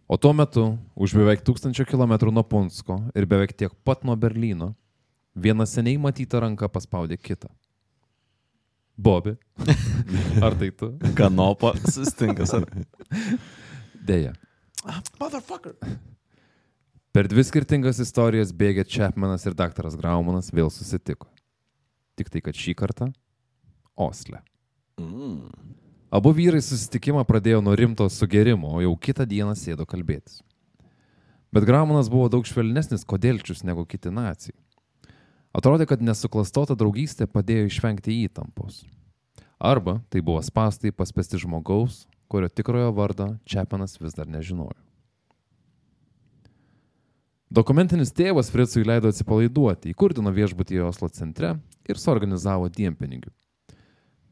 O 0.09 0.17
tuo 0.17 0.33
metu, 0.35 0.77
už 0.95 1.13
beveik 1.15 1.43
tūkstančio 1.47 1.85
kilometrų 1.87 2.33
nuo 2.33 2.43
Punsko 2.43 2.97
ir 3.15 3.25
beveik 3.25 3.53
tiek 3.55 3.71
pat 3.87 4.03
nuo 4.03 4.15
Berlyno, 4.19 4.73
viena 5.37 5.65
seniai 5.69 5.99
matyta 6.01 6.41
ranka 6.43 6.69
paspaudė 6.71 7.17
kitą. 7.21 7.49
Bobi. 8.97 9.35
Ar 10.45 10.57
tai 10.57 10.71
tu? 10.73 10.91
Kanopa 11.15 11.75
sustinkas. 11.85 12.53
Ar... 12.57 12.65
Deja. 14.09 14.33
Motherfucker. 15.19 15.75
Per 17.13 17.29
dvi 17.29 17.43
skirtingas 17.45 18.01
istorijas 18.01 18.53
bėgė 18.53 18.85
Chapmanas 18.89 19.45
ir 19.49 19.55
daktaras 19.57 19.97
Graumanas 19.97 20.51
vėl 20.53 20.69
susitiko. 20.73 21.29
Tik 22.17 22.29
tai, 22.33 22.41
kad 22.45 22.57
šį 22.57 22.73
kartą 22.77 23.11
Osle. 23.97 24.41
Abu 26.13 26.33
vyrai 26.33 26.61
susitikimą 26.63 27.23
pradėjo 27.27 27.61
nuo 27.65 27.73
rimto 27.77 28.05
sugerimo, 28.09 28.69
o 28.77 28.83
jau 28.85 28.93
kitą 29.01 29.25
dieną 29.29 29.53
sėdo 29.57 29.85
kalbėtis. 29.89 30.41
Bet 31.53 31.65
Graumanas 31.67 32.09
buvo 32.09 32.29
daug 32.31 32.45
švelnesnis 32.45 33.05
kodėlčius 33.07 33.65
negu 33.65 33.85
kiti 33.89 34.13
nacijai. 34.13 34.57
Atrodė, 35.57 35.87
kad 35.89 36.03
nesuklastota 36.05 36.75
draugystė 36.77 37.25
padėjo 37.25 37.65
išvengti 37.71 38.13
įtampos. 38.27 38.83
Arba 39.57 39.97
tai 40.13 40.21
buvo 40.21 40.43
spastai 40.45 40.91
paspesti 40.93 41.39
žmogaus, 41.41 42.03
kurio 42.29 42.49
tikrojo 42.49 42.91
vardą 42.93 43.31
Čiapanas 43.49 43.97
vis 43.97 44.13
dar 44.13 44.29
nežinojo. 44.29 44.77
Dokumentinis 47.49 48.11
tėvas 48.11 48.51
Fritzui 48.51 48.83
leido 48.83 49.09
atsipalaiduoti, 49.09 49.93
įkurdino 49.93 50.33
viešbutį 50.35 50.81
Oslo 50.83 51.07
centre 51.09 51.55
ir 51.87 51.97
suorganizavo 51.97 52.67
dienpinigių. 52.67 53.31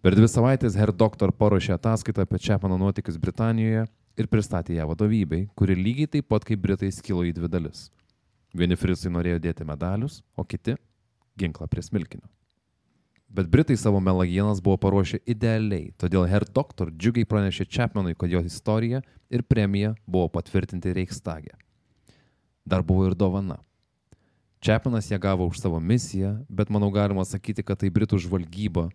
Per 0.05 0.13
dvi 0.13 0.27
savaitės 0.29 0.75
Herr 0.77 0.91
Doktor 0.93 1.31
paruošė 1.33 1.77
ataskaitą 1.79 2.25
apie 2.27 2.37
Čepano 2.43 2.77
nuotykius 2.77 3.17
Britanijoje 3.17 3.87
ir 4.19 4.27
pristatė 4.29 4.75
ją 4.75 4.89
vadovybei, 4.91 5.47
kuri 5.57 5.79
lygiai 5.79 6.11
taip 6.11 6.27
pat 6.29 6.45
kaip 6.45 6.61
Britai 6.61 6.91
skilo 6.93 7.23
į 7.25 7.31
dvi 7.39 7.49
dalis. 7.49 7.87
Vieni 8.53 8.77
Fritzui 8.77 9.09
norėjo 9.09 9.39
dėti 9.47 9.65
medalius, 9.65 10.19
o 10.37 10.43
kiti- 10.43 10.75
ginklą 11.39 11.67
prie 11.71 11.83
smilkinio. 11.83 12.27
Bet 13.35 13.49
Britai 13.51 13.75
savo 13.77 13.99
melagienas 13.99 14.61
buvo 14.63 14.77
paruošę 14.79 15.19
idealiai, 15.27 15.89
todėl 15.99 16.27
Herr 16.29 16.45
Doktor 16.47 16.91
džiugiai 16.93 17.27
pranešė 17.27 17.65
Čepmanui, 17.67 18.15
kad 18.15 18.31
jo 18.31 18.39
istorija 18.45 19.01
ir 19.29 19.43
premija 19.43 19.95
buvo 20.07 20.29
patvirtinti 20.37 20.93
Reichstage. 20.95 21.57
Dar 22.65 22.83
buvo 22.83 23.09
ir 23.09 23.15
dovana. 23.15 23.57
Čepanas 24.63 25.11
ją 25.11 25.19
gavo 25.19 25.45
už 25.49 25.59
savo 25.59 25.79
misiją, 25.79 26.45
bet 26.49 26.71
manau 26.71 26.87
galima 26.91 27.25
sakyti, 27.27 27.65
kad 27.65 27.81
tai 27.81 27.91
Britų 27.93 28.17
žvalgyba 28.23 28.87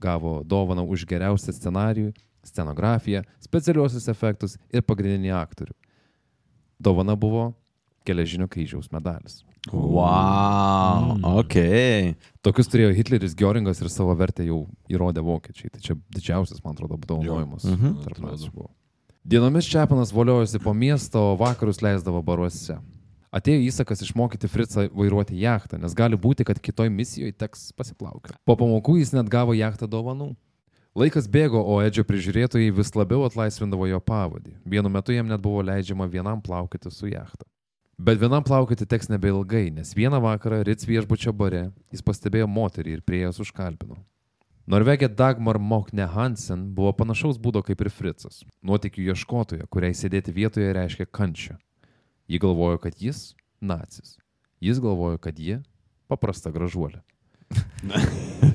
gavo 0.00 0.40
dovaną 0.42 0.86
už 0.88 1.04
geriausią 1.06 1.52
scenarijų, 1.52 2.14
scenografiją, 2.44 3.22
specialiuosius 3.40 4.08
efektus 4.08 4.56
ir 4.72 4.82
pagrindinį 4.82 5.34
aktorių. 5.36 5.76
Dovana 6.80 7.14
buvo 7.16 7.52
geležinio 8.06 8.48
kryžiaus 8.48 8.90
medalis. 8.92 9.42
Wow. 9.72 11.18
Ok. 11.40 11.54
Tokius 12.44 12.68
turėjo 12.68 12.92
Hitleris, 12.96 13.34
Göringas 13.38 13.80
ir 13.80 13.88
savo 13.92 14.14
vertę 14.18 14.44
jau 14.46 14.64
įrodė 14.92 15.22
vokiečiai. 15.24 15.70
Tai 15.72 15.80
čia 15.84 15.96
didžiausias, 16.14 16.60
man 16.64 16.74
atrodo, 16.76 16.98
apdovanojimas 16.98 17.64
Mhm. 17.64 18.02
tarp 18.04 18.18
Atrodo. 18.18 18.32
nacių 18.32 18.52
buvo. 18.54 18.70
Dienomis 19.24 19.64
Čepanas 19.64 20.12
voliojosi 20.12 20.58
po 20.62 20.74
miestą, 20.74 21.16
o 21.32 21.36
vakarus 21.36 21.80
leisdavo 21.80 22.22
baruose. 22.22 22.76
Atėjo 23.32 23.64
įsakas 23.66 24.02
išmokyti 24.04 24.46
Fritzą 24.48 24.88
vairuoti 24.94 25.34
jachtą, 25.40 25.80
nes 25.80 25.94
gali 25.94 26.14
būti, 26.16 26.44
kad 26.44 26.60
kitoj 26.60 26.88
misijoje 26.90 27.32
teks 27.32 27.72
pasiplaukioti. 27.72 28.36
Po 28.44 28.54
pamokų 28.54 28.98
jis 29.00 29.12
net 29.12 29.28
gavo 29.28 29.52
jachtą 29.56 29.88
dovanų. 29.88 30.36
Laikas 30.94 31.26
bėgo, 31.26 31.58
o 31.58 31.80
Edžio 31.82 32.04
prižiūrėtojai 32.04 32.70
vis 32.72 32.92
labiau 32.94 33.24
atlaisvindavo 33.26 33.88
jo 33.90 33.98
pavadį. 33.98 34.52
Vienu 34.64 34.88
metu 34.88 35.10
jam 35.12 35.26
net 35.26 35.40
buvo 35.42 35.62
leidžiama 35.62 36.06
vienam 36.08 36.40
plaukti 36.40 36.90
su 36.92 37.06
jachta. 37.10 37.44
Bet 37.98 38.18
vienam 38.18 38.42
plaukti 38.42 38.86
teks 38.86 39.06
nebeilgai, 39.08 39.68
nes 39.70 39.92
vieną 39.94 40.18
vakarą 40.20 40.64
Ritz 40.66 40.86
viešbučio 40.88 41.32
bare 41.32 41.68
jis 41.94 42.02
pastebėjo 42.02 42.48
moterį 42.50 42.96
ir 42.96 43.02
prie 43.06 43.20
jos 43.22 43.38
užkalbino. 43.44 44.00
Norvegė 44.66 45.06
Dagmar 45.12 45.60
Mokne 45.60 46.06
Hansen 46.10 46.64
buvo 46.74 46.90
panašaus 46.96 47.38
būdo 47.38 47.62
kaip 47.62 47.84
ir 47.84 47.90
Fritzas. 47.92 48.42
Nuotikių 48.64 49.12
ieškotoja, 49.12 49.68
kuriai 49.70 49.94
sėdėti 49.94 50.32
vietoje 50.34 50.72
reiškia 50.74 51.06
kančią. 51.06 51.58
Ji 52.26 52.40
galvojo, 52.40 52.80
kad 52.80 52.98
jis- 52.98 53.34
nacis. 53.60 54.16
Jis 54.60 54.80
galvojo, 54.80 55.20
kad 55.20 55.38
ji- 55.38 55.60
paprasta 56.08 56.50
gražuolė. 56.50 57.02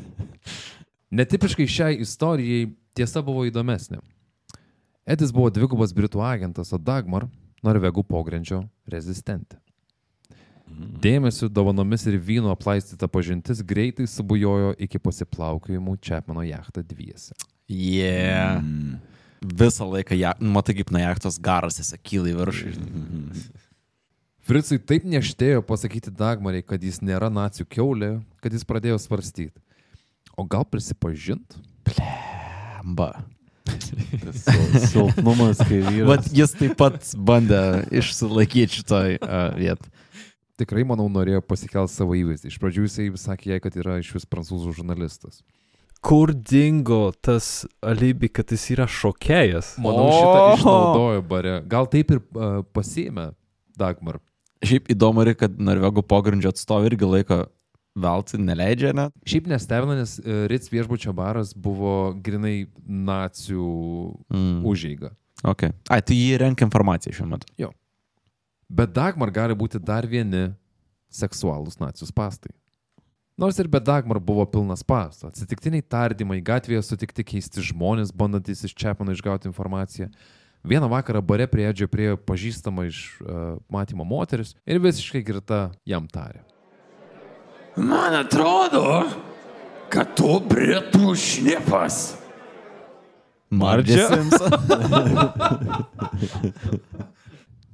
Netipiškai 1.12 1.68
šiai 1.68 2.02
istorijai 2.02 2.74
tiesa 2.94 3.22
buvo 3.22 3.46
įdomesnė. 3.46 4.02
Edis 5.06 5.32
buvo 5.32 5.50
dvigubas 5.50 5.94
Britų 5.94 6.22
agentas, 6.26 6.74
o 6.74 6.78
Dagmar- 6.78 7.30
Norvegų 7.66 8.06
pogrindžio 8.08 8.64
rezistentė. 8.90 9.60
Dėmesiu, 11.04 11.50
dovanomis 11.50 12.06
ir 12.08 12.20
vynu 12.22 12.52
aplaistyta 12.54 13.10
pažintis 13.10 13.64
greitai 13.66 14.06
subujojo 14.08 14.76
iki 14.78 15.02
pasiplaukiojimų 15.02 15.96
Čepmano 16.06 16.44
jachtą 16.46 16.84
dviese. 16.86 17.34
Yeah. 17.70 18.62
Mm. 18.62 19.00
Visą 19.40 19.88
laiką, 19.90 20.18
ja, 20.20 20.36
matai 20.40 20.76
kaip 20.78 20.92
nuo 20.92 21.02
jachtos 21.02 21.40
garas 21.42 21.80
esi 21.82 21.98
kyla 22.04 22.34
į 22.34 22.38
viršų. 22.42 22.72
Fritzui 24.50 24.80
taip 24.82 25.06
neštėjo 25.08 25.64
pasakyti 25.66 26.12
Dagmarai, 26.16 26.62
kad 26.66 26.84
jis 26.84 27.00
nėra 27.06 27.30
nacijų 27.32 27.68
keulė, 27.70 28.12
kad 28.44 28.54
jis 28.54 28.66
pradėjo 28.68 28.98
svarstyti. 29.02 29.56
O 30.38 30.46
gal 30.48 30.66
prisipažint? 30.68 31.58
Amba. 32.80 33.14
Silpnumas, 34.90 35.62
kai 35.62 35.82
vyras. 35.84 36.10
Bet 36.10 36.30
jis 36.36 36.54
taip 36.58 36.76
pat 36.80 37.00
bandė 37.16 37.62
išsilaikyti 38.02 38.82
šitoj 38.82 39.18
uh, 39.20 39.38
vietoj. 39.60 39.92
Tikrai, 40.60 40.84
manau, 40.88 41.08
norėjo 41.12 41.40
pasikelti 41.46 41.96
savo 41.96 42.18
įvaizdį. 42.20 42.52
Iš 42.52 42.60
pradžių 42.60 42.86
jisai 42.88 43.08
sakė 43.20 43.54
jai, 43.54 43.60
kad 43.64 43.78
yra 43.80 44.00
iš 44.02 44.12
vis 44.18 44.28
prancūzų 44.28 44.74
žurnalistas. 44.82 45.40
Kur 46.04 46.32
dingo 46.34 47.12
tas 47.24 47.66
alibi, 47.84 48.30
kad 48.32 48.52
jis 48.52 48.66
yra 48.76 48.88
šokėjas? 48.88 49.76
Manau, 49.84 50.10
šitą 50.16 50.42
išnaudojo 50.58 51.24
bare. 51.28 51.60
Gal 51.72 51.88
taip 51.92 52.12
ir 52.16 52.22
uh, 52.24 52.60
pasėmė 52.76 53.32
Dagmar. 53.80 54.20
Šiaip 54.64 54.92
įdomu, 54.92 55.24
ir, 55.24 55.38
kad 55.40 55.56
Norvegų 55.56 56.04
pogrindžio 56.08 56.52
atstovai 56.52 56.92
irgi 56.92 57.08
laiko 57.08 57.46
Veltui 58.00 58.40
neleidžia, 58.42 58.94
ne? 58.96 59.10
Šiaip 59.28 59.50
nestebina, 59.52 59.98
nes 60.00 60.18
e, 60.20 60.46
Ritz 60.52 60.72
viešbučio 60.72 61.14
baras 61.16 61.54
buvo 61.54 62.14
grinai 62.24 62.68
nacijų 62.88 63.68
Mm. 64.30 64.62
užeiga. 64.66 65.12
Okay. 65.44 65.72
Ai, 65.90 66.02
tai 66.04 66.16
jį 66.18 66.40
renka 66.42 66.66
informaciją 66.68 67.16
šiuo 67.16 67.28
metu. 67.32 67.48
Bet 68.70 68.92
Dagmar 68.94 69.32
gali 69.32 69.56
būti 69.58 69.80
dar 69.82 70.06
vieni 70.06 70.50
seksualūs 71.10 71.80
nacijų 71.80 72.12
pastai. 72.14 72.52
Nors 73.40 73.58
ir 73.58 73.70
be 73.72 73.80
Dagmar 73.80 74.20
buvo 74.20 74.44
pilnas 74.46 74.84
pastų. 74.84 75.30
Atsitiktiniai 75.32 75.82
tardymai, 75.82 76.42
gatvėje 76.44 76.84
sutikti 76.84 77.24
keisti 77.24 77.64
žmonės, 77.64 78.12
bandantis 78.12 78.66
iš 78.68 78.76
Čepano 78.76 79.16
išgauti 79.16 79.48
informaciją. 79.48 80.10
Vieną 80.68 80.90
vakarą 80.92 81.22
bare 81.24 81.48
prie 81.48 81.64
Edžio 81.70 81.88
priejo 81.88 82.18
pažįstama 82.20 82.84
iš 82.90 83.00
uh, 83.24 83.56
matymo 83.72 84.04
moteris 84.04 84.52
ir 84.68 84.82
visiškai 84.84 85.24
girta 85.24 85.70
jam 85.88 86.04
tarė. 86.12 86.44
Man 87.80 88.12
atrodo, 88.12 89.06
kad 89.88 90.12
tu 90.18 90.34
britų 90.44 91.14
šnipas. 91.16 92.18
Mardžia. 93.50 94.10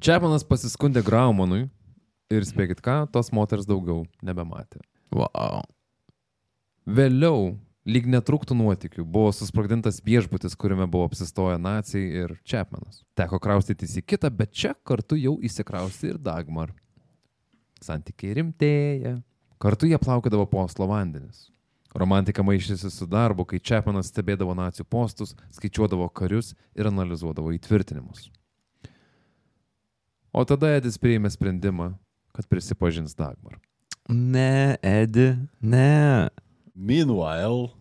Čepanas 0.05 0.45
pasiskundė 0.45 1.01
Graumanui 1.03 1.63
ir 2.29 2.45
spėkit 2.45 2.85
ką, 2.85 2.99
tos 3.09 3.33
moters 3.33 3.65
daugiau 3.65 4.05
nebematė. 4.21 4.83
wow. 5.09 5.65
Vėliau, 6.85 7.57
lyg 7.89 8.05
netruktų 8.05 8.53
nuotikių, 8.61 9.01
buvo 9.09 9.33
susprogdintas 9.33 10.03
viešbutis, 10.05 10.53
kuriame 10.53 10.85
buvo 10.85 11.09
apsistoję 11.09 11.57
nacijai 11.57 12.25
ir 12.27 12.37
Čepmanas. 12.45 13.01
Teko 13.17 13.41
kraustytis 13.41 13.97
į 13.97 14.05
kitą, 14.05 14.29
bet 14.29 14.53
čia 14.53 14.77
kartu 14.85 15.17
jau 15.17 15.39
įsikrausti 15.41 16.13
ir 16.13 16.21
Dagmar. 16.21 16.77
Santykiai 17.81 18.37
rimtėja. 18.37 19.17
Kartu 19.65 19.87
jie 19.89 19.97
plaukiodavo 19.97 20.45
po 20.45 20.59
Oslo 20.61 20.85
vandenis. 20.85 21.47
Romantika 21.97 22.43
maišėsi 22.45 22.91
su 22.93 23.07
darbu, 23.09 23.47
kai 23.49 23.57
Čepmanas 23.57 24.11
stebėdavo 24.11 24.53
nacijų 24.53 24.85
postus, 24.85 25.31
skaičiuodavo 25.57 26.05
karius 26.13 26.51
ir 26.77 26.85
analizuodavo 26.85 27.49
įtvirtinimus. 27.55 28.27
O 30.29 30.45
tada 30.45 30.75
Edis 30.77 31.01
priėmė 31.01 31.33
sprendimą, 31.33 31.95
kad 32.37 32.45
prisipažins 32.51 33.17
Dagmar. 33.17 33.57
Ne, 34.05 34.77
Edi, 34.85 35.31
ne. 35.57 36.29
Meanwhile, 36.77 37.71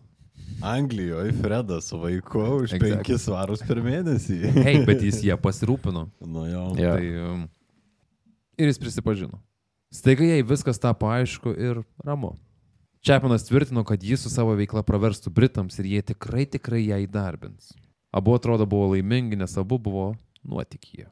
Anglijoje 0.65 1.37
Fredas 1.37 1.91
su 1.93 2.01
vaiku 2.01 2.47
už 2.63 2.79
Exactly. 2.79 3.13
5 3.13 3.25
svarus 3.27 3.61
per 3.61 3.85
mėnesį. 3.85 4.41
Hei, 4.57 4.79
bet 4.89 5.05
jis 5.05 5.21
ją 5.29 5.37
pasirūpino. 5.37 6.07
Nu 6.25 6.49
jo. 6.49 6.69
Jo. 6.81 6.95
Tai, 6.97 7.09
um, 7.29 7.49
ir 8.57 8.73
jis 8.73 8.81
prisipažino. 8.81 9.45
Staiga 9.95 10.25
jai 10.27 10.43
viskas 10.43 10.79
tapo 10.81 11.07
aišku 11.07 11.53
ir 11.55 11.79
ramu. 12.03 12.33
Čepanas 13.05 13.45
tvirtino, 13.47 13.83
kad 13.87 14.03
jis 14.03 14.25
su 14.25 14.29
savo 14.33 14.55
veikla 14.57 14.81
praverstų 14.83 15.31
Britams 15.31 15.77
ir 15.79 15.87
jie 15.87 16.01
tikrai 16.11 16.43
tikrai 16.49 16.81
ją 16.83 16.97
įdarbins. 17.05 17.69
Abu 18.15 18.33
atrodo 18.35 18.65
buvo 18.67 18.89
laimingi, 18.91 19.37
nes 19.39 19.53
abu 19.61 19.77
buvo 19.79 20.15
nuotikyje. 20.43 21.05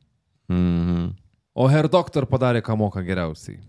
Mhm. 0.51 1.13
O 1.53 1.67
Herr 1.69 1.87
Doktor 1.87 2.25
padarė, 2.25 2.63
ką 2.65 2.75
moka 2.81 3.03
geriausiai. 3.05 3.59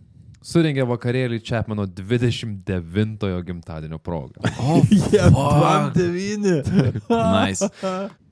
Surengė 0.45 0.87
vakarėlį 0.89 1.39
Čepmano 1.45 1.85
29-ojo 1.87 3.43
gimtadienio 3.45 4.01
progą. 4.01 4.41
O, 4.65 4.81
Jie 5.12 5.29
fuck. 5.31 5.95
9. 5.95 6.73
Nice. 7.37 7.69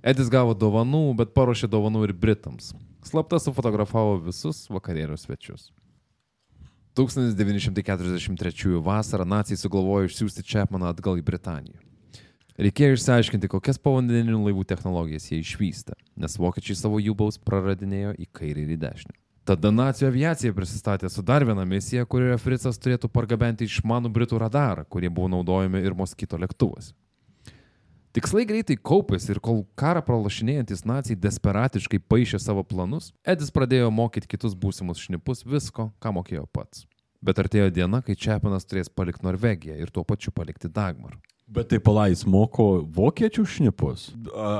Edis 0.02 0.32
gavo 0.32 0.56
dovanų, 0.56 1.04
bet 1.20 1.36
paruošė 1.36 1.70
dovanų 1.70 2.08
ir 2.08 2.16
Britams. 2.16 2.72
Slapta 3.06 3.38
sufotografavo 3.38 4.18
visus 4.24 4.64
vakarėlio 4.72 5.20
svečius. 5.20 5.70
1943 6.98 8.82
vasarą 8.84 9.24
nacijai 9.24 9.56
sugalvojo 9.56 10.10
išsiųsti 10.10 10.44
Čepmaną 10.44 10.90
atgal 10.92 11.16
į 11.16 11.24
Britaniją. 11.24 11.78
Reikėjo 12.60 12.98
išsiaiškinti, 12.98 13.48
kokias 13.48 13.80
povandeninių 13.80 14.42
laivų 14.44 14.66
technologijas 14.68 15.30
jie 15.30 15.40
išvystė, 15.40 15.96
nes 16.20 16.36
vokiečiai 16.36 16.76
savo 16.76 17.00
jų-baus 17.00 17.40
praradinėjo 17.40 18.12
į 18.20 18.28
kairę 18.36 18.66
ir 18.66 18.74
į 18.76 18.78
dešinę. 18.82 19.16
Tada 19.48 19.72
nacijų 19.74 20.10
aviacija 20.12 20.54
prisistatė 20.54 21.08
su 21.10 21.24
dar 21.26 21.42
viena 21.48 21.64
misija, 21.66 22.04
kurioje 22.06 22.36
Fritzas 22.38 22.78
turėtų 22.78 23.08
pargabenti 23.10 23.66
išmanų 23.66 24.12
Britų 24.14 24.38
radarą, 24.38 24.84
kurie 24.84 25.10
buvo 25.10 25.32
naudojami 25.32 25.80
ir 25.82 25.96
Moskito 25.98 26.38
lėktuvas. 26.38 26.92
Tikslai 28.12 28.42
greitai 28.44 28.74
kaupėsi 28.76 29.30
ir 29.32 29.38
kol 29.40 29.62
karą 29.78 30.02
pralašinėjantis 30.04 30.82
nacijai 30.84 31.16
desperatiškai 31.16 32.02
paaišė 32.12 32.42
savo 32.44 32.60
planus, 32.60 33.08
Edis 33.24 33.48
pradėjo 33.54 33.88
mokyti 33.88 34.28
kitus 34.34 34.52
būsimus 34.52 35.00
šnipus 35.00 35.46
visko, 35.48 35.88
ką 35.96 36.12
mokėjo 36.18 36.44
pats. 36.52 36.84
Bet 37.24 37.38
artėjo 37.40 37.70
diena, 37.72 38.02
kai 38.04 38.12
Čepanas 38.18 38.66
turės 38.68 38.90
palikti 38.92 39.24
Norvegiją 39.24 39.78
ir 39.80 39.92
tuo 39.94 40.04
pačiu 40.04 40.32
palikti 40.34 40.68
Dagmar. 40.68 41.14
Bet 41.52 41.70
tai 41.70 41.78
palais 41.84 42.24
moko 42.28 42.82
vokiečių 42.84 43.44
šnipus. 43.48 44.10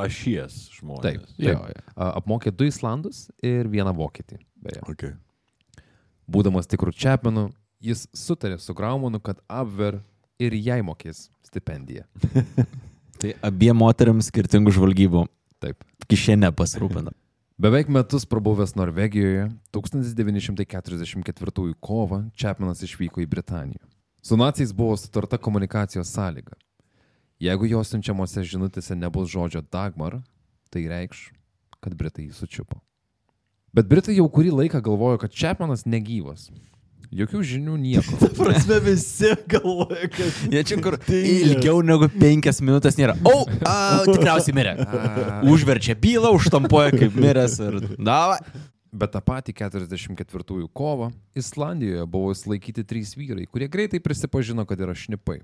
Ašies 0.01 0.57
žmonės. 0.79 1.05
Taip, 1.05 1.27
jo, 1.37 1.53
jo. 1.53 1.83
A, 1.93 2.09
apmokė 2.23 2.53
du 2.57 2.69
Islandus 2.69 3.27
ir 3.45 3.69
vieną 3.73 3.93
Vokietį. 3.99 4.39
Beje. 4.65 4.85
Okay. 4.95 5.13
Būdamas 6.25 6.71
tikrų 6.73 6.95
Čepmenu, 6.97 7.51
jis 7.85 8.07
sutarė 8.17 8.57
su 8.63 8.73
Graumanu, 8.77 9.21
kad 9.21 9.45
Abver 9.45 10.01
ir 10.41 10.57
jai 10.57 10.81
mokės 10.87 11.27
stipendiją. 11.51 12.09
Tai 13.23 13.37
abiem 13.47 13.77
moteriams 13.79 14.27
skirtingų 14.33 14.73
žvalgybų 14.75 15.21
Taip. 15.63 15.85
kišenė 16.11 16.49
pasirūpina. 16.59 17.13
Beveik 17.63 17.87
metus 17.93 18.25
prabuvęs 18.27 18.73
Norvegijoje, 18.75 19.53
1944 19.71 21.77
kovą 21.79 22.19
Čepmanas 22.35 22.83
išvyko 22.83 23.23
į 23.23 23.29
Britaniją. 23.31 23.79
Su 24.27 24.35
nacijais 24.41 24.73
buvo 24.75 24.97
sutarta 24.99 25.39
komunikacijos 25.39 26.11
sąlyga. 26.11 26.59
Jeigu 27.43 27.67
jos 27.71 27.91
siunčiamose 27.95 28.43
žinutėse 28.47 28.95
nebus 28.99 29.31
žodžio 29.31 29.63
Dagmar, 29.63 30.19
tai 30.71 30.87
reikš, 30.91 31.31
kad 31.79 31.95
Britai 31.95 32.27
jį 32.27 32.35
sučiupo. 32.41 32.83
Bet 33.75 33.87
Britai 33.87 34.19
jau 34.19 34.27
kurį 34.31 34.51
laiką 34.65 34.83
galvojo, 34.83 35.19
kad 35.23 35.31
Čepmanas 35.31 35.87
negyvas. 35.87 36.51
Jokių 37.13 37.43
žinių 37.45 37.75
nieko. 37.77 38.17
Prasme 38.39 38.79
visi 38.87 39.35
galvoja, 39.51 40.09
kad... 40.09 40.37
Jie 40.53 40.63
čia 40.65 40.79
kur 40.81 40.97
Dingęs. 40.97 41.43
ilgiau 41.45 41.83
negu 41.85 42.09
penkias 42.09 42.63
minutės 42.65 42.97
nėra. 42.97 43.19
O, 43.29 43.45
a, 43.69 43.75
tikriausiai 44.09 44.57
mirė. 44.57 44.73
Užverčia 45.53 45.97
bylą, 46.01 46.33
užtampuoja 46.39 46.95
kaip 46.97 47.19
miręs 47.21 47.59
ir... 47.67 47.81
Davai. 48.01 48.41
Bet 48.93 49.15
tą 49.15 49.23
patį 49.25 49.55
44 49.57 50.67
kovą 50.77 51.13
Islandijoje 51.37 52.03
buvo 52.13 52.33
sulaikyti 52.37 52.85
trys 52.85 53.15
vyrai, 53.17 53.47
kurie 53.49 53.69
greitai 53.73 54.03
prisipažino, 54.05 54.67
kad 54.69 54.81
yra 54.85 54.93
šnipai. 54.97 55.39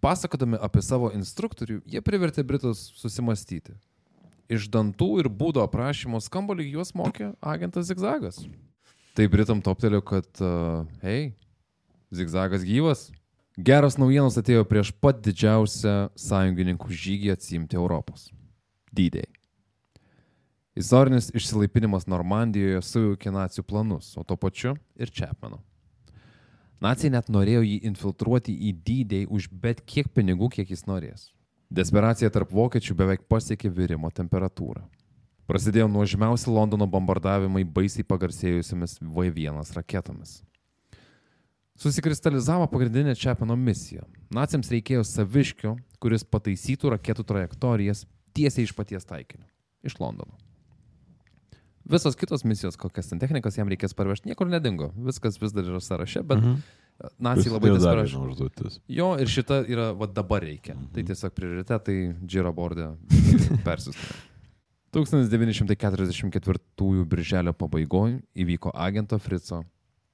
Pasakodami 0.00 0.56
apie 0.64 0.80
savo 0.84 1.10
instruktorių, 1.12 1.82
jie 1.84 2.00
privertė 2.04 2.44
Britus 2.48 2.86
susimastyti. 2.96 3.76
Iš 4.48 4.70
dantų 4.72 5.10
ir 5.20 5.28
būdo 5.28 5.60
aprašymo 5.60 6.22
skamba 6.24 6.56
lyg 6.56 6.72
juos 6.78 6.94
mokė 6.96 7.34
agentas 7.44 7.90
Zigzagas. 7.90 8.40
Tai 9.18 9.28
Britam 9.28 9.60
toptelio, 9.60 9.98
kad, 10.00 10.26
uh, 10.40 10.86
hei, 11.02 11.32
Zigzagas 12.14 12.62
gyvas. 12.62 13.08
Geros 13.58 13.96
naujienos 13.98 14.36
atėjo 14.38 14.62
prieš 14.70 14.92
pat 14.94 15.18
didžiausią 15.24 15.94
sąjungininkų 16.14 16.94
žygį 16.94 17.32
atsimti 17.34 17.74
Europos. 17.74 18.28
D-Day. 18.94 19.26
Istorinis 20.78 21.32
išsilaipinimas 21.34 22.06
Normandijoje 22.06 22.78
sujaukė 22.86 23.32
nacijų 23.34 23.64
planus, 23.66 24.12
o 24.14 24.22
tuo 24.22 24.38
pačiu 24.38 24.76
ir 24.94 25.10
Čepmano. 25.10 25.58
Nacijai 26.78 27.16
net 27.16 27.26
norėjo 27.26 27.64
jį 27.66 27.80
infiltruoti 27.90 28.54
į 28.54 28.70
D-Day 28.86 29.26
už 29.26 29.50
bet 29.50 29.82
kiek 29.82 30.14
pinigų, 30.14 30.52
kiek 30.60 30.70
jis 30.70 30.86
norės. 30.86 31.32
Desperacija 31.74 32.30
tarp 32.30 32.54
vokiečių 32.54 32.94
beveik 32.94 33.26
pasiekė 33.26 33.74
virimo 33.82 34.14
temperatūrą. 34.14 34.86
Prasidėjo 35.48 35.86
nuožmiausi 35.88 36.50
Londono 36.52 36.84
bombardavimai 36.90 37.62
baisiai 37.64 38.04
pagarsėjusiamis 38.04 38.98
V1 39.00 39.62
raketomis. 39.78 40.42
Susikristalizavo 41.78 42.66
pagrindinė 42.68 43.14
Čepano 43.16 43.56
misija. 43.56 44.02
Naciams 44.34 44.68
reikėjo 44.74 45.06
saviškio, 45.08 45.76
kuris 46.02 46.26
pataisytų 46.26 46.92
raketų 46.96 47.24
trajektorijas 47.30 48.04
tiesiai 48.36 48.66
iš 48.68 48.74
paties 48.76 49.08
taikinio- 49.08 49.46
iš 49.88 49.96
Londono. 50.02 50.36
Visos 51.88 52.18
kitos 52.18 52.44
misijos, 52.44 52.76
kokias 52.76 53.08
ten 53.08 53.18
technikas 53.18 53.56
jam 53.56 53.68
reikės 53.68 53.94
parvežti, 53.96 54.28
niekur 54.28 54.50
nedingo. 54.50 54.92
Viskas 55.00 55.40
vis 55.40 55.52
dar 55.52 55.64
yra 55.64 55.80
sąraše, 55.80 56.26
bet 56.26 56.42
mhm. 56.42 56.56
nacijai 57.18 57.54
labai 57.54 57.70
desperaiškai. 57.72 58.26
užduotis. 58.28 58.80
Jo, 58.88 59.14
ir 59.16 59.26
šita 59.26 59.64
yra, 59.64 59.94
va 59.96 60.06
dabar 60.06 60.42
reikia. 60.44 60.76
Tai 60.92 61.02
tiesiog 61.02 61.32
prioritetai 61.32 62.16
Džiro 62.26 62.52
bordė 62.52 62.90
persiųsti. 63.64 64.37
1944 64.94 67.04
birželio 67.04 67.52
pabaigoje 67.52 68.22
įvyko 68.34 68.72
agento 68.74 69.18
Frico 69.20 69.64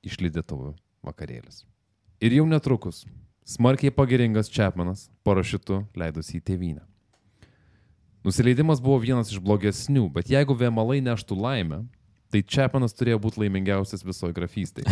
išlydytuvų 0.04 0.74
vakarėlis. 1.04 1.64
Ir 2.20 2.32
jau 2.40 2.46
netrukus 2.48 3.04
smarkiai 3.46 3.94
pagiringas 3.94 4.50
Čepmanas 4.50 5.10
parašiutu 5.24 5.84
leidosi 5.96 6.38
į 6.38 6.40
tėvynę. 6.50 6.82
Nusileidimas 8.24 8.80
buvo 8.80 8.98
vienas 9.02 9.30
iš 9.30 9.40
blogesnių, 9.44 10.08
bet 10.12 10.30
jeigu 10.32 10.54
vėmalai 10.56 11.00
neštų 11.04 11.36
laimę, 11.36 11.84
Tai 12.34 12.40
Čepanas 12.50 12.90
turėjo 12.98 13.20
būti 13.22 13.38
laimingiausias 13.44 14.00
visoje 14.02 14.34
grafystėje. 14.34 14.90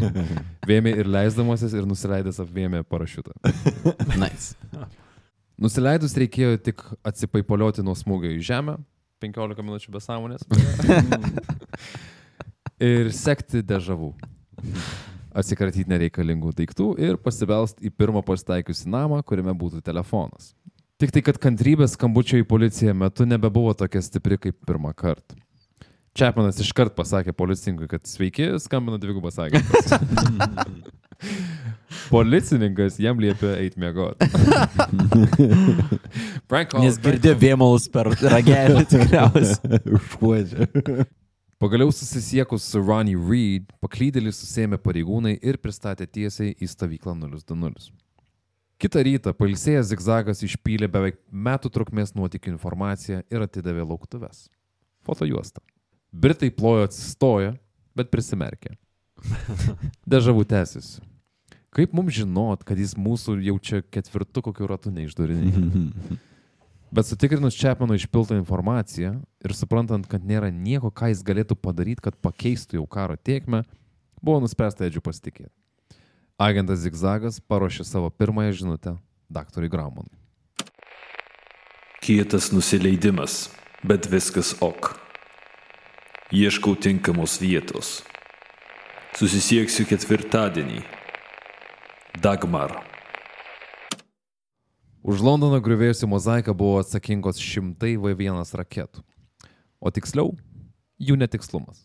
Vėmė 0.68 0.92
ir 1.00 1.08
leisdamasis 1.08 1.72
ir 1.72 1.86
nusileidęs 1.88 2.42
apvėmė 2.44 2.82
parašiutą. 2.84 3.32
Nice. 4.20 4.52
Nusileidus 5.56 6.12
reikėjo 6.20 6.58
tik 6.60 6.84
atsipaipolioti 7.08 7.80
nuo 7.86 7.94
smūgio 7.96 8.34
į 8.34 8.42
žemę, 8.44 8.76
15 9.24 9.64
minučių 9.64 9.94
be 9.94 10.02
sąmonės. 10.04 10.44
ir 12.84 13.10
sekti 13.14 13.62
dežavų. 13.64 14.12
Atsikratyti 15.34 15.90
nereikalingų 15.90 16.52
daiktų 16.60 16.92
ir 17.02 17.16
pasibelst 17.18 17.80
į 17.82 17.90
pirmą 17.90 18.22
pasitaikiusi 18.26 18.90
namą, 18.90 19.18
kuriame 19.26 19.54
būtų 19.58 19.82
telefonas. 19.84 20.52
Tik 21.02 21.10
tai, 21.10 21.24
kad 21.26 21.40
kantrybės 21.42 21.96
skambučio 21.96 22.38
į 22.38 22.46
policiją 22.46 22.94
metu 22.94 23.26
nebebuvo 23.26 23.74
tokia 23.74 24.02
stipri 24.04 24.38
kaip 24.38 24.60
pirmą 24.66 24.94
kartą. 24.94 25.34
Čepmanas 26.14 26.60
iškart 26.62 26.94
pasakė 26.94 27.34
policininkui, 27.34 27.88
kad 27.90 28.06
sveiki, 28.06 28.52
skambina 28.62 29.00
dvigubas 29.02 29.40
agentas. 29.42 29.90
Policininkas 32.10 32.98
jam 33.00 33.20
liepė 33.22 33.54
eiti 33.58 33.80
miegoti. 33.80 34.28
Nes 36.84 36.98
girdė 37.02 37.34
vėmalus 37.38 37.88
per 37.92 38.10
ragelį 38.22 38.84
tikriausiai. 38.92 39.80
Užuodžia. 39.98 41.06
Pagaliau 41.62 41.92
susisiekus 41.94 42.66
su 42.68 42.82
Ronnie 42.82 43.16
Reed, 43.16 43.70
paklydėlį 43.80 44.34
susėmė 44.34 44.78
pareigūnai 44.82 45.36
ir 45.38 45.56
pristatė 45.62 46.06
tiesiai 46.10 46.52
į 46.60 46.68
stovyklą 46.68 47.14
020. 47.22 47.94
Kitą 48.82 49.04
rytą 49.06 49.32
pailsėjęs 49.38 49.88
zigzagas 49.92 50.42
išpylė 50.44 50.90
beveik 50.92 51.20
metų 51.30 51.70
trukmės 51.72 52.12
nuotikių 52.18 52.56
informaciją 52.56 53.22
ir 53.32 53.46
atidavė 53.46 53.86
lauktuves. 53.86 54.48
Fotojuosta. 55.06 55.62
Britai 56.12 56.50
plojo 56.54 56.88
atsistoję, 56.88 57.54
bet 57.96 58.10
prisimerkė. 58.12 58.74
Dežavų 60.14 60.44
tęsiasi. 60.48 61.02
Kaip 61.74 61.94
mums 61.96 62.14
žinot, 62.14 62.62
kad 62.66 62.78
jis 62.78 62.94
mūsų 62.94 63.40
jau 63.42 63.56
čia 63.58 63.80
ketvirtų 63.82 64.44
kokiu 64.46 64.68
ratu 64.70 64.92
neišdurinė? 64.94 66.20
Bet 66.94 67.08
sutikrinus 67.08 67.56
Čepmano 67.58 67.96
išpiltą 67.98 68.36
informaciją 68.38 69.16
ir 69.42 69.54
suprantant, 69.58 70.06
kad 70.06 70.22
nėra 70.22 70.52
nieko, 70.54 70.92
ką 70.94 71.10
jis 71.10 71.24
galėtų 71.26 71.56
padaryti, 71.58 72.04
kad 72.04 72.14
pakeistų 72.22 72.78
jau 72.78 72.84
karo 72.86 73.16
tiekmę, 73.18 73.64
buvo 74.22 74.38
nuspręsta 74.44 74.86
Edžiu 74.86 75.02
pasitikėti. 75.02 75.50
Agentas 76.38 76.84
Zigzagas 76.86 77.40
paruošė 77.42 77.88
savo 77.88 78.12
pirmąją 78.14 78.54
žinutę 78.60 78.94
daktarui 79.26 79.72
Graumanui. 79.72 80.14
Kietas 82.04 82.52
nusileidimas, 82.54 83.48
bet 83.82 84.06
viskas 84.06 84.54
ok. 84.62 84.94
Ieškau 86.30 86.78
tinkamos 86.78 87.40
vietos. 87.42 88.04
Susisieksiu 89.14 89.84
ketvirtadienį. 89.86 90.80
Dagmar. 92.18 92.72
Už 95.06 95.22
Londono 95.22 95.60
griuvėjusių 95.62 96.08
mozaiką 96.10 96.50
buvo 96.50 96.80
atsakingos 96.80 97.38
šimtai 97.38 97.92
V1 97.94 98.42
raketų. 98.58 99.04
O 99.78 99.94
tiksliau, 99.94 100.34
jų 100.98 101.14
netikslumas. 101.22 101.84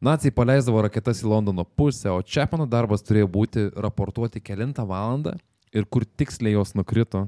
Nacijai 0.00 0.32
paleisdavo 0.32 0.86
raketas 0.88 1.20
į 1.20 1.28
Londono 1.34 1.68
pusę, 1.68 2.08
o 2.08 2.24
Čepano 2.24 2.64
darbas 2.64 3.04
turėjo 3.04 3.28
būti 3.36 3.68
raportuoti 3.76 4.40
kelintą 4.40 4.88
valandą 4.88 5.36
ir 5.68 5.84
kur 5.84 6.08
tiksliai 6.08 6.56
jos 6.56 6.72
nukrito, 6.80 7.26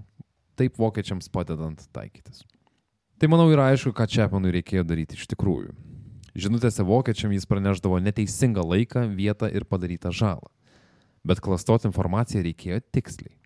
taip 0.57 0.81
vokiečiams 0.81 1.29
padedant 1.29 1.85
taikytis. 1.93 2.47
Tai 3.21 3.35
manau 3.37 3.53
yra 3.53 3.69
aišku, 3.75 3.93
ką 3.93 4.09
Čepanui 4.09 4.57
reikėjo 4.57 4.89
daryti 4.89 5.21
iš 5.21 5.29
tikrųjų. 5.37 5.92
Žinutėse 6.33 6.85
vokiečiam 6.89 7.33
jis 7.35 7.45
praneždavo 7.49 7.99
neteisingą 8.01 8.65
laiką, 8.65 9.05
vietą 9.13 9.51
ir 9.53 9.67
padarytą 9.69 10.13
žalą. 10.17 10.49
Bet 11.25 11.43
klastoti 11.45 11.87
informaciją 11.91 12.43
reikėjo 12.47 12.81
tiksliai. 12.95 13.37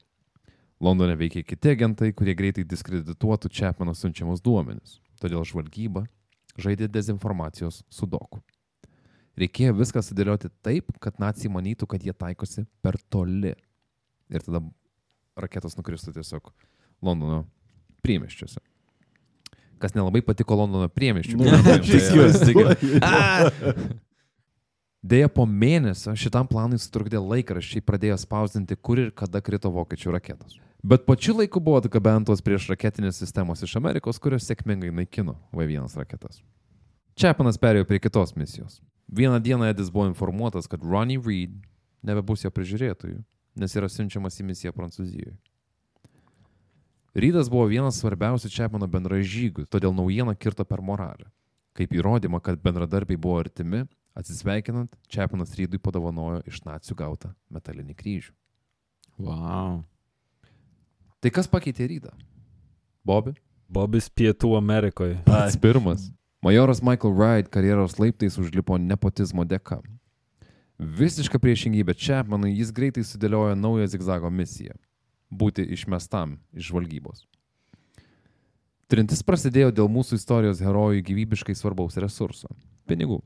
Londone 0.81 1.17
veikia 1.17 1.43
kiti 1.43 1.73
agentai, 1.73 2.13
kurie 2.13 2.35
greitai 2.37 2.65
diskredituotų 2.69 3.51
Čepmano 3.51 3.95
siunčiamus 3.97 4.43
duomenis. 4.45 5.01
Todėl 5.21 5.45
žvalgyba 5.49 6.05
žaidė 6.61 6.89
dezinformacijos 6.93 7.83
sudoku. 7.93 8.43
Reikėjo 9.37 9.75
viską 9.77 10.01
sudėlioti 10.05 10.49
taip, 10.65 10.95
kad 11.03 11.19
nacijai 11.21 11.53
manytų, 11.53 11.89
kad 11.91 12.05
jie 12.05 12.15
taikosi 12.17 12.65
per 12.85 12.97
toli. 13.13 13.53
Ir 14.33 14.45
tada 14.47 14.63
raketos 15.37 15.77
nukristų 15.77 16.15
tiesiog 16.17 16.53
Londono 17.05 17.43
priemeščiuose. 18.05 18.63
Kas 19.83 19.95
nelabai 19.95 20.23
patiko 20.25 20.57
Londono 20.57 20.89
tikiuosi. 20.89 22.55
Deja, 25.07 25.29
po 25.31 25.45
mėnesio 25.47 26.17
šitam 26.19 26.49
planui 26.51 26.81
sutrukdė 26.83 27.21
laikraščiai 27.23 27.85
pradėjo 27.87 28.17
spausdinti, 28.19 28.75
kur 28.75 28.99
ir 28.99 29.13
kada 29.15 29.43
krito 29.45 29.71
vokiečių 29.71 30.17
raketos. 30.17 30.57
Bet 30.83 31.05
pačiu 31.07 31.37
laiku 31.39 31.61
buvo 31.63 31.79
atgabentos 31.79 32.43
prieš 32.43 32.67
raketinės 32.73 33.21
sistemos 33.23 33.63
iš 33.63 33.77
Amerikos, 33.79 34.19
kurios 34.23 34.49
sėkmingai 34.49 34.91
naikino 34.95 35.37
V1 35.55 35.95
raketas. 36.01 36.41
Čepanas 37.17 37.61
perėjo 37.61 37.87
prie 37.89 38.01
kitos 38.03 38.35
misijos. 38.37 38.81
Vieną 39.07 39.39
dieną 39.43 39.71
Edis 39.71 39.93
buvo 39.95 40.09
informuotas, 40.11 40.67
kad 40.67 40.83
Ronnie 40.83 41.21
Reed 41.23 41.55
nebebus 42.07 42.43
jo 42.43 42.51
prižiūrėtojų, 42.51 43.21
nes 43.63 43.77
yra 43.79 43.89
siunčiamas 43.91 44.41
į 44.43 44.49
misiją 44.51 44.75
Prancūzijoje. 44.75 45.37
Rydas 47.17 47.49
buvo 47.49 47.65
vienas 47.71 47.97
svarbiausių 47.97 48.51
Čepmano 48.53 48.85
bendražygių, 48.93 49.65
todėl 49.73 49.95
naujiena 49.97 50.35
kirto 50.37 50.67
per 50.69 50.83
moralę. 50.85 51.31
Kaip 51.77 51.95
įrodymą, 51.97 52.43
kad 52.45 52.61
bendradarbiai 52.61 53.17
buvo 53.17 53.39
artimi, 53.41 53.87
atsisveikinant, 54.17 54.93
Čepmanas 55.09 55.55
Rydui 55.57 55.81
padovanojo 55.81 56.43
iš 56.45 56.61
nacijų 56.67 56.97
gautą 57.01 57.33
metalinį 57.53 57.97
kryžių. 57.97 58.35
Wow. 59.17 59.81
Tai 61.25 61.33
kas 61.33 61.49
pakeitė 61.49 61.89
Rydą? 61.89 62.13
Bobi? 63.01 63.33
Bobis 63.73 64.11
Pietų 64.13 64.53
Amerikoje. 64.59 65.17
Pats 65.25 65.57
pirmas. 65.57 66.11
Majoras 66.45 66.83
Michael 66.85 67.17
Wright 67.17 67.49
karjeros 67.49 67.97
laiptais 67.99 68.37
užlipo 68.37 68.77
nepotizmo 68.77 69.49
dėka. 69.49 69.81
Visiška 70.77 71.41
priešingybė 71.41 71.97
Čepmanui 71.97 72.53
jis 72.59 72.75
greitai 72.77 73.07
sudėliojo 73.09 73.57
naują 73.57 73.89
zigzago 73.89 74.29
misiją- 74.31 74.77
būti 75.31 75.65
išmestam 75.77 76.39
iš 76.55 76.71
žvalgybos. 76.71 77.25
Trintis 78.87 79.25
prasidėjo 79.27 79.73
dėl 79.75 79.89
mūsų 79.91 80.21
istorijos 80.21 80.61
herojų 80.63 81.03
gyvybiškai 81.09 81.57
svarbaus 81.59 81.97
resurso- 81.99 82.49
pinigų. 82.89 83.21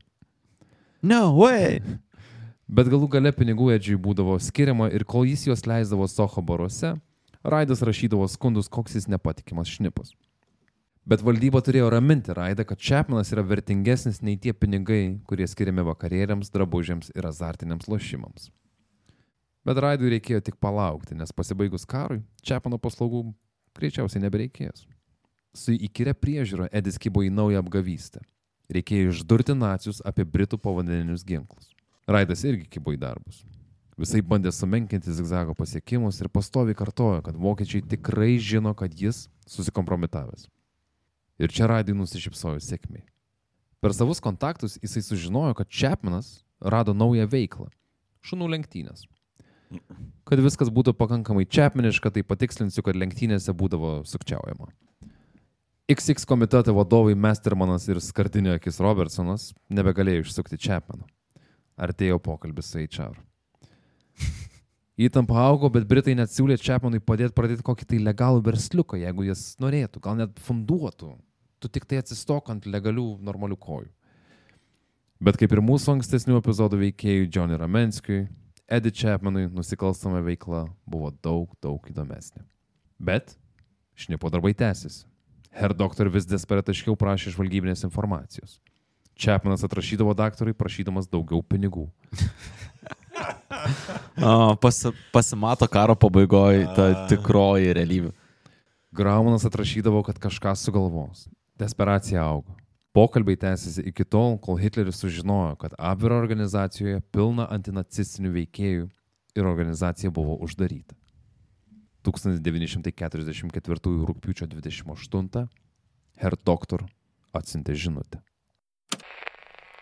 No 1.02 1.34
way. 1.36 1.80
Bet 2.68 2.86
galų 2.86 3.08
gale 3.08 3.32
pinigų 3.32 3.72
Edžiui 3.74 3.98
būdavo 3.98 4.38
skiriama 4.40 4.92
ir 4.94 5.04
kol 5.04 5.24
jis 5.24 5.46
juos 5.46 5.66
leisdavo 5.66 6.08
Soho 6.08 6.42
baruose, 6.42 7.00
Raidas 7.42 7.80
rašydavo 7.80 8.28
skundus, 8.28 8.68
koks 8.68 8.94
jis 8.94 9.08
nepatikimas 9.08 9.68
šnipas. 9.68 10.12
Bet 11.08 11.22
valdyba 11.24 11.62
turėjo 11.64 11.88
raminti 11.90 12.34
Raidą, 12.36 12.66
kad 12.68 12.78
Čepmanas 12.78 13.32
yra 13.32 13.42
vertingesnis 13.42 14.20
nei 14.20 14.36
tie 14.36 14.52
pinigai, 14.52 15.18
kurie 15.26 15.48
skiriami 15.48 15.82
vakarėliams, 15.88 16.52
drabužiams 16.52 17.08
ir 17.16 17.26
azartiniams 17.26 17.88
lošimams. 17.88 18.50
Bet 19.66 19.80
Raidui 19.82 20.08
reikėjo 20.14 20.40
tik 20.44 20.56
palaukti, 20.56 21.14
nes 21.16 21.32
pasibaigus 21.36 21.84
karui, 21.88 22.22
Čepmano 22.40 22.78
paslaugų 22.80 23.26
greičiausiai 23.76 24.22
nebereikės. 24.24 24.86
Su 25.52 25.74
įkyria 25.74 26.14
priežiūra 26.16 26.70
Edis 26.72 26.96
kybo 27.00 27.24
į 27.26 27.32
naują 27.34 27.60
apgavystę. 27.60 28.22
Reikėjo 28.70 29.10
išdurti 29.10 29.56
nacius 29.58 30.00
apie 30.06 30.24
Britų 30.24 30.60
povandeninius 30.62 31.26
ginklus. 31.26 31.72
Raidas 32.08 32.44
irgi 32.46 32.68
kybo 32.70 32.94
į 32.94 33.00
darbus. 33.02 33.42
Visai 34.00 34.22
bandė 34.24 34.52
sumenkinti 34.54 35.12
zigzago 35.12 35.52
pasiekimus 35.58 36.22
ir 36.22 36.30
pastovi 36.32 36.72
kartojo, 36.78 37.20
kad 37.26 37.36
vokiečiai 37.36 37.84
tikrai 37.84 38.38
žino, 38.40 38.72
kad 38.72 38.94
jis 38.96 39.26
susikompromitavęs. 39.50 40.46
Ir 41.40 41.52
čia 41.52 41.68
Raidai 41.68 41.96
nusišypsojo 41.98 42.62
sėkmiai. 42.64 43.04
Per 43.80 43.92
savus 43.96 44.20
kontaktus 44.24 44.78
jisai 44.80 45.02
sužinojo, 45.04 45.52
kad 45.58 45.68
Čepmanas 45.68 46.40
rado 46.60 46.94
naują 46.96 47.28
veiklą- 47.28 47.68
šunų 48.28 48.48
lenktynės. 48.54 49.04
Kad 50.26 50.42
viskas 50.42 50.70
būtų 50.74 50.94
pakankamai 50.98 51.46
čepmeniška, 51.46 52.10
tai 52.14 52.24
patikslinsiu, 52.26 52.82
kad 52.86 52.98
lenktynėse 52.98 53.54
būdavo 53.56 54.00
sukčiaujama. 54.08 54.70
XX 55.90 56.26
komiteto 56.26 56.74
vadovai 56.74 57.16
Mestermanas 57.18 57.88
ir 57.88 57.98
skardinio 58.02 58.54
akis 58.54 58.78
Robertsonas 58.82 59.48
nebegalėjo 59.74 60.22
išsukti 60.22 60.58
Čepmano. 60.58 61.08
Artėjo 61.80 62.20
pokalbis 62.22 62.70
su 62.70 62.84
HR. 62.84 63.16
Įtampa 65.00 65.38
augo, 65.48 65.70
bet 65.72 65.86
Britai 65.88 66.14
net 66.14 66.30
siūlė 66.30 66.58
Čepmanui 66.60 67.00
padėti 67.02 67.34
pradėti 67.34 67.64
kokį 67.66 67.88
tai 67.88 67.98
legalų 68.04 68.42
versliuką, 68.46 69.00
jeigu 69.00 69.24
jis 69.30 69.44
norėtų, 69.62 70.02
gal 70.04 70.18
net 70.18 70.42
funduotų. 70.44 71.14
Tu 71.60 71.70
tik 71.72 71.86
tai 71.88 72.02
atsistok 72.02 72.52
ant 72.52 72.66
legalių, 72.68 73.16
normalių 73.24 73.56
kojų. 73.58 73.88
Bet 75.20 75.40
kaip 75.40 75.52
ir 75.52 75.60
mūsų 75.64 75.96
ankstesnių 75.96 76.38
epizodų 76.38 76.78
veikėjų 76.84 77.26
Johnny 77.32 77.58
Ramenskiui, 77.60 78.28
Eddie 78.70 78.92
Chapmanui 78.94 79.48
nusikalstama 79.50 80.20
veikla 80.22 80.68
buvo 80.86 81.10
daug, 81.24 81.50
daug 81.62 81.86
įdomesnė. 81.90 82.44
Bet 83.02 83.34
šnipo 83.98 84.30
darbai 84.30 84.52
tęsiasi. 84.54 85.08
Herr 85.50 85.74
doktor 85.74 86.06
vis 86.14 86.28
desperatiškiau 86.30 86.94
prašė 86.94 87.32
žvalgybinės 87.34 87.82
informacijos. 87.88 88.60
Čepmanas 89.18 89.66
atrašydavo 89.66 90.14
daktarui, 90.14 90.54
prašydamas 90.54 91.10
daugiau 91.10 91.42
pinigų. 91.42 91.88
O, 94.20 94.56
pasi, 94.56 94.88
pasimato 95.12 95.66
karo 95.68 95.94
pabaigoje 95.98 96.64
ta 96.76 96.86
tikroji 97.10 97.74
realybė. 97.76 98.12
Graumanas 98.96 99.44
atrašydavo, 99.48 100.00
kad 100.06 100.18
kažką 100.20 100.54
sugalvos. 100.56 101.26
Desperacija 101.60 102.22
augo. 102.24 102.56
Pokalbiai 102.92 103.38
tęsiasi 103.38 103.84
iki 103.86 104.04
tol, 104.04 104.38
kol 104.42 104.56
Hitleris 104.58 104.98
sužinojo, 104.98 105.54
kad 105.62 105.76
Abvero 105.78 106.16
organizacijoje 106.18 106.98
pilna 107.14 107.46
antinacistinių 107.54 108.32
veikėjų 108.34 108.88
ir 109.38 109.46
organizacija 109.46 110.10
buvo 110.10 110.34
uždaryta. 110.42 110.96
1944 112.02 113.94
rūpiučio 114.08 114.48
28 114.50 115.46
Herr 116.18 116.36
Doktor 116.46 116.82
atsintė 117.36 117.76
žinutę. 117.78 118.18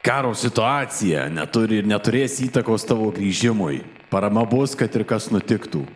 Karo 0.04 0.34
situacija 0.36 1.26
neturi 1.32 1.80
ir 1.80 1.88
neturės 1.88 2.38
įtakos 2.44 2.84
tavo 2.88 3.08
grįžimui. 3.14 3.80
Parama 4.12 4.44
bus, 4.48 4.76
kad 4.76 4.94
ir 4.96 5.04
kas 5.08 5.30
nutiktų. 5.32 5.86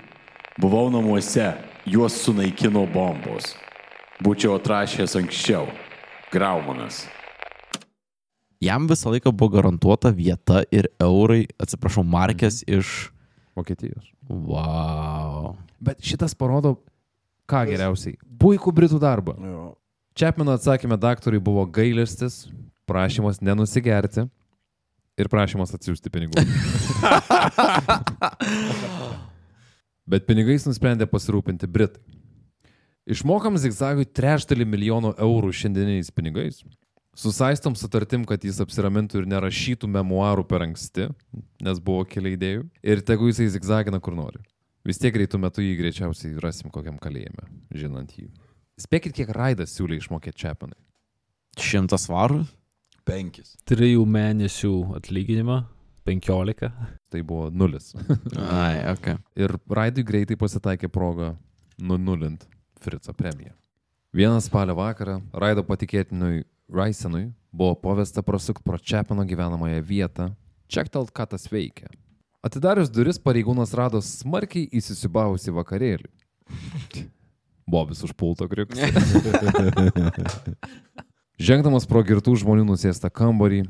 Buvau 0.60 0.88
namuose, 0.92 1.52
juos 1.84 2.16
sunaikino 2.24 2.86
bombos. 2.92 3.54
Būčiau 4.24 4.56
atrašęs 4.56 5.16
anksčiau. 5.20 5.68
Graumanas. 6.32 7.04
Jam 8.62 8.86
visą 8.88 9.10
laiką 9.12 9.32
buvo 9.36 9.50
garantuota 9.52 10.12
vieta 10.14 10.62
ir 10.72 10.88
eurai, 11.02 11.44
atsiprašau, 11.60 12.04
markės 12.06 12.62
iš... 12.64 13.10
Vokietijos. 13.58 14.06
Wow. 14.30 15.56
Bet 15.82 16.00
šitas 16.00 16.32
parodo, 16.38 16.78
ką 17.50 17.66
geriausiai. 17.68 18.16
Puikų 18.40 18.72
britų 18.72 19.00
darbą. 19.02 19.34
Čepmeno 20.16 20.54
atsakymė 20.56 20.96
daktarui 21.02 21.40
buvo 21.42 21.66
gailestis, 21.68 22.46
prašymas 22.88 23.42
nenusigerti 23.44 24.24
ir 25.20 25.28
prašymas 25.32 25.74
atsiųsti 25.76 26.08
pinigų. 26.12 26.40
Bet 30.12 30.24
pinigais 30.28 30.64
nusprendė 30.64 31.04
pasirūpinti 31.10 31.68
Britai. 31.68 32.21
Išmokam 33.02 33.56
zigzagui 33.58 34.04
trečdalį 34.06 34.66
milijono 34.68 35.10
eurų 35.18 35.50
šiandieniais 35.58 36.12
pinigais. 36.14 36.60
Susaistom 37.18 37.74
sutartim, 37.76 38.22
kad 38.24 38.44
jis 38.46 38.60
apsiramintų 38.62 39.20
ir 39.20 39.26
nerašytų 39.28 39.90
memoarų 39.90 40.46
per 40.48 40.62
anksti, 40.68 41.08
nes 41.60 41.80
buvo 41.82 42.06
keli 42.08 42.36
idėjų. 42.38 42.62
Ir 42.86 43.02
tegu 43.04 43.28
jisai 43.28 43.50
zigzagina 43.52 44.00
kur 44.00 44.14
nori. 44.16 44.40
Vis 44.86 45.02
tiek 45.02 45.12
greitų 45.14 45.40
metų 45.42 45.66
jį 45.66 45.74
greičiausiai 45.80 46.38
rasim 46.42 46.70
kokiam 46.72 46.96
kalėjime, 47.02 47.44
žinant 47.74 48.14
jį. 48.16 48.30
Spėkit, 48.80 49.12
kiek 49.18 49.34
Raidas 49.34 49.74
siūlė 49.76 49.98
išmokėti 49.98 50.46
Čepanai. 50.46 50.78
Šimtas 51.60 52.06
svarų? 52.06 52.40
Penkis. 53.06 53.56
Trijų 53.68 54.06
mėnesių 54.08 54.72
atlyginimą, 54.96 55.58
15. 56.08 56.70
Tai 57.12 57.26
buvo 57.26 57.50
nulis. 57.50 57.92
Ai, 58.62 58.78
ok. 58.94 59.12
Ir 59.38 59.58
Raidui 59.68 60.06
greitai 60.06 60.38
pasitaikė 60.38 60.90
proga 60.90 61.34
nunulint 61.82 62.46
Frico 62.82 63.14
premiją. 63.14 63.52
Vieną 64.14 64.40
spalio 64.44 64.74
vakarą 64.76 65.20
Raido 65.32 65.64
patikėtinui 65.64 66.44
Raisenui 66.68 67.30
buvo 67.52 67.74
pavesta 67.74 68.22
prasukti 68.22 68.64
pro 68.64 68.78
Čepano 68.78 69.24
gyvenamąją 69.24 69.82
vietą, 69.82 70.34
čektelt, 70.68 71.12
ką 71.12 71.26
tas 71.26 71.48
veikia. 71.52 71.88
Atidarius 72.42 72.90
duris 72.90 73.20
pareigūnas 73.22 73.70
rado 73.78 74.00
smarkiai 74.02 74.66
įsisiubavusi 74.74 75.52
vakarėlį. 75.54 76.08
Bobis 77.70 78.02
už 78.02 78.16
pulto 78.18 78.48
kriuks. 78.50 78.76
Žengdamas 81.46 81.86
pro 81.86 82.02
girtų 82.06 82.34
žmonių 82.42 82.66
nusėstą 82.72 83.12
kambarį, 83.14 83.62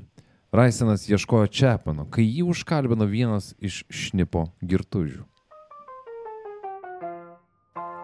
Raisenas 0.52 1.06
ieškojo 1.08 1.48
Čepano, 1.48 2.04
kai 2.12 2.26
jį 2.26 2.42
užkalbino 2.52 3.06
vienas 3.08 3.54
iš 3.60 3.84
šnipo 3.88 4.50
girtužių. 4.60 5.24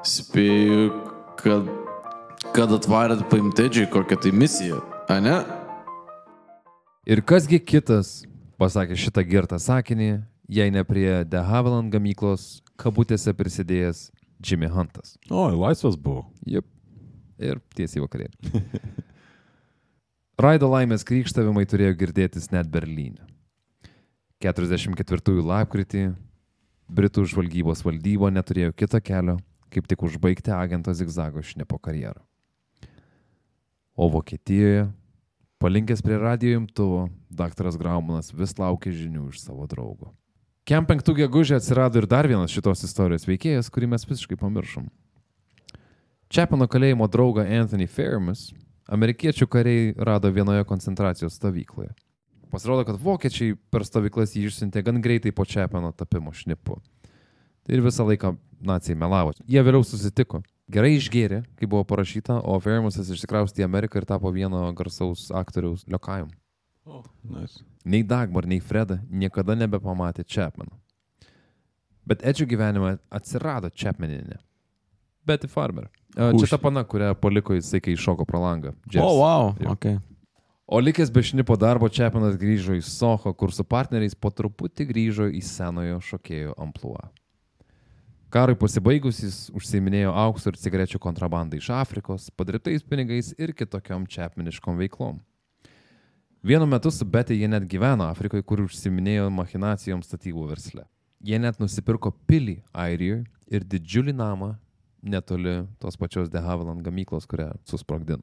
Spėju, 0.06 0.92
kad, 1.40 1.66
kad 2.54 2.70
atvarėt 2.70 3.24
paimtedžiai 3.32 3.88
kokią 3.90 4.18
tai 4.22 4.30
misiją, 4.30 4.78
ar 5.10 5.22
ne? 5.24 5.36
Ir 7.08 7.24
kasgi 7.26 7.58
kitas, 7.58 8.22
pasakė 8.60 8.94
šitą 8.94 9.24
girtą 9.26 9.58
sakinį, 9.58 10.20
jei 10.54 10.70
ne 10.70 10.84
prie 10.86 11.24
De 11.26 11.42
Havilland 11.42 11.90
gamyklos 11.90 12.60
kabutėse 12.78 13.34
prisidėjęs 13.34 14.04
Jimmy 14.38 14.70
Huntas. 14.70 15.16
O, 15.30 15.48
laisvas 15.50 15.98
buvo. 15.98 16.28
Jep. 16.46 16.68
Ir 17.38 17.58
tiesiai 17.74 18.04
vakarėlį. 18.04 18.62
Raido 20.42 20.70
laimės 20.70 21.02
krikštavimai 21.06 21.66
turėjo 21.66 21.98
girdėtis 21.98 22.52
net 22.54 22.70
Berlyne. 22.70 23.26
44 24.42 25.42
lapkritį 25.42 26.08
Britų 26.88 27.26
žvalgybos 27.28 27.82
valdyba 27.84 28.30
neturėjo 28.32 28.72
kito 28.78 29.00
kelio, 29.04 29.36
kaip 29.72 29.88
tik 29.90 30.02
užbaigti 30.06 30.52
agento 30.54 30.94
Zigzago 30.94 31.42
šnepo 31.42 31.78
karjerą. 31.78 32.20
O 33.98 34.08
Vokietijoje, 34.12 34.86
palinkęs 35.58 36.02
prie 36.02 36.18
radio 36.18 36.60
imtuvo, 36.60 37.08
daktaras 37.30 37.76
Graumanas 37.80 38.30
vis 38.32 38.54
laukė 38.58 38.92
žinių 38.94 39.28
iš 39.32 39.42
savo 39.42 39.66
draugo. 39.66 40.12
Kem 40.68 40.84
penktų 40.86 41.16
gegužė 41.22 41.56
atsirado 41.58 41.98
ir 41.98 42.06
dar 42.06 42.28
vienas 42.28 42.52
šitos 42.52 42.84
istorijos 42.84 43.26
veikėjas, 43.26 43.70
kurį 43.72 43.88
mes 43.94 44.04
visiškai 44.06 44.36
pamiršom. 44.38 44.90
Čepano 46.28 46.68
kalėjimo 46.68 47.08
draugą 47.08 47.46
Anthony 47.48 47.88
Fairmas 47.88 48.50
amerikiečių 48.88 49.48
kariai 49.48 49.94
rado 49.96 50.30
vienoje 50.32 50.64
koncentracijos 50.68 51.36
stovykloje. 51.40 51.90
Pasirodo, 52.52 52.84
kad 52.88 53.00
vokiečiai 53.00 53.56
per 53.72 53.84
stovyklas 53.84 54.32
jį 54.36 54.46
išsiuntė 54.48 54.82
gan 54.84 55.02
greitai 55.04 55.32
po 55.36 55.44
Čepano 55.48 55.92
tapimo 55.92 56.32
šnipu. 56.32 56.78
Ir 57.68 57.82
visą 57.84 58.06
laiką 58.08 58.34
nacijai 58.64 58.98
melavo. 58.98 59.34
Jie 59.48 59.62
vėliau 59.64 59.84
susitiko. 59.86 60.42
Gerai 60.68 60.94
išgėrė, 60.98 61.42
kaip 61.56 61.70
buvo 61.72 61.84
parašyta, 61.88 62.40
o 62.44 62.58
Fairmasas 62.60 63.08
išsikraustė 63.12 63.62
į 63.62 63.68
Ameriką 63.68 64.00
ir 64.00 64.06
tapo 64.08 64.32
vieno 64.32 64.66
garsaus 64.76 65.28
aktoriaus 65.32 65.86
liokajum. 65.88 66.28
O, 66.88 67.02
nice. 67.28 67.62
Nei 67.88 68.02
Dagmar, 68.04 68.48
nei 68.48 68.60
Freda 68.60 68.98
niekada 69.08 69.56
nebepamatė 69.56 70.26
Chapmano. 70.28 70.76
Bet 72.08 72.24
Edžio 72.24 72.48
gyvenime 72.48 72.96
atsirado 73.12 73.70
Chapmaninė. 73.72 74.40
Betty 75.28 75.48
Farmer. 75.48 75.88
E, 76.16 76.32
Čia 76.40 76.54
ta 76.54 76.58
pana, 76.60 76.84
kurią 76.88 77.12
paliko 77.20 77.56
jisai, 77.56 77.82
kai 77.84 77.92
iššoko 77.96 78.24
pro 78.28 78.40
langą. 78.40 78.72
O, 78.96 79.04
oh, 79.04 79.18
wow. 79.20 79.50
Jo. 79.60 79.74
Okay. 79.76 79.98
O 80.68 80.80
likęs 80.80 81.12
be 81.12 81.22
šnipo 81.24 81.56
darbo 81.56 81.88
Čepanas 81.88 82.36
grįžo 82.40 82.76
į 82.76 82.82
Soho, 82.84 83.32
kur 83.32 83.52
su 83.56 83.64
partneriais 83.64 84.16
po 84.16 84.28
truputį 84.28 84.84
grįžo 84.90 85.28
į 85.32 85.40
senojo 85.44 86.00
šokėjo 86.04 86.56
ampluą. 86.60 87.08
Karui 88.28 88.58
pasibaigus 88.60 89.22
jis 89.22 89.36
užsiminėjo 89.56 90.10
aukso 90.12 90.50
ir 90.50 90.58
cigarečių 90.60 90.98
kontrabandą 91.00 91.56
iš 91.56 91.70
Afrikos, 91.72 92.26
padirbtais 92.36 92.82
pinigais 92.84 93.30
ir 93.40 93.54
kitokiom 93.56 94.04
čepmeniškom 94.04 94.76
veiklom. 94.76 95.22
Vienu 96.44 96.66
metu 96.68 96.92
su 96.92 97.06
Betė 97.08 97.38
jie 97.38 97.48
net 97.48 97.64
gyveno 97.64 98.04
Afrikoje, 98.12 98.44
kur 98.44 98.60
užsiminėjo 98.66 99.30
machinacijom 99.32 100.02
statybų 100.04 100.44
versle. 100.50 100.84
Jie 101.24 101.38
net 101.40 101.56
nusipirko 101.58 102.12
pilį 102.28 102.58
Airijoje 102.76 103.22
ir 103.48 103.64
didžiulį 103.64 104.12
namą 104.20 104.50
netoli 105.00 105.62
tos 105.80 105.96
pačios 105.96 106.28
De 106.28 106.42
Havilland 106.44 106.84
gamyklos, 106.84 107.24
kurią 107.26 107.54
susprogdino. 107.64 108.20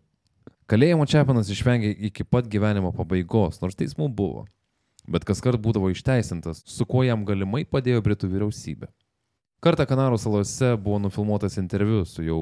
Kalėjimo 0.70 1.08
Čepanas 1.10 1.50
išvengė 1.50 1.90
iki 2.12 2.28
pat 2.30 2.46
gyvenimo 2.46 2.94
pabaigos, 2.94 3.58
nors 3.62 3.78
teismų 3.78 4.12
buvo. 4.14 4.46
Bet 5.10 5.26
kas 5.26 5.42
kart 5.42 5.58
būdavo 5.62 5.90
išteisintas, 5.94 6.62
su 6.66 6.86
kuo 6.86 7.02
jam 7.06 7.26
galimai 7.26 7.66
padėjo 7.66 8.06
Britų 8.06 8.30
vyriausybė. 8.30 8.92
Kartą 9.66 9.88
Kanarų 9.90 10.20
salose 10.22 10.76
buvo 10.78 11.00
nufilmuotas 11.02 11.56
interviu 11.58 12.04
su 12.06 12.22
jau 12.22 12.40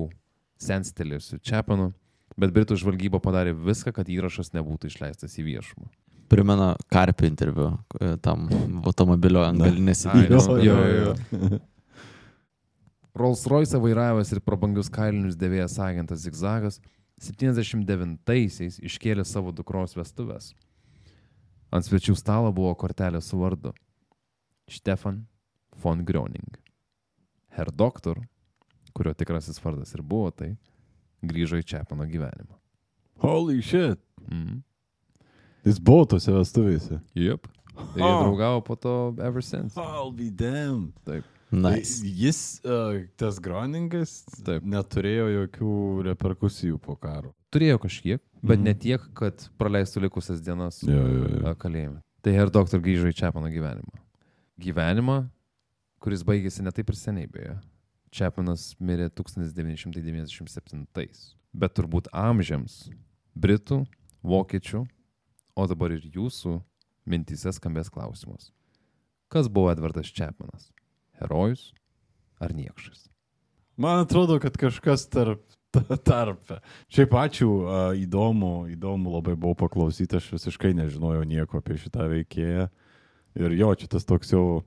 senstelėjusiu 0.60 1.38
Čepanu, 1.40 1.94
bet 2.36 2.52
Britų 2.52 2.76
žvalgyba 2.82 3.22
padarė 3.24 3.54
viską, 3.56 3.94
kad 3.96 4.10
įrašas 4.12 4.52
nebūtų 4.52 4.90
išleistas 4.92 5.38
į 5.40 5.46
viešumą. 5.48 5.88
Primena 6.34 6.74
karpį 6.92 7.30
interviu 7.30 7.70
e, 7.96 8.18
tam 8.24 8.50
automobilio 8.84 9.46
ant 9.46 9.64
galinės 9.64 10.02
jo. 10.66 10.82
Rolls 13.16 13.46
Royce 13.48 13.80
vairavęs 13.80 14.34
ir 14.34 14.42
prabangius 14.44 14.90
kailinius 14.92 15.38
dėvėjęs 15.40 15.78
agentas 15.86 16.26
Zigzagas 16.26 16.82
79-aisiais 17.24 18.82
iškėlė 18.84 19.24
savo 19.24 19.54
dukros 19.56 19.96
vestuves. 19.96 20.52
Ant 21.72 21.88
svečių 21.88 22.18
stalo 22.20 22.52
buvo 22.52 22.76
kortelė 22.76 23.24
su 23.24 23.40
vardu 23.40 23.72
Stefan 24.68 25.24
von 25.80 26.04
Gröning. 26.04 26.63
Herr 27.56 27.72
Doktor, 27.72 28.20
kurio 28.94 29.14
tikrasis 29.14 29.60
vardas 29.64 29.94
ir 29.96 30.02
buvo 30.02 30.32
tai, 30.32 30.56
grįžo 31.24 31.60
į 31.62 31.66
Čepano 31.66 32.06
gyvenimą. 32.10 32.58
Holy 33.24 33.62
shit. 33.62 34.00
Mm. 34.28 34.62
Jis 35.64 35.80
buvo 35.80 36.06
tose 36.16 36.32
vestuvėse. 36.34 37.00
Yep. 37.16 37.48
Ir 37.96 38.02
jie 38.02 38.04
Oh. 38.06 38.24
draugavo 38.24 38.64
po 38.66 38.76
to 38.76 39.16
ever 39.22 39.42
since. 39.42 39.76
I'll 39.78 40.12
be 40.12 40.30
damned. 40.30 40.94
Taip. 41.06 41.24
Nice. 41.52 42.02
Jis, 42.04 42.60
uh, 42.66 43.06
tas 43.18 43.38
Groningas, 43.40 44.24
Taip. 44.44 44.64
neturėjo 44.66 45.28
jokių 45.48 45.74
reperkusijų 46.10 46.80
po 46.82 46.96
karo. 46.98 47.34
Turėjo 47.54 47.78
kažkiek, 47.80 48.20
bet 48.42 48.58
Mhm. 48.60 48.64
ne 48.64 48.74
tiek, 48.74 49.02
kad 49.14 49.38
praleistų 49.60 50.02
likusias 50.10 50.42
dienas 50.42 50.82
Jo, 50.82 51.06
jo, 51.08 51.28
jo. 51.30 51.48
a, 51.48 51.54
kalėjime. 51.56 52.02
Tai 52.24 52.32
Herr 52.34 52.50
Doktor 52.50 52.80
grįžo 52.82 53.06
į 53.06 53.14
Čiapano 53.14 53.48
gyvenimą. 53.54 53.94
Gyvenimą, 54.60 55.30
kuris 56.04 56.26
baigėsi 56.28 56.66
ne 56.66 56.72
taip 56.76 56.92
ir 56.92 56.98
seniai 57.00 57.30
beje. 57.32 57.56
Čiapanas 58.14 58.74
mirė 58.84 59.08
1997. 59.16 60.84
Bet 61.54 61.74
turbūt 61.78 62.10
amžiams 62.12 62.90
Britų, 63.34 63.86
Vokiečių, 64.24 64.84
o 65.56 65.64
dabar 65.70 65.96
ir 65.96 66.04
jūsų 66.14 66.60
mintise 67.10 67.52
skambės 67.56 67.90
klausimas. 67.94 68.52
Kas 69.32 69.50
buvo 69.50 69.72
Edvardas 69.72 70.12
Čiapanas? 70.14 70.70
Herojus 71.20 71.72
ar 72.42 72.54
niekšas? 72.54 73.08
Man 73.80 74.04
atrodo, 74.04 74.38
kad 74.44 74.58
kažkas 74.60 75.08
tarp. 75.10 75.42
tarp. 76.06 76.52
Šiaip 76.94 77.16
ačiū, 77.18 77.50
uh, 77.64 77.98
įdomu, 77.98 78.70
įdomu 78.76 79.16
labai 79.16 79.34
buvo 79.34 79.56
paklausyti, 79.64 80.20
aš 80.20 80.30
visiškai 80.36 80.76
nežinojau 80.78 81.24
nieko 81.26 81.58
apie 81.64 81.80
šitą 81.82 82.06
veikėją. 82.12 82.68
Ir 83.42 83.56
jo, 83.58 83.72
čia 83.82 83.90
tas 83.90 84.06
toks 84.06 84.36
jau 84.36 84.62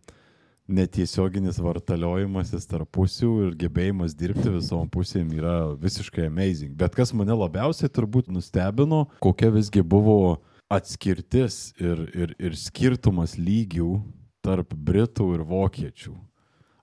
netiesioginis 0.66 1.60
vartaliojimasis 1.62 2.66
tarp 2.66 2.90
pusių 2.96 3.30
ir 3.46 3.56
gebėjimas 3.60 4.16
dirbti 4.18 4.50
visom 4.56 4.88
pusėm 4.90 5.30
yra 5.36 5.56
visiškai 5.78 6.26
amazing. 6.26 6.74
Bet 6.78 6.96
kas 6.98 7.14
mane 7.14 7.36
labiausiai 7.36 7.90
turbūt 7.92 8.30
nustebino, 8.34 9.06
kokia 9.22 9.52
visgi 9.54 9.84
buvo 9.86 10.40
atskirtis 10.72 11.70
ir, 11.78 12.06
ir, 12.14 12.34
ir 12.42 12.56
skirtumas 12.58 13.36
lygių 13.38 14.00
tarp 14.42 14.74
Britų 14.74 15.32
ir 15.36 15.46
Vokiečių. 15.46 16.14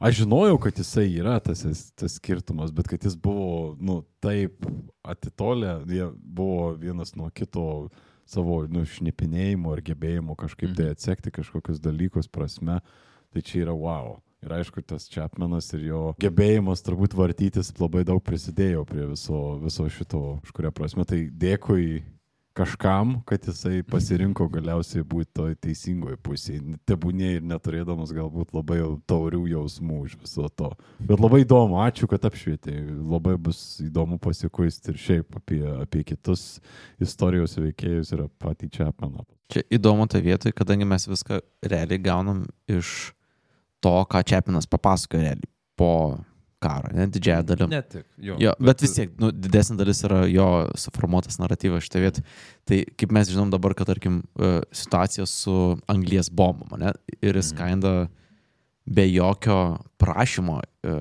Aš 0.04 0.24
žinojau, 0.24 0.58
kad 0.60 0.80
jisai 0.80 1.06
yra 1.16 1.38
tas, 1.40 1.62
tas 1.96 2.18
skirtumas, 2.18 2.74
bet 2.76 2.90
kad 2.92 3.06
jis 3.08 3.14
buvo, 3.16 3.78
nu, 3.80 4.02
taip 4.24 4.66
atitolę, 5.08 5.78
jie 5.88 6.10
buvo 6.12 6.74
vienas 6.80 7.14
nuo 7.16 7.30
kito 7.32 7.88
savo, 8.28 8.66
nu, 8.68 8.84
šnipinėjimo 8.88 9.72
ar 9.72 9.84
gebėjimo 9.84 10.36
kažkaip 10.40 10.76
tai 10.76 10.90
atsekti 10.92 11.32
kažkokius 11.32 11.80
dalykus 11.84 12.28
prasme, 12.28 12.82
tai 13.34 13.44
čia 13.46 13.66
yra 13.66 13.76
wow. 13.78 14.18
Ir 14.44 14.52
aišku, 14.58 14.82
tas 14.84 15.06
Čapmenas 15.08 15.70
ir 15.78 15.86
jo 15.88 16.02
gebėjimas 16.20 16.84
turbūt 16.84 17.14
vartytis 17.16 17.72
labai 17.80 18.04
daug 18.08 18.20
prisidėjo 18.24 18.84
prie 18.90 19.06
viso, 19.14 19.40
viso 19.64 19.86
šito, 19.88 20.24
už 20.44 20.52
kurią 20.56 20.74
prasme. 20.76 21.06
Tai 21.08 21.20
dėkui 21.32 22.02
kažkam, 22.54 23.22
kad 23.26 23.48
jisai 23.48 23.82
pasirinko 23.88 24.46
galiausiai 24.52 25.06
būti 25.08 25.32
toj 25.40 25.56
teisingoje 25.64 26.20
pusėje. 26.22 26.76
Tebūnė 26.86 27.38
ir 27.38 27.48
neturėdamas 27.50 28.14
galbūt 28.14 28.54
labai 28.54 28.82
taurių 29.10 29.46
jausmų 29.56 30.04
iš 30.10 30.18
viso 30.22 30.50
to. 30.54 30.70
Bet 31.00 31.24
labai 31.24 31.42
įdomu, 31.46 31.80
ačiū, 31.82 32.08
kad 32.12 32.28
apšvietė. 32.30 32.76
Labai 33.00 33.36
bus 33.42 33.64
įdomu 33.84 34.20
pasikuisti 34.22 34.94
ir 34.94 35.02
šiaip 35.08 35.40
apie, 35.40 35.64
apie 35.80 36.04
kitus 36.14 36.60
istorijos 37.02 37.58
veikėjus 37.58 38.14
ir 38.14 38.28
patį 38.44 38.70
Čapmeną. 38.78 39.26
Čia 39.54 39.66
įdomu 39.74 40.06
ta 40.10 40.22
vietoje, 40.24 40.54
kadangi 40.56 40.88
mes 40.88 41.10
viską 41.10 41.42
realiai 41.66 42.02
gaunam 42.02 42.46
iš 42.70 43.14
to, 43.84 43.96
ką 44.10 44.24
Čiapinas 44.30 44.70
papasakojo 44.72 45.24
realiai 45.24 45.52
po 45.80 45.92
karo, 46.64 46.90
ne 46.96 47.08
didžiąją 47.12 47.44
dalim. 47.44 47.70
Ne 47.74 47.82
tik. 47.84 48.06
Jo, 48.18 48.38
Jo, 48.40 48.54
bet 48.64 48.82
vis 48.86 48.96
tiek, 48.96 49.12
nu, 49.20 49.32
didesnė 49.36 49.76
dalis 49.82 50.04
yra 50.08 50.24
jo 50.32 50.48
suformuotas 50.80 51.40
naratyvas 51.42 51.84
šitą 51.88 52.04
vietą. 52.04 52.24
Tai 52.70 52.80
kaip 53.00 53.16
mes 53.16 53.32
žinom 53.34 53.52
dabar, 53.52 53.76
kad, 53.76 53.90
tarkim, 53.92 54.22
e, 54.40 54.54
situacija 54.72 55.28
su 55.28 55.58
anglies 55.92 56.32
bombom, 56.32 56.78
ne? 56.80 56.94
Ir 57.20 57.40
jis 57.40 57.52
kinda 57.58 57.94
be 58.86 59.08
jokio 59.12 59.60
prašymo 60.00 60.62
e, 60.64 60.98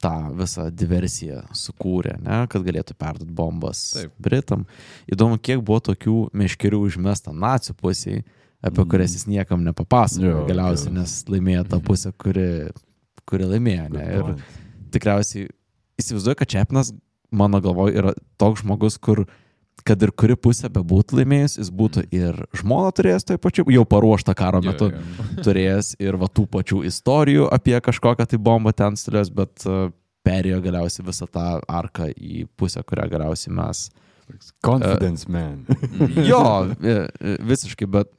tą 0.00 0.14
visą 0.36 0.68
diversiją 0.72 1.42
sukūrė, 1.56 2.16
ne? 2.24 2.42
kad 2.50 2.64
galėtų 2.64 2.96
perduoti 2.96 3.34
bombas 3.36 3.82
Taip. 3.96 4.14
Britam. 4.22 4.64
Įdomu, 5.10 5.36
kiek 5.36 5.60
buvo 5.60 5.80
tokių 5.90 6.16
meškerių 6.40 6.80
užmesta 6.86 7.34
nacijų 7.36 7.76
pusiai, 7.80 8.22
apie 8.64 8.84
kurias 8.92 9.14
jis 9.16 9.26
niekam 9.30 9.64
nepapasakojo 9.66 10.30
Jo, 10.30 10.46
galiausiai, 10.48 10.90
jo. 10.92 10.96
nes 11.00 11.14
laimėjo 11.30 11.66
tą 11.70 11.80
pusę, 11.84 12.12
kuri, 12.20 12.48
kuri 13.28 13.48
laimėjo. 13.54 13.86
Ne? 13.94 14.08
Ir, 14.18 14.32
tikriausiai 14.94 15.48
įsivaizduoju, 16.00 16.40
kad 16.40 16.50
Čepinas, 16.50 16.92
mano 17.30 17.60
galvoje, 17.64 17.96
yra 18.00 18.14
toks 18.40 18.64
žmogus, 18.64 18.98
kur 19.00 19.24
kad 19.86 20.02
ir 20.04 20.10
kuri 20.12 20.34
pusė 20.36 20.68
bebūtų 20.72 21.16
laimėjus, 21.20 21.54
jis 21.56 21.70
būtų 21.72 22.02
ir 22.12 22.36
žmoną 22.60 22.90
turėjęs 22.96 23.24
toj 23.30 23.38
pačiu, 23.40 23.64
jau 23.72 23.86
paruoštą 23.88 24.34
karo 24.36 24.60
Jo, 24.60 24.72
metu, 24.72 24.90
jo. 24.92 25.24
turėjęs 25.46 25.94
ir 26.02 26.18
va 26.20 26.28
tų 26.28 26.44
pačių 26.52 26.82
istorijų 26.90 27.48
apie 27.54 27.78
kažkokią 27.80 28.28
tai 28.28 28.40
bombą 28.50 28.74
ten 28.76 28.98
stilės, 29.00 29.32
bet 29.32 29.64
uh, 29.64 29.88
perėjo 30.26 30.60
galiausiai 30.64 31.06
visą 31.06 31.28
tą 31.32 31.46
arką 31.64 32.10
į 32.12 32.44
pusę, 32.60 32.84
kurią 32.84 33.08
galiausiai 33.14 33.54
mes. 33.56 33.86
Confidence 34.62 35.26
man. 35.32 35.64
Jo, 36.28 36.42
e, 36.76 36.92
e, 37.08 37.32
visiškai, 37.48 37.88
bet 37.90 38.12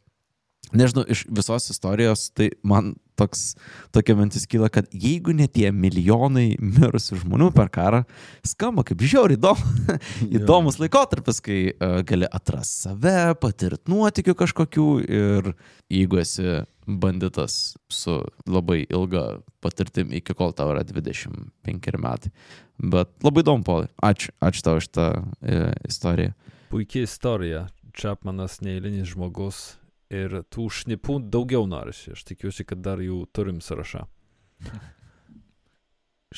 nežinau, 0.78 1.06
iš 1.10 1.26
visos 1.30 1.70
istorijos, 1.74 2.30
tai 2.36 2.52
man 2.68 2.94
toks, 3.22 3.56
tokia 3.94 4.16
mintis 4.18 4.48
kyla, 4.50 4.70
kad 4.74 4.90
jeigu 4.92 5.34
ne 5.38 5.48
tie 5.52 5.70
milijonai 5.76 6.56
mirusių 6.62 7.22
žmonių 7.22 7.52
per 7.56 7.70
karą, 7.74 8.04
skamba 8.48 8.86
kaip 8.88 9.04
žiauri 9.04 9.38
įdomu, 9.38 9.98
įdomus 10.40 10.80
laikotarpis, 10.82 11.42
kai 11.46 11.60
uh, 11.72 12.00
gali 12.08 12.30
atrasti 12.30 12.88
save, 12.88 13.34
patirti 13.42 13.92
nuotikių 13.92 14.36
kažkokių 14.40 14.88
ir 15.06 15.52
jeigu 15.92 16.22
esi 16.22 16.62
banditas 16.86 17.76
su 17.92 18.18
labai 18.50 18.86
ilga 18.90 19.42
patirtim 19.64 20.12
iki 20.18 20.34
kol 20.38 20.56
tau 20.58 20.72
yra 20.74 20.84
25 20.88 22.00
metai. 22.02 22.32
Bet 22.82 23.12
labai 23.22 23.44
įdomu, 23.46 23.66
Polai. 23.68 23.92
Ačiū, 24.02 24.34
ačiū 24.42 24.66
tau 24.66 24.80
už 24.82 24.90
tą 24.90 25.06
e, 25.46 25.60
istoriją. 25.88 26.34
Puikiai 26.72 27.06
istorija. 27.06 27.68
Čapmanas 27.94 28.62
neįlinis 28.64 29.12
žmogus 29.12 29.76
ir 30.12 30.42
tų 30.52 30.68
šnipų 30.82 31.18
daugiau 31.32 31.66
norisi. 31.70 32.12
Aš 32.16 32.26
tikiuosi, 32.28 32.66
kad 32.68 32.84
dar 32.84 33.02
jų 33.04 33.24
turim 33.34 33.62
sąrašą. 33.64 34.06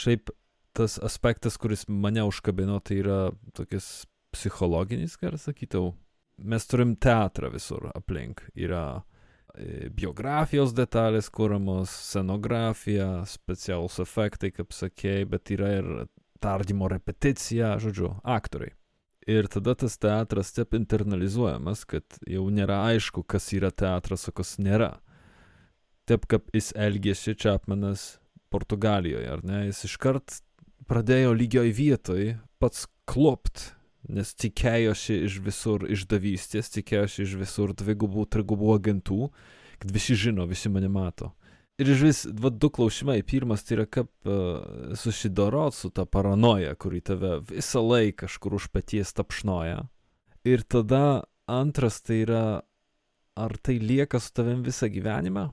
Šiaip 0.03 0.31
tas 0.73 0.97
aspektas, 1.05 1.57
kuris 1.61 1.85
mane 1.87 2.23
užkabino, 2.25 2.79
tai 2.81 3.01
yra 3.03 3.17
tokis 3.53 4.05
psichologinis, 4.33 5.17
ką 5.21 5.35
sakytau. 5.37 5.93
Mes 6.41 6.65
turim 6.65 6.95
teatrą 6.97 7.51
visur 7.53 7.91
aplink. 7.93 8.41
Yra 8.57 9.03
e, 9.53 9.89
biografijos 9.93 10.73
detalės 10.73 11.29
kūramos, 11.33 11.93
scenografija, 12.09 13.09
specialūs 13.29 13.99
efektai, 14.01 14.49
kaip 14.55 14.73
sakėjai, 14.73 15.27
bet 15.29 15.53
yra 15.53 15.75
ir 15.77 15.91
tardymo 16.43 16.89
repeticija, 16.91 17.75
žodžiu, 17.79 18.15
aktoriai. 18.25 18.73
Ir 19.29 19.47
tada 19.47 19.75
tas 19.79 19.95
teatras 19.97 20.51
taip 20.51 20.73
internalizuojamas, 20.75 21.85
kad 21.87 22.17
jau 22.27 22.43
nėra 22.51 22.81
aišku, 22.89 23.23
kas 23.23 23.47
yra 23.55 23.71
teatras, 23.71 24.27
o 24.27 24.33
kas 24.35 24.57
nėra. 24.59 24.97
Taip 26.09 26.27
kaip 26.27 26.49
jis 26.51 26.73
elgėsi 26.75 27.35
Čapmanas 27.39 28.17
Portugalijoje, 28.51 29.29
ar 29.31 29.43
ne? 29.47 29.61
Jis 29.69 29.85
iškart 29.87 30.41
pradėjo 30.89 31.31
lygioj 31.39 31.71
vietoj 31.77 32.33
pats 32.59 32.83
klopt, 33.07 33.69
nes 34.11 34.33
tikėjosi 34.35 35.21
iš 35.29 35.39
visur 35.45 35.87
išdavystės, 35.87 36.73
tikėjosi 36.75 37.23
iš 37.23 37.37
visur 37.39 37.71
dvigubų, 37.79 38.27
trigubų 38.35 38.75
agentų, 38.75 39.29
kad 39.79 39.95
visi 39.95 40.17
žino, 40.19 40.47
visi 40.49 40.71
mane 40.71 40.91
mato. 40.91 41.31
Ir 41.81 41.89
iš 41.89 42.01
vis, 42.05 42.19
va, 42.37 42.51
du 42.53 42.69
klausimai. 42.69 43.23
Pirmas 43.25 43.65
tai 43.65 43.79
yra, 43.79 43.87
kaip 43.89 44.11
uh, 44.29 44.93
susidorot 44.99 45.73
su 45.73 45.89
ta 45.89 46.05
paranoja, 46.05 46.75
kuri 46.77 47.01
tave 47.01 47.39
visą 47.49 47.81
laiką 47.81 48.27
kažkur 48.27 48.59
už 48.59 48.69
paties 48.75 49.15
tapšnoja. 49.17 49.79
Ir 50.45 50.61
tada 50.69 51.23
antras 51.49 52.01
tai 52.05 52.21
yra, 52.27 52.45
ar 53.33 53.57
tai 53.57 53.79
lieka 53.81 54.21
su 54.21 54.33
tavim 54.37 54.61
visą 54.65 54.91
gyvenimą? 54.93 55.49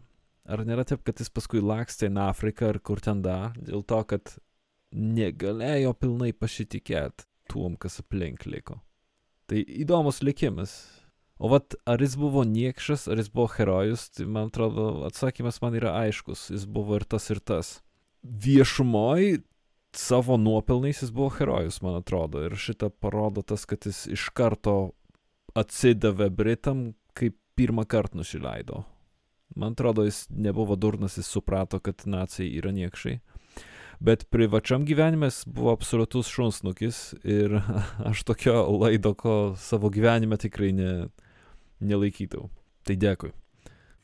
Ar 0.50 0.64
nėra 0.66 0.84
taip, 0.84 1.04
kad 1.06 1.20
jis 1.22 1.32
paskui 1.32 1.62
lakstė 1.64 2.10
į 2.10 2.20
Afriką 2.26 2.68
ar 2.74 2.80
kur 2.84 3.00
ten 3.00 3.22
da, 3.24 3.52
dėl 3.56 3.84
to, 3.86 4.02
kad 4.04 4.34
negalėjo 4.92 5.94
pilnai 5.94 6.32
pasitikėti 6.34 7.28
tuom, 7.50 7.76
kas 7.80 8.00
aplink 8.02 8.46
liko. 8.46 8.80
Tai 9.50 9.58
įdomus 9.62 10.20
likimas. 10.26 10.74
O 11.40 11.48
vat, 11.48 11.74
ar 11.88 12.02
jis 12.04 12.18
buvo 12.20 12.42
niekšas, 12.44 13.06
ar 13.08 13.16
jis 13.16 13.30
buvo 13.32 13.48
herojus, 13.54 14.10
tai 14.12 14.26
man 14.28 14.50
atrodo, 14.50 15.06
atsakymas 15.08 15.62
man 15.64 15.78
yra 15.78 15.94
aiškus. 16.02 16.50
Jis 16.52 16.66
buvo 16.68 16.98
ir 17.00 17.06
tas, 17.08 17.30
ir 17.32 17.40
tas. 17.40 17.78
Viešumoj 18.20 19.38
savo 19.96 20.36
nuopelnais 20.36 21.00
jis 21.00 21.10
buvo 21.16 21.30
herojus, 21.38 21.80
man 21.82 21.96
atrodo. 22.02 22.44
Ir 22.44 22.58
šitą 22.60 22.90
parodo 22.92 23.40
tas, 23.42 23.64
kad 23.64 23.88
jis 23.88 24.04
iš 24.12 24.28
karto 24.36 24.92
atsidavė 25.56 26.28
Britam, 26.28 26.90
kaip 27.16 27.38
pirmą 27.56 27.86
kartą 27.88 28.20
nusileido. 28.20 28.84
Man 29.56 29.72
atrodo, 29.72 30.04
jis 30.04 30.26
nebuvo 30.28 30.76
durnas, 30.76 31.16
jis 31.16 31.32
suprato, 31.32 31.80
kad 31.80 32.04
nacijai 32.04 32.52
yra 32.60 32.74
niekšai. 32.76 33.16
Bet 34.00 34.28
privačiam 34.32 34.84
gyvenime 34.84 35.32
jis 35.32 35.42
buvo 35.48 35.72
absoliutus 35.72 36.28
šunsnukis 36.28 37.00
ir 37.24 37.58
aš 38.12 38.22
tokio 38.28 38.62
laido, 38.76 39.16
ko 39.16 39.56
savo 39.56 39.88
gyvenime 39.88 40.36
tikrai 40.40 40.70
ne, 40.76 40.92
nelaikytau. 41.80 42.48
Tai 42.86 42.96
dėkui. 42.96 43.32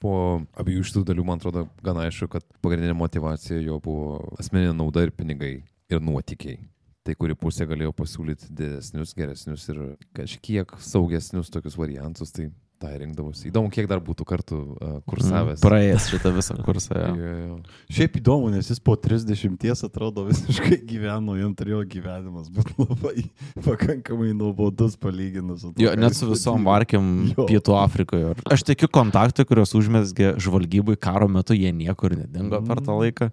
Po 0.03 0.13
abiejų 0.61 0.85
šitų 0.91 1.03
dalių, 1.09 1.25
man 1.25 1.41
atrodo, 1.41 1.67
gana 1.85 2.05
aišku, 2.07 2.29
kad 2.35 2.45
pagrindinė 2.65 2.97
motivacija 2.99 3.63
jo 3.65 3.79
buvo 3.83 4.19
asmeninė 4.41 4.75
nauda 4.77 5.07
ir 5.07 5.15
pinigai 5.17 5.55
ir 5.63 6.03
nuotykiai. 6.05 6.59
Tai 7.07 7.15
kuri 7.15 7.37
pusė 7.39 7.69
galėjo 7.71 7.95
pasiūlyti 7.97 8.51
didesnius, 8.51 9.15
geresnius 9.17 9.69
ir 9.71 9.81
kažkiek 10.17 10.73
saugesnius 10.83 11.53
tokius 11.55 11.79
variantus, 11.79 12.35
tai 12.35 12.51
tą 12.81 12.91
ir 12.93 13.01
rinkdavosi. 13.05 13.49
Įdomu, 13.51 13.71
kiek 13.73 13.89
dar 13.91 14.01
būtų 14.05 14.27
kartų 14.29 14.57
uh, 14.59 14.93
kursavęs. 15.09 15.63
Praėjęs 15.65 16.09
šitą 16.13 16.33
visą 16.37 16.57
kursą. 16.67 16.97
jo. 17.01 17.15
Jo, 17.17 17.33
jo. 17.41 17.57
Šiaip 17.97 18.19
įdomu, 18.21 18.51
nes 18.53 18.69
jis 18.71 18.81
po 18.85 18.97
30 19.01 19.65
atrodo 19.89 20.27
visiškai 20.29 20.79
gyveno, 20.89 21.37
jam 21.41 21.55
turėjo 21.57 21.83
gyvenimas, 21.97 22.51
bet 22.53 22.71
labai 22.81 23.27
pakankamai 23.65 24.33
nuobodus 24.37 24.97
palyginus 25.01 25.65
su 25.65 25.73
tuo, 25.73 25.83
Jo, 25.87 25.97
net 25.99 26.17
su 26.19 26.29
visom 26.31 26.65
varkiam 26.69 27.11
Jo. 27.33 27.49
Pietų 27.49 27.77
Afrikoje. 27.81 28.35
Aš 28.53 28.67
tikiu 28.69 28.89
kontaktai, 28.93 29.47
kuriuos 29.49 29.73
užmesgė 29.79 30.35
žvalgybai 30.43 30.97
karo 31.01 31.29
metu, 31.33 31.57
jie 31.57 31.73
niekur 31.73 32.17
nedingo 32.19 32.61
per 32.67 32.85
tą 32.85 32.97
laiką. 33.01 33.31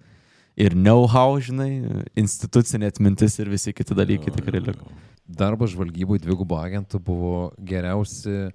Ir 0.53 0.75
know-how, 0.77 1.39
žinai, 1.41 2.03
institucinė 2.19 2.91
atmintis 2.91 3.39
ir 3.41 3.49
visi 3.49 3.73
kiti 3.73 3.95
dalykai 3.97 4.33
tikrai 4.35 4.61
liko. 4.61 4.85
Darbas 5.25 5.71
žvalgybai 5.73 6.19
dvigubų 6.21 6.59
agentų 6.59 6.99
buvo 7.01 7.37
geriausi 7.57 8.51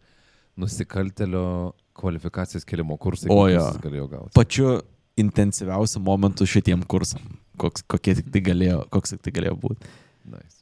nusikaltelio 0.59 1.73
kvalifikacijos 1.99 2.67
kelimo 2.69 2.97
kursai, 3.01 3.31
O 3.33 3.49
jo. 3.51 3.63
jis 3.63 3.81
galėjo 3.83 4.07
gauti. 4.11 4.35
Pačiu 4.39 4.79
intensyviausiu 5.19 6.03
momentu 6.05 6.47
šitiem 6.47 6.85
kursam. 6.87 7.25
Koks, 7.59 7.83
kokie 7.91 8.15
tik 8.21 8.31
tai 8.35 8.43
galėjo, 8.53 8.85
koks 8.95 9.17
tik 9.17 9.25
tai 9.27 9.35
galėjo 9.41 9.57
būti. 9.65 9.91
Nice. 10.31 10.59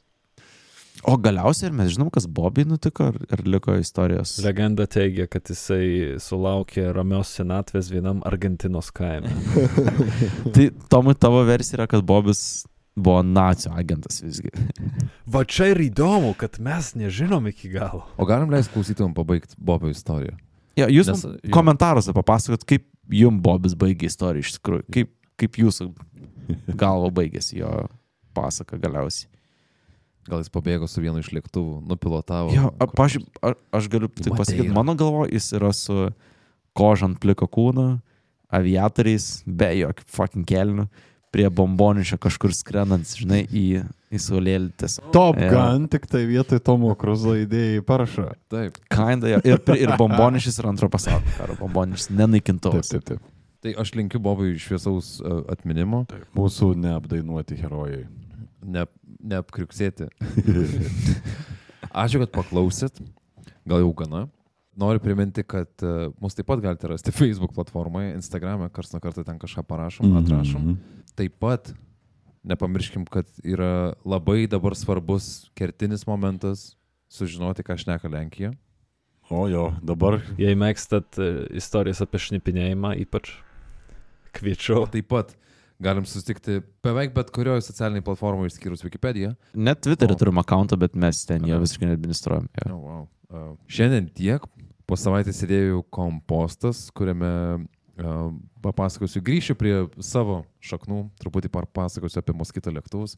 O 1.07 1.13
galiausiai 1.21 1.69
ir 1.69 1.75
mes 1.77 1.91
žinom, 1.93 2.09
kas 2.13 2.25
Bobiai 2.25 2.65
nutiko, 2.67 3.11
ar, 3.11 3.19
ar 3.31 3.43
liko 3.45 3.75
istorijos. 3.77 4.33
Legenda 4.41 4.87
teigia, 4.89 5.27
kad 5.29 5.45
jisai 5.45 6.17
sulaukė 6.21 6.87
ramios 6.95 7.35
senatvės 7.37 7.91
vienam 7.93 8.23
Argentinos 8.25 8.89
kaime. 8.95 9.29
Tai 10.55 10.65
Tomai 10.89 11.13
tavo 11.19 11.43
versija 11.47 11.83
yra, 11.83 11.87
kad 11.91 12.01
Bobis 12.07 12.41
buvo 12.97 13.21
nacijų 13.23 13.71
agentas 13.77 14.19
visgi. 14.25 14.49
Va 15.33 15.43
čia 15.45 15.69
ir 15.73 15.81
įdomu, 15.87 16.33
kad 16.39 16.57
mes 16.63 16.91
nežinom 16.97 17.45
iki 17.51 17.69
galo. 17.75 18.03
O 18.17 18.25
galim 18.25 18.49
leisti 18.53 18.73
klausytojams 18.73 19.15
pabaigti 19.17 19.55
Bobio 19.57 19.91
istoriją? 19.93 20.35
Ja, 20.77 20.87
jūs 20.93 21.07
Nes, 21.09 21.23
komentaruose 21.53 22.13
papasakot, 22.13 22.65
kaip 22.69 22.85
jums 23.13 23.41
Bobis 23.45 23.73
baigė 23.77 24.09
istoriją 24.11 24.45
iš 24.45 24.55
tikrųjų. 24.59 24.85
Kaip, 24.93 25.13
kaip 25.41 25.57
jūsų 25.63 25.87
galvo 26.77 27.09
baigėsi 27.13 27.59
jo 27.61 27.71
pasaka 28.37 28.77
galiausiai. 28.81 29.29
Gal 30.27 30.41
jis 30.43 30.51
pabėgo 30.51 30.89
su 30.91 30.99
vienu 31.01 31.21
iš 31.23 31.29
lėktuvų, 31.33 31.77
nupilotavo. 31.87 32.51
Jo, 32.53 32.73
a- 32.83 32.87
pavyzdžiui, 32.91 33.23
a- 33.47 33.55
aš 33.79 33.87
galiu 33.93 34.09
tik 34.11 34.27
Madeira. 34.27 34.37
pasakyti, 34.43 34.73
mano 34.75 34.93
galvo 34.99 35.23
jis 35.31 35.47
yra 35.55 35.69
su 35.73 36.09
kožant 36.77 37.17
pliko 37.23 37.47
kūno, 37.47 37.85
aviatoriais, 38.53 39.43
be 39.47 39.69
jokio 39.79 40.05
fucking 40.07 40.45
kelnių, 40.47 40.87
prie 41.37 41.45
bombonišio 41.53 42.17
kažkur 42.17 42.49
skrendant, 42.57 43.05
žinai, 43.13 43.43
į, 43.53 43.83
į 44.09 44.19
saulėlį 44.25 44.71
tiesiog. 44.81 45.11
Top 45.13 45.37
Jo. 45.37 45.51
Gun, 45.53 45.85
tik 45.93 46.07
tai 46.09 46.23
vietoj 46.25 46.57
Tomo 46.65 46.95
Kruzo 46.97 47.35
idėjai 47.37 47.83
parašą. 47.85 48.31
Taip. 48.49 48.79
Kinda, 48.89 49.29
jo. 49.35 49.41
ir, 49.45 49.61
ir 49.77 49.93
bombonišis 50.01 50.57
yra 50.63 50.71
antro 50.73 50.89
pasaulio 50.89 51.35
karo 51.37 51.59
bombonišis, 51.61 52.09
Taip, 52.09 52.17
nenaikintuvas. 52.23 52.89
taip, 52.89 53.05
taip. 53.11 53.21
Tai 53.61 53.73
aš 53.81 53.91
linkiu 53.97 54.19
Bobui 54.21 54.55
šviesaus 54.61 55.15
uh, 55.21 55.43
atminimo, 55.53 56.03
Mūsų 56.37 56.71
neapdainuoti 56.77 57.57
herojai. 57.61 58.03
ne, 58.65 58.83
neapkriuksėti. 59.33 60.09
Ačiū, 62.03 62.21
kad 62.23 62.33
paklausėt. 62.35 63.01
Gal 63.67 63.81
jau 63.85 63.93
gana. 63.97 64.25
Noriu 64.77 65.01
priminti, 65.01 65.41
kad 65.41 65.69
uh, 65.81 66.11
mus 66.21 66.37
taip 66.37 66.45
pat 66.49 66.61
galite 66.61 66.89
rasti 66.89 67.13
Facebook 67.13 67.55
platformoje, 67.57 68.13
Instagram'e, 68.19 68.69
kars 68.73 68.93
nuo 68.93 69.01
karto 69.01 69.23
ten 69.25 69.39
kažką 69.41 69.63
parašom, 69.65 70.13
atrašom. 70.21 70.67
Taip 71.17 71.39
pat 71.41 71.71
nepamirškim, 72.47 73.05
kad 73.11 73.27
yra 73.43 73.93
labai 74.05 74.45
dabar 74.47 74.75
svarbus 74.77 75.49
kertinis 75.57 76.05
momentas 76.07 76.75
sužinoti, 77.11 77.65
ką 77.65 77.77
šneka 77.79 78.11
Lenkija. 78.11 78.53
O 79.29 79.47
jo, 79.51 79.71
dabar 79.83 80.21
Jei 80.39 80.55
mėgstat 80.55 81.17
e, 81.19 81.31
istorijas 81.59 81.99
apie 82.03 82.21
šnipinėjimą, 82.23 82.93
ypač 83.03 83.33
kviečiu. 84.37 84.83
O 84.85 84.87
taip 84.91 85.09
pat 85.11 85.33
galim 85.83 86.07
susitikti 86.07 86.61
beveik 86.85 87.11
bet 87.15 87.33
kurioje 87.35 87.65
socialinėje 87.67 88.05
platformoje 88.07 88.53
išskyrus 88.53 88.85
Wikipediją. 88.85 89.33
Net 89.57 89.83
Twitter'e 89.83 90.15
O. 90.15 90.19
turim 90.19 90.39
akantą, 90.41 90.79
bet 90.79 90.95
mes 90.95 91.25
ten 91.27 91.45
jo 91.47 91.59
visiškai 91.61 91.91
neadministruojam. 91.91 92.47
Jo. 92.61 92.77
Oh, 92.77 92.85
wow. 92.85 93.03
uh, 93.33 93.51
šiandien 93.67 94.07
tiek. 94.15 94.47
Po 94.87 94.95
savaitės 94.95 95.41
įdėjau 95.43 95.81
kompostas, 95.91 96.85
kuriame 96.95 97.67
papasakosiu, 98.61 99.21
grįšiu 99.25 99.55
prie 99.57 99.73
savo 100.05 100.43
šaknų, 100.61 101.07
truputį 101.21 101.51
papasakosiu 101.53 102.21
apie 102.21 102.35
moskito 102.37 102.73
lėktuvus. 102.73 103.17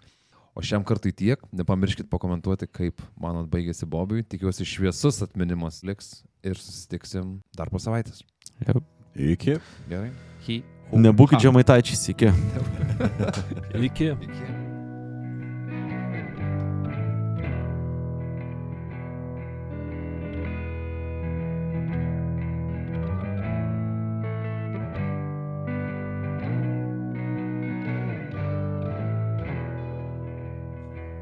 O 0.58 0.64
šiam 0.66 0.84
kartui 0.84 1.12
tiek. 1.16 1.42
Nepamirškit 1.56 2.10
pakomentuoti, 2.12 2.68
kaip 2.68 3.04
manot 3.22 3.48
baigėsi 3.52 3.88
Bobiui. 3.88 4.26
Tikiuosi 4.28 4.68
šviesus 4.68 5.22
atminimas 5.24 5.84
liks 5.88 6.24
ir 6.44 6.58
susitiksim 6.60 7.38
dar 7.56 7.72
po 7.72 7.80
savaitės. 7.80 8.24
Jo. 8.68 8.82
iki. 9.16 9.60
Gerai? 9.92 10.10
Nebūkit 10.90 11.44
žemaitaičiai, 11.44 12.00
iki. 12.16 12.34
Iki. 13.78 14.16
Iki. 14.30 14.59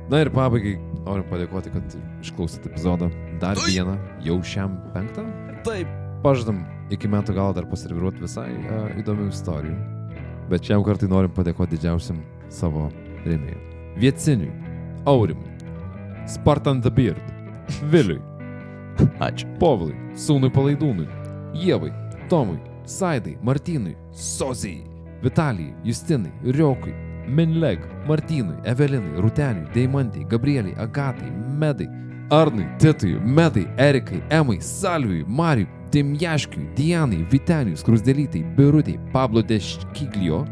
Na 0.07 0.21
ir 0.23 0.31
pabaigai 0.31 0.77
noriu 1.03 1.25
padėkoti, 1.27 1.71
kad 1.73 1.95
išklausėte 2.23 2.71
epizodą. 2.71 3.09
Dar 3.41 3.59
vieną, 3.59 3.97
jau 4.23 4.37
šiam 4.45 4.77
penktą. 4.93 5.25
Taip. 5.67 5.89
Pažadam, 6.23 6.63
iki 6.93 7.09
metų 7.11 7.35
galo 7.37 7.53
dar 7.57 7.67
paserviruoti 7.69 8.23
visai 8.23 8.49
uh, 8.55 8.87
įdomių 9.01 9.27
istorijų. 9.33 9.75
Bet 10.47 10.65
šiam 10.65 10.85
kartui 10.87 11.09
norim 11.11 11.33
padėkoti 11.35 11.75
didžiausiam 11.75 12.23
savo 12.49 12.87
rėmėjui. 13.27 13.59
Vieciniui, 13.99 14.53
Aurimui, 15.09 15.51
Spartan 16.29 16.81
the 16.81 16.91
Beard, 16.93 17.21
Viliui, 17.91 18.21
Ačiū. 19.21 19.45
Povilui, 19.61 19.95
Sūnui 20.17 20.49
Palaidūnui, 20.53 21.05
Jėvai, 21.57 21.91
Tomui, 22.31 22.57
Saidai, 22.87 23.35
Martynui, 23.45 23.95
Sozijai, 24.15 24.85
Vitalijai, 25.21 25.75
Justinai, 25.85 26.31
Riokui, 26.43 26.95
Minleg, 27.27 27.79
Martynui, 28.07 28.55
Evelinai, 28.63 29.21
Rūteniui, 29.21 29.71
Deimantai, 29.73 30.25
Gabrieliai, 30.29 30.75
Agatai, 30.77 31.31
Medai, 31.59 31.89
Arnui, 32.29 32.67
Titui, 32.79 33.19
Medai, 33.19 33.67
Erikai, 33.77 34.21
Emai, 34.29 34.61
Salviui, 34.61 35.25
Mariui, 35.27 35.67
Dimjaškiui, 35.91 36.69
Dianai, 36.75 37.25
Viteniui, 37.31 37.77
Skrusdelytai, 37.77 38.43
Birutei, 38.55 38.99
Pablo 39.13 39.41
Deškiglio, 39.41 40.45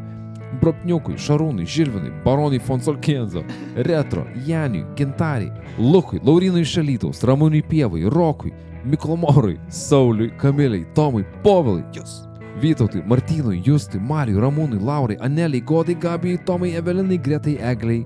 Bropniukui, 0.61 1.17
Šarūnui, 1.19 1.65
Žilvinui, 1.67 2.13
Baronui 2.23 2.59
Fonsolkenzo, 2.59 3.43
Retro, 3.75 4.25
Janiui, 4.47 4.85
Gintariai, 4.95 5.51
Lukui, 5.79 6.21
Laurinui 6.23 6.63
Šalytaus, 6.63 7.23
Ramūnui 7.27 7.63
Pievai, 7.67 8.05
Rokui, 8.09 8.53
Miklomorui, 8.85 9.57
Sauliui, 9.69 10.31
Kamiliai, 10.39 10.85
Tomui, 10.95 11.25
Povilai, 11.43 11.83
Jūs. 11.95 12.21
Vytautui, 12.59 13.03
Martynui, 13.05 13.61
Justui, 13.63 13.99
Mariui, 13.99 14.39
Ramūnui, 14.39 14.79
Laurai, 14.79 15.17
Aneliai, 15.19 15.61
Godai, 15.61 15.95
Gabijai, 15.95 16.37
Tomai, 16.45 16.75
Evelinai, 16.75 17.17
Gretai, 17.17 17.57
Egliai, 17.59 18.05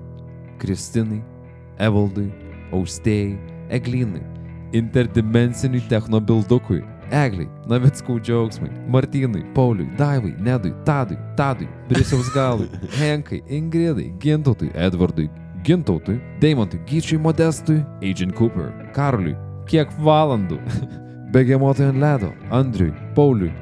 Kristinai, 0.58 1.22
Evaldui, 1.78 2.32
Austėjai, 2.72 3.38
Eglinai, 3.70 4.22
interdimensiniui 4.74 5.84
technobildukui, 5.90 6.82
Egliai, 7.10 7.48
Navickų 7.70 8.18
džiaugsmai, 8.22 8.70
Martynui, 8.90 9.44
Pauliui, 9.54 9.88
Daivai, 9.98 10.34
Nedui, 10.42 10.74
Tadui, 10.86 11.18
Tadui, 11.38 11.68
Brisiaus 11.88 12.30
galui, 12.34 12.68
Henkai, 12.98 13.42
Ingridai, 13.48 14.10
Gintautui, 14.22 14.70
Edvardui, 14.74 15.30
Gintautui, 15.66 16.20
Deimantui, 16.42 16.82
Gyčiui, 16.90 17.22
Modestui, 17.22 17.84
Agent 18.02 18.34
Cooper, 18.38 18.70
Karliui, 18.94 19.38
kiek 19.70 19.90
valandų, 20.02 20.58
Begemotui 21.34 21.86
ant 21.86 22.02
ledo, 22.02 22.32
Andriui, 22.50 22.94
Pauliui, 23.14 23.52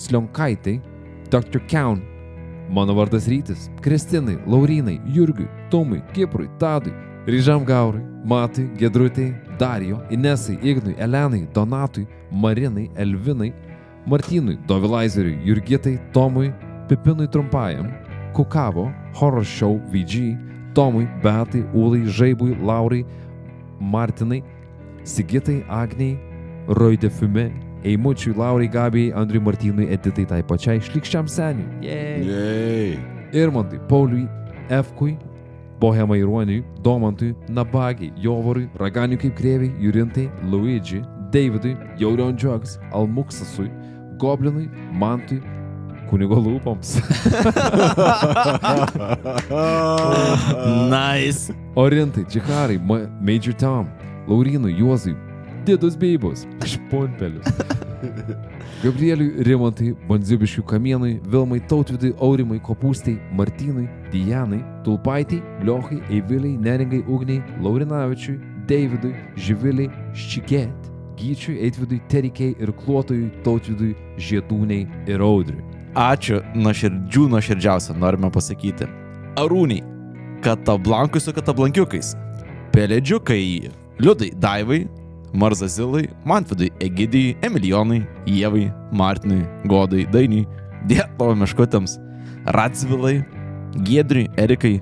Slionkaitai, 0.00 0.80
Dr. 1.28 1.60
Kaun, 1.68 2.02
mano 2.70 2.94
vardas 2.94 3.28
Rytis, 3.28 3.70
Kristinai, 3.82 4.38
Laurinai, 4.46 5.00
Jurgiui, 5.06 5.48
Tomui, 5.70 6.02
Kiprui, 6.14 6.48
Tadui, 6.58 6.92
Ryžam 7.26 7.64
Gaurui, 7.64 8.00
Matui, 8.24 8.70
Gedrutei, 8.78 9.34
Darijo, 9.58 10.00
Inesai, 10.10 10.58
Ignui, 10.62 10.94
Elenai, 10.98 11.46
Donatui, 11.52 12.06
Marinai, 12.32 12.90
Elvinai, 12.96 13.52
Martynui, 14.06 14.58
Dovilaizeriui, 14.66 15.44
Jurgitai, 15.44 16.00
Tomui, 16.12 16.54
Pipinui 16.88 17.28
Trumpajam, 17.28 17.92
Kukavo, 18.32 18.90
Horror 19.14 19.44
Show, 19.44 19.82
VG, 19.92 20.38
Tomui, 20.72 21.06
Betai, 21.22 21.68
Ulai, 21.74 22.06
Žaibui, 22.06 22.56
Laurai, 22.62 23.04
Martinai, 23.78 24.42
Sigitai, 25.04 25.62
Agniai, 25.68 26.18
Roidefume, 26.68 27.69
Eimučiui, 27.84 28.34
Laurai, 28.36 28.68
Gabijai, 28.68 29.12
Andriui 29.16 29.42
Martynui, 29.44 29.86
Editai, 29.92 30.26
tai 30.26 30.42
pačiai 30.42 30.80
šlikščiam 30.84 31.26
seniui. 31.28 31.66
Jei. 31.86 32.24
Jei. 32.28 32.98
Irmantui, 33.32 33.78
Pauliui, 33.88 34.26
Efkui, 34.68 35.16
Bohemai 35.80 36.20
Ruoniui, 36.22 36.64
Domantui, 36.84 37.34
Nabagiai, 37.48 38.12
Jovorui, 38.20 38.66
Raganiui 38.76 39.16
kaip 39.22 39.34
Krėviai, 39.38 39.72
Jurintai, 39.80 40.26
Luigi, 40.50 41.00
Davidui, 41.32 41.72
Jaurion 41.96 42.36
Džogs, 42.36 42.76
Almuksasui, 42.92 43.70
Goblinui, 44.20 44.68
Mantui, 44.92 45.40
kunigo 46.10 46.36
lūpoms. 46.42 46.98
Nice. 50.90 51.52
Orintai, 51.76 52.24
Džiharai, 52.28 52.78
Ma- 52.78 53.08
Major 53.20 53.52
Tom, 53.54 53.88
Laurinui, 54.28 54.74
Juozui, 54.76 55.14
Didus 55.66 55.96
Beibus, 55.96 56.46
Šponpelius. 56.64 57.46
Gabrieliui, 58.80 59.44
Rimantai, 59.44 59.90
Banzibiškių 60.08 60.62
kamienui, 60.64 61.18
Vilmai, 61.28 61.58
Tautvidui, 61.68 62.14
Aurimai, 62.24 62.56
Kopūstai, 62.64 63.18
Martynui, 63.36 63.84
Dijanai, 64.12 64.62
Tulpaitai, 64.86 65.42
Liochai, 65.66 66.00
Eiviliai, 66.08 66.56
Neringai, 66.56 67.02
Ugniai, 67.04 67.42
Laurinavičiui, 67.60 68.38
Davidui, 68.70 69.12
Živiliai, 69.36 69.90
Ščikėt, 70.16 70.88
Gyčiui, 71.20 71.58
Eitvidui, 71.66 72.00
Terikiai 72.08 72.54
ir 72.56 72.72
Kluotojui, 72.80 73.28
Tautvidui, 73.44 73.92
Žiedūniai 74.16 74.88
ir 75.12 75.24
Audriui. 75.26 75.60
Ačiū 75.98 76.40
nuoširdžių 76.56 77.26
nuoširdžiausia, 77.34 77.98
norime 78.00 78.30
pasakyti. 78.32 78.88
Arūniai, 79.40 79.84
katablankui 80.40 81.20
su 81.20 81.34
katablankiukais. 81.36 82.14
Pelėdžiukai, 82.72 83.42
Liudai, 84.00 84.30
Daivai, 84.40 84.86
Marzazilai, 85.32 86.08
Mantvidui, 86.26 86.70
Egidijai, 86.82 87.36
Emilijonai, 87.46 88.00
Jėvai, 88.26 88.68
Martinui, 88.92 89.44
Godai, 89.70 90.06
Dainiui, 90.10 90.46
Dietlovo 90.90 91.36
meškutėms, 91.38 91.98
Ratsvilai, 92.56 93.20
Giedriui, 93.86 94.28
Erikai, 94.40 94.80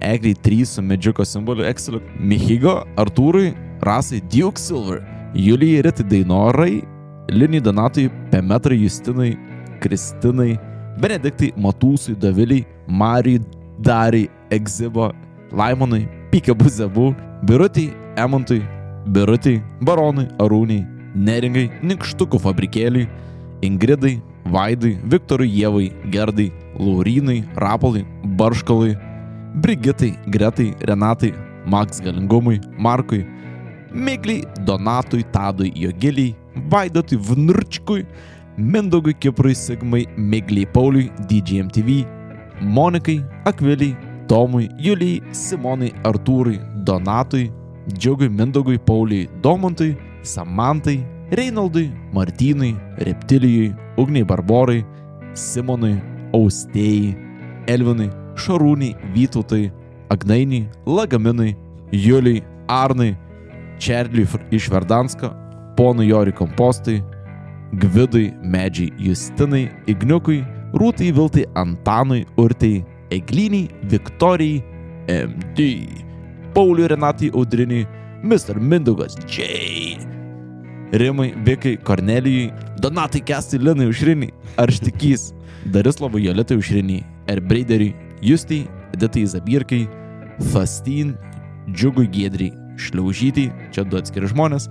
Egliai 0.00 0.36
3 0.44 0.64
su 0.64 0.82
medžiuko 0.82 1.24
simboliu 1.26 1.66
Exceliu, 1.66 2.02
Mihigo, 2.20 2.84
Artūrui, 2.96 3.50
Rasai, 3.82 4.20
Duke 4.30 4.60
Silver, 4.60 5.02
Julijai 5.34 5.82
Ritai 5.82 6.06
Dainorai, 6.06 6.82
Linijai 7.30 7.64
Donatui, 7.66 8.08
Pemetrai 8.30 8.78
Justinai, 8.82 9.36
Kristinai, 9.82 10.58
Benediktai, 11.00 11.52
Matūsui, 11.58 12.14
Daviliai, 12.18 12.66
Marijai, 12.86 13.42
Dariai, 13.82 14.30
Egzibo, 14.50 15.10
Laimonui, 15.52 16.06
Pykė 16.32 16.54
Buzebu, 16.58 17.12
Birutį, 17.46 17.88
Emantui, 18.18 18.62
Birutį, 19.08 19.54
Baronui, 19.88 20.26
Arūniai, 20.42 20.84
Neringai, 21.16 21.68
Nikštukų 21.80 22.40
fabrikėliui, 22.44 23.06
Ingridai, 23.64 24.18
Vaidai, 24.52 24.96
Viktorui, 25.12 25.48
Jėvai, 25.48 25.86
Gerdai, 26.12 26.48
Laurinai, 26.76 27.38
Rapolai, 27.56 28.04
Barškalui, 28.40 28.96
Brigitai, 29.62 30.12
Gretai, 30.28 30.74
Renatai, 30.90 31.32
Max 31.66 32.02
Galingumui, 32.04 32.60
Markui, 32.76 33.24
Migliai, 33.92 34.44
Donatui, 34.68 35.24
Tadui, 35.32 35.72
Jogiliai, 35.74 36.36
Vaidotui, 36.68 37.16
Vnurčkui, 37.16 38.04
Mindaugui, 38.58 39.14
Kiprui, 39.14 39.54
Sigmai, 39.54 40.04
Migliai, 40.16 40.66
Pauliui, 40.66 41.10
DJMTV, 41.28 42.04
Monikai, 42.60 43.24
Akviliai, 43.44 43.96
Tomui, 44.28 44.68
Julijai, 44.76 45.22
Simonai, 45.32 45.94
Artūrui, 46.04 46.60
Donatui, 46.84 47.48
Džiugui, 47.92 48.28
Mindaugui, 48.28 48.78
Pauliui, 48.78 49.28
Domantui, 49.40 49.96
Samantai, 50.22 51.06
Reinaldui, 51.30 51.92
Martynui, 52.12 52.76
Reptilijui, 52.98 53.74
Ugniai 53.96 54.24
Barborai, 54.24 54.84
Simonui, 55.34 55.96
Austėjai, 56.32 57.14
Elvinui, 57.68 58.10
Šarūnai, 58.36 58.94
Vytautai, 59.14 59.70
Agnainiai, 60.12 60.68
Lagaminui, 60.86 61.56
Juliai, 61.92 62.42
Arnai, 62.68 63.16
Čerliui 63.78 64.26
iš 64.50 64.68
Verdansko, 64.72 65.30
ponui 65.76 66.08
Jori 66.08 66.32
Kompostui, 66.32 67.02
Gvidui, 67.72 68.32
Medžiai, 68.42 68.92
Justinai, 68.98 69.68
Igniukui, 69.86 70.42
Rūtai 70.72 71.12
Viltai, 71.12 71.46
Antanui, 71.54 72.26
Urtai, 72.36 72.84
Egliniai, 73.10 73.68
Viktorijai, 73.88 74.64
MD, 75.08 75.68
Pauliui 76.58 76.88
Renatai 76.88 77.30
Audriniui, 77.32 77.86
Mr. 78.24 78.58
Mindaugas 78.58 79.14
J. 79.28 79.44
Rimai, 80.90 81.32
Vikai, 81.44 81.76
Kornelijui, 81.76 82.52
Donatai 82.80 83.20
Kestai, 83.20 83.60
Linai 83.60 83.86
Užriniai, 83.86 84.32
Arštikys, 84.56 85.32
Darislavui 85.72 86.24
Jolitai 86.24 86.58
Užriniai, 86.58 87.06
Erbreideriui, 87.28 87.94
Justai, 88.20 88.66
Editai 88.92 89.24
Zabirkai, 89.26 89.86
Fastin, 90.50 91.14
Džiugui 91.70 92.10
Giedriai, 92.10 92.50
Šliaužytai, 92.74 93.52
čia 93.70 93.86
du 93.86 94.02
atskiri 94.02 94.26
žmonės, 94.26 94.66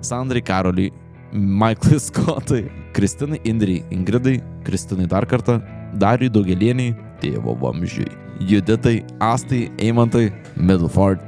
Sandrai 0.00 0.40
Karoliui, 0.40 0.88
Michaelui 1.36 2.00
Scottai, 2.00 2.62
Kristinai 2.96 3.44
Indriai, 3.44 3.84
Ingridai, 3.92 4.38
Kristinai 4.64 5.04
dar 5.04 5.28
kartą, 5.28 5.60
Dariui 6.00 6.32
Daugelieniai, 6.32 6.96
tėvo 7.20 7.60
vamžiui, 7.60 8.08
Juditai, 8.40 9.04
Astai, 9.20 9.70
Eimantai, 9.78 10.32
Middleford, 10.56 11.20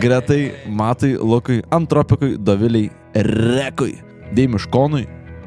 Gretai, 0.00 0.52
Matui, 0.66 1.16
Lukui, 1.16 1.62
Antropikui, 1.70 2.36
Doviliai, 2.36 2.90
Rekui, 3.14 3.98
Deimiškonui, 4.34 5.06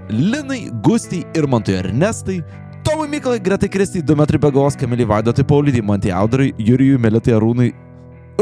Linai, 0.09 0.69
Gustijai, 0.81 1.25
Irmantui 1.35 1.75
Ernestai, 1.75 2.43
Tomui 2.83 3.07
Mykolai, 3.07 3.39
Gretai 3.39 3.69
Kristai, 3.69 4.01
Dumetrai 4.01 4.39
Begos, 4.39 4.75
Kamiliai 4.75 5.07
Vaidotai, 5.07 5.43
Pauliai, 5.43 5.81
Mantai 5.81 6.11
Audrai, 6.11 6.53
Jurijui, 6.57 6.99
Melitai 6.99 7.33
Arūnai, 7.37 7.71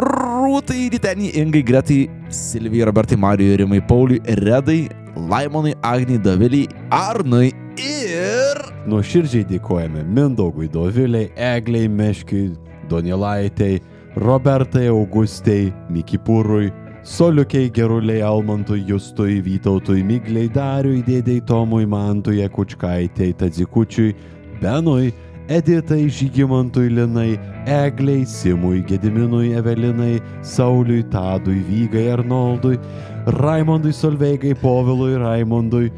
Rūtai, 0.02 0.88
Ritenį, 0.90 1.36
Ingai, 1.38 1.61
Gretai, 1.64 1.99
Silvijai, 2.34 2.88
Robertai, 2.90 3.18
Marijui, 3.18 3.60
Rimai, 3.61 3.82
Pauliui, 3.86 4.22
Redai, 4.41 4.90
Laimonui, 5.16 5.76
Agniai, 5.84 6.20
Daviliai, 6.22 6.68
Arnui 6.92 7.52
ir... 7.80 8.60
Nuoširdžiai 8.90 9.46
dėkojame 9.50 10.04
Mindaugui, 10.08 10.70
Doviliai, 10.72 11.32
Egliai, 11.36 11.90
Meškiui, 11.92 12.56
Donielaitei, 12.90 13.82
Robertai, 14.20 14.88
Augustai, 14.92 15.72
Mikipūrui, 15.92 16.72
Soliukiai, 17.04 17.72
Geruliai, 17.74 18.22
Almantui, 18.22 18.84
Justui, 18.88 19.42
Vytautui, 19.42 20.04
Migliai, 20.06 20.52
Dariui, 20.52 21.02
Dėdėjai, 21.08 21.46
Tomui, 21.48 21.86
Mantui, 21.90 22.42
Kučkaitei, 22.52 23.34
Tadzikučiui, 23.38 24.16
Benui, 24.62 25.14
Editai, 25.52 26.06
Žygimantui, 26.08 26.90
Linai, 26.90 27.40
Egliai, 27.66 28.26
Simui, 28.26 28.84
Gediminui, 28.88 29.52
Evelinai, 29.58 30.22
Sauliui, 30.42 31.04
Tadui, 31.10 31.60
Vygai, 31.68 32.12
Arnoldui, 32.14 32.78
Raimondui, 33.26 33.93
Solveigai, 33.93 34.53
Povilui, 34.56 35.18
Raimondui, 35.18 35.91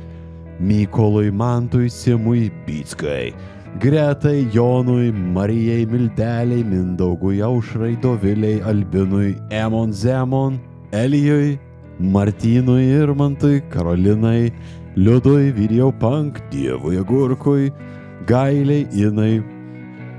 Mykolui, 0.59 1.31
Mantui, 1.31 1.89
Simui, 1.89 2.51
Bitskai, 2.65 3.33
Gretai, 3.79 4.45
Jonui, 4.51 5.11
Marijai, 5.11 5.85
Mildeliai, 5.85 6.63
Mindaugui, 6.63 7.41
Aušrai, 7.41 7.95
Doviliai, 8.01 8.61
Albinui, 8.61 9.37
Emon 9.49 9.91
Zemon, 9.91 10.59
Elijui, 10.91 11.59
Martynui, 11.99 12.91
Irmantui, 12.91 13.61
Karolinai, 13.69 14.51
Liudui, 14.95 15.51
Vyriau 15.51 15.91
Pank, 15.97 16.41
Dievui, 16.51 16.97
Agurkui, 16.97 17.71
Gailiai, 18.25 18.87
Inai, 18.93 19.43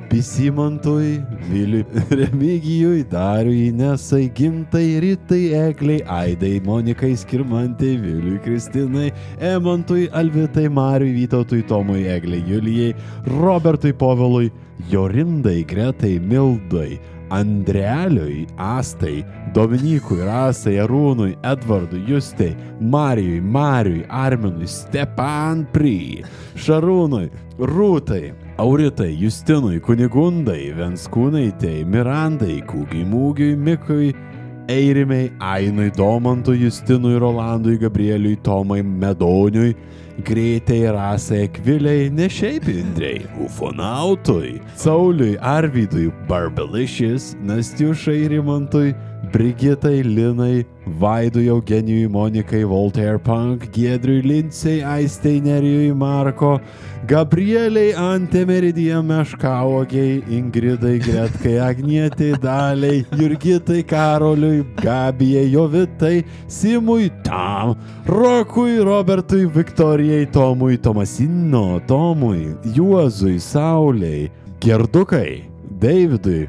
Pisimantui, 0.09 1.24
Viliui, 1.48 1.85
Remigijui, 2.10 3.05
Dariui, 3.09 3.72
Nesai, 3.72 4.31
Gintai, 4.32 4.98
Ritai, 5.01 5.52
Ekliai, 5.52 6.02
Aidai, 6.06 6.60
Monikai, 6.60 7.16
Skirmantai, 7.16 7.97
Viliui, 7.97 8.39
Kristinai, 8.40 9.12
Emantui, 9.39 10.09
Alvitai, 10.12 10.68
Mariui, 10.68 11.12
Vytautui, 11.12 11.62
Tomui, 11.66 12.06
Egliai, 12.06 12.43
Julijai, 12.43 12.94
Robertui, 13.26 13.93
Povilui, 13.93 14.52
Jorindai, 14.89 15.64
Gretai, 15.64 16.18
Mildai, 16.18 17.01
Andreliui, 17.31 18.47
Astai, 18.56 19.24
Dominikui, 19.52 20.20
Rasai, 20.22 20.76
Arūnui, 20.85 21.36
Edvardui, 21.43 22.05
Justai, 22.06 22.55
Marijui, 22.81 23.40
Mariui, 23.40 24.05
Arminui, 24.09 24.68
Stepan 24.68 25.66
Pry, 25.72 26.22
Šarūnui, 26.55 27.31
Rūtai, 27.59 28.35
Auritai, 28.56 29.16
Justinui, 29.18 29.81
Kunigundai, 29.82 30.70
Venskūnaitai, 30.78 31.81
Mirandai, 31.90 32.60
Kūgiai 32.62 33.02
Mūgiui, 33.02 33.56
Mikui, 33.59 34.12
Eirimai, 34.70 35.32
Ainui, 35.43 35.90
Domantui, 35.90 36.60
Justinui, 36.62 37.18
Rolandui, 37.18 37.76
Gabrieliui, 37.82 38.36
Tomai, 38.47 38.81
Medoniui, 38.81 39.74
Greitai, 40.22 40.85
Rasai, 40.94 41.48
Ekviliai, 41.48 42.12
ne 42.14 42.28
šiaip 42.31 42.68
Indrei, 42.70 43.26
Ufonautui, 43.43 44.62
Sauliui, 44.78 45.35
Arvidui, 45.43 46.12
Barbelicious, 46.28 47.35
Nastiušai, 47.43 48.28
Rimantui, 48.31 48.94
Brigitai, 49.35 50.05
Linai, 50.05 50.65
Vaidui, 50.86 51.47
Eugenijui, 51.48 52.06
Monikai, 52.09 52.62
Voltaire 52.62 53.19
Punk, 53.19 53.69
Giedriui, 53.73 54.23
Lincei, 54.23 54.81
Aistei, 54.81 55.40
Nerijui, 55.40 55.93
Marko, 55.93 56.61
Gabrieliai, 57.05 57.94
Antemeridija, 57.94 59.02
Meškauogiai, 59.02 60.23
Ingridai, 60.28 61.01
Gretkai, 61.01 61.59
Agnietai, 61.69 62.39
Daliai, 62.39 63.05
Jurgitai, 63.11 63.82
Karoliui, 63.82 64.62
Gabijai, 64.77 65.51
Jovitai, 65.51 66.24
Simui, 66.47 67.11
Tam, 67.24 67.74
Rokui, 68.06 68.78
Robertui, 68.78 69.47
Viktorijai, 69.47 70.31
Tomui, 70.31 70.78
Tomasino, 70.78 71.81
Tomui, 71.89 72.55
Juozui, 72.73 73.40
Sauliai, 73.40 74.31
Gerdukai, 74.61 75.51
Davidui, 75.81 76.48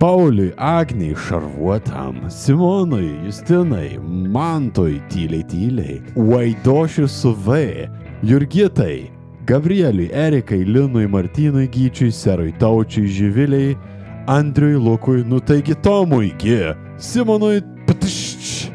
Pauliui, 0.00 0.54
Agniai, 0.56 1.14
Šarvuotam, 1.14 2.30
Simonui, 2.30 3.20
Justinai, 3.26 3.98
Mantui, 4.00 5.02
tyliai 5.10 5.44
tyliai, 5.44 6.00
Vaidošiui 6.16 7.08
su 7.08 7.34
V, 7.34 7.86
Jurgitai, 8.24 9.10
Gabrieliui, 9.44 10.08
Erikai, 10.08 10.64
Linui, 10.64 11.06
Martynui, 11.06 11.68
Gyčiui, 11.68 12.10
Serui, 12.10 12.54
Taučiui, 12.58 13.08
Živiliai, 13.08 13.76
Andriui, 14.26 14.80
Lukui, 14.80 15.22
nu 15.22 15.38
taigi 15.38 15.74
Tomui, 15.74 16.32
G, 16.38 16.72
Simonui, 16.96 17.60
Ptšč, 17.86 18.70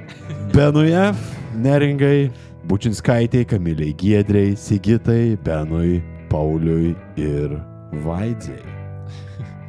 Benui 0.54 0.94
F, 0.94 1.34
Neringai, 1.58 2.30
Bučinskaitė, 2.70 3.48
Kamiliai 3.50 3.98
Giedrei, 3.98 4.54
Sigitai, 4.54 5.40
Benui, 5.42 6.04
Pauliui 6.30 6.94
ir 7.18 7.58
Vaidzei. 8.06 8.75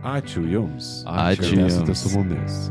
Ačiū 0.07 0.47
Jums. 0.47 1.03
Ačiū 1.03 1.51
kad 1.51 1.66
esate 1.66 1.91
Jums. 1.91 2.03
su 2.03 2.19
mumis. 2.19 2.70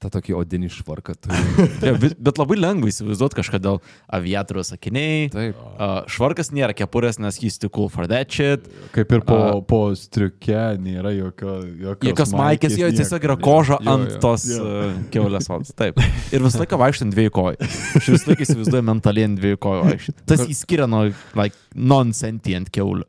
Ta 0.00 0.08
tokį 0.08 0.32
odinį 0.38 0.70
švarką 0.72 1.12
turi. 1.20 1.40
Ja, 1.84 1.92
bet, 2.00 2.14
bet 2.16 2.38
labai 2.40 2.56
lengva 2.56 2.88
įsivaizduoti 2.88 3.36
kažkodėl 3.36 3.82
aviatoriaus 4.16 4.72
akiniai. 4.72 5.26
Taip. 5.32 5.58
Uh, 5.76 5.98
švarkas 6.08 6.48
nėra 6.56 6.72
kepurės, 6.76 7.18
nes 7.20 7.36
jis 7.42 7.60
too 7.60 7.68
cool 7.72 7.90
for 7.92 8.08
that 8.08 8.32
shit. 8.32 8.64
Kaip 8.96 9.12
ir 9.12 9.24
po, 9.28 9.36
A. 9.36 9.58
po 9.60 9.82
striuke 9.98 10.62
nėra 10.80 11.12
jokio, 11.12 11.58
jokios, 11.68 12.08
Jokios 12.14 12.32
maikės, 12.36 12.78
jo 12.80 12.88
tiesiog 12.96 13.28
yra 13.28 13.36
koža 13.44 13.76
Jo, 13.80 13.92
ant 13.92 14.14
jo. 14.14 14.22
tos 14.24 14.48
uh, 14.56 14.96
keulės 15.12 15.50
odos. 15.52 15.74
Taip. 15.76 16.00
Ir 16.32 16.44
visą 16.48 16.64
laiką 16.64 16.80
vaikštant 16.80 17.10
ant 17.10 17.16
dviejų 17.16 17.32
kojų. 17.36 17.70
Aš 18.00 18.10
visą 18.14 18.30
laiką 18.30 18.46
įsivaizduoju 18.46 18.86
mentaliai 18.86 19.28
ant 19.28 19.40
dviejų 19.40 19.58
kojų 19.66 19.86
vaikščioti. 19.88 20.26
Tas 20.30 20.44
įskiria 20.46 20.86
nuo 20.90 21.08
like, 21.38 21.56
non-sentient 21.74 22.70
keulių. 22.74 23.04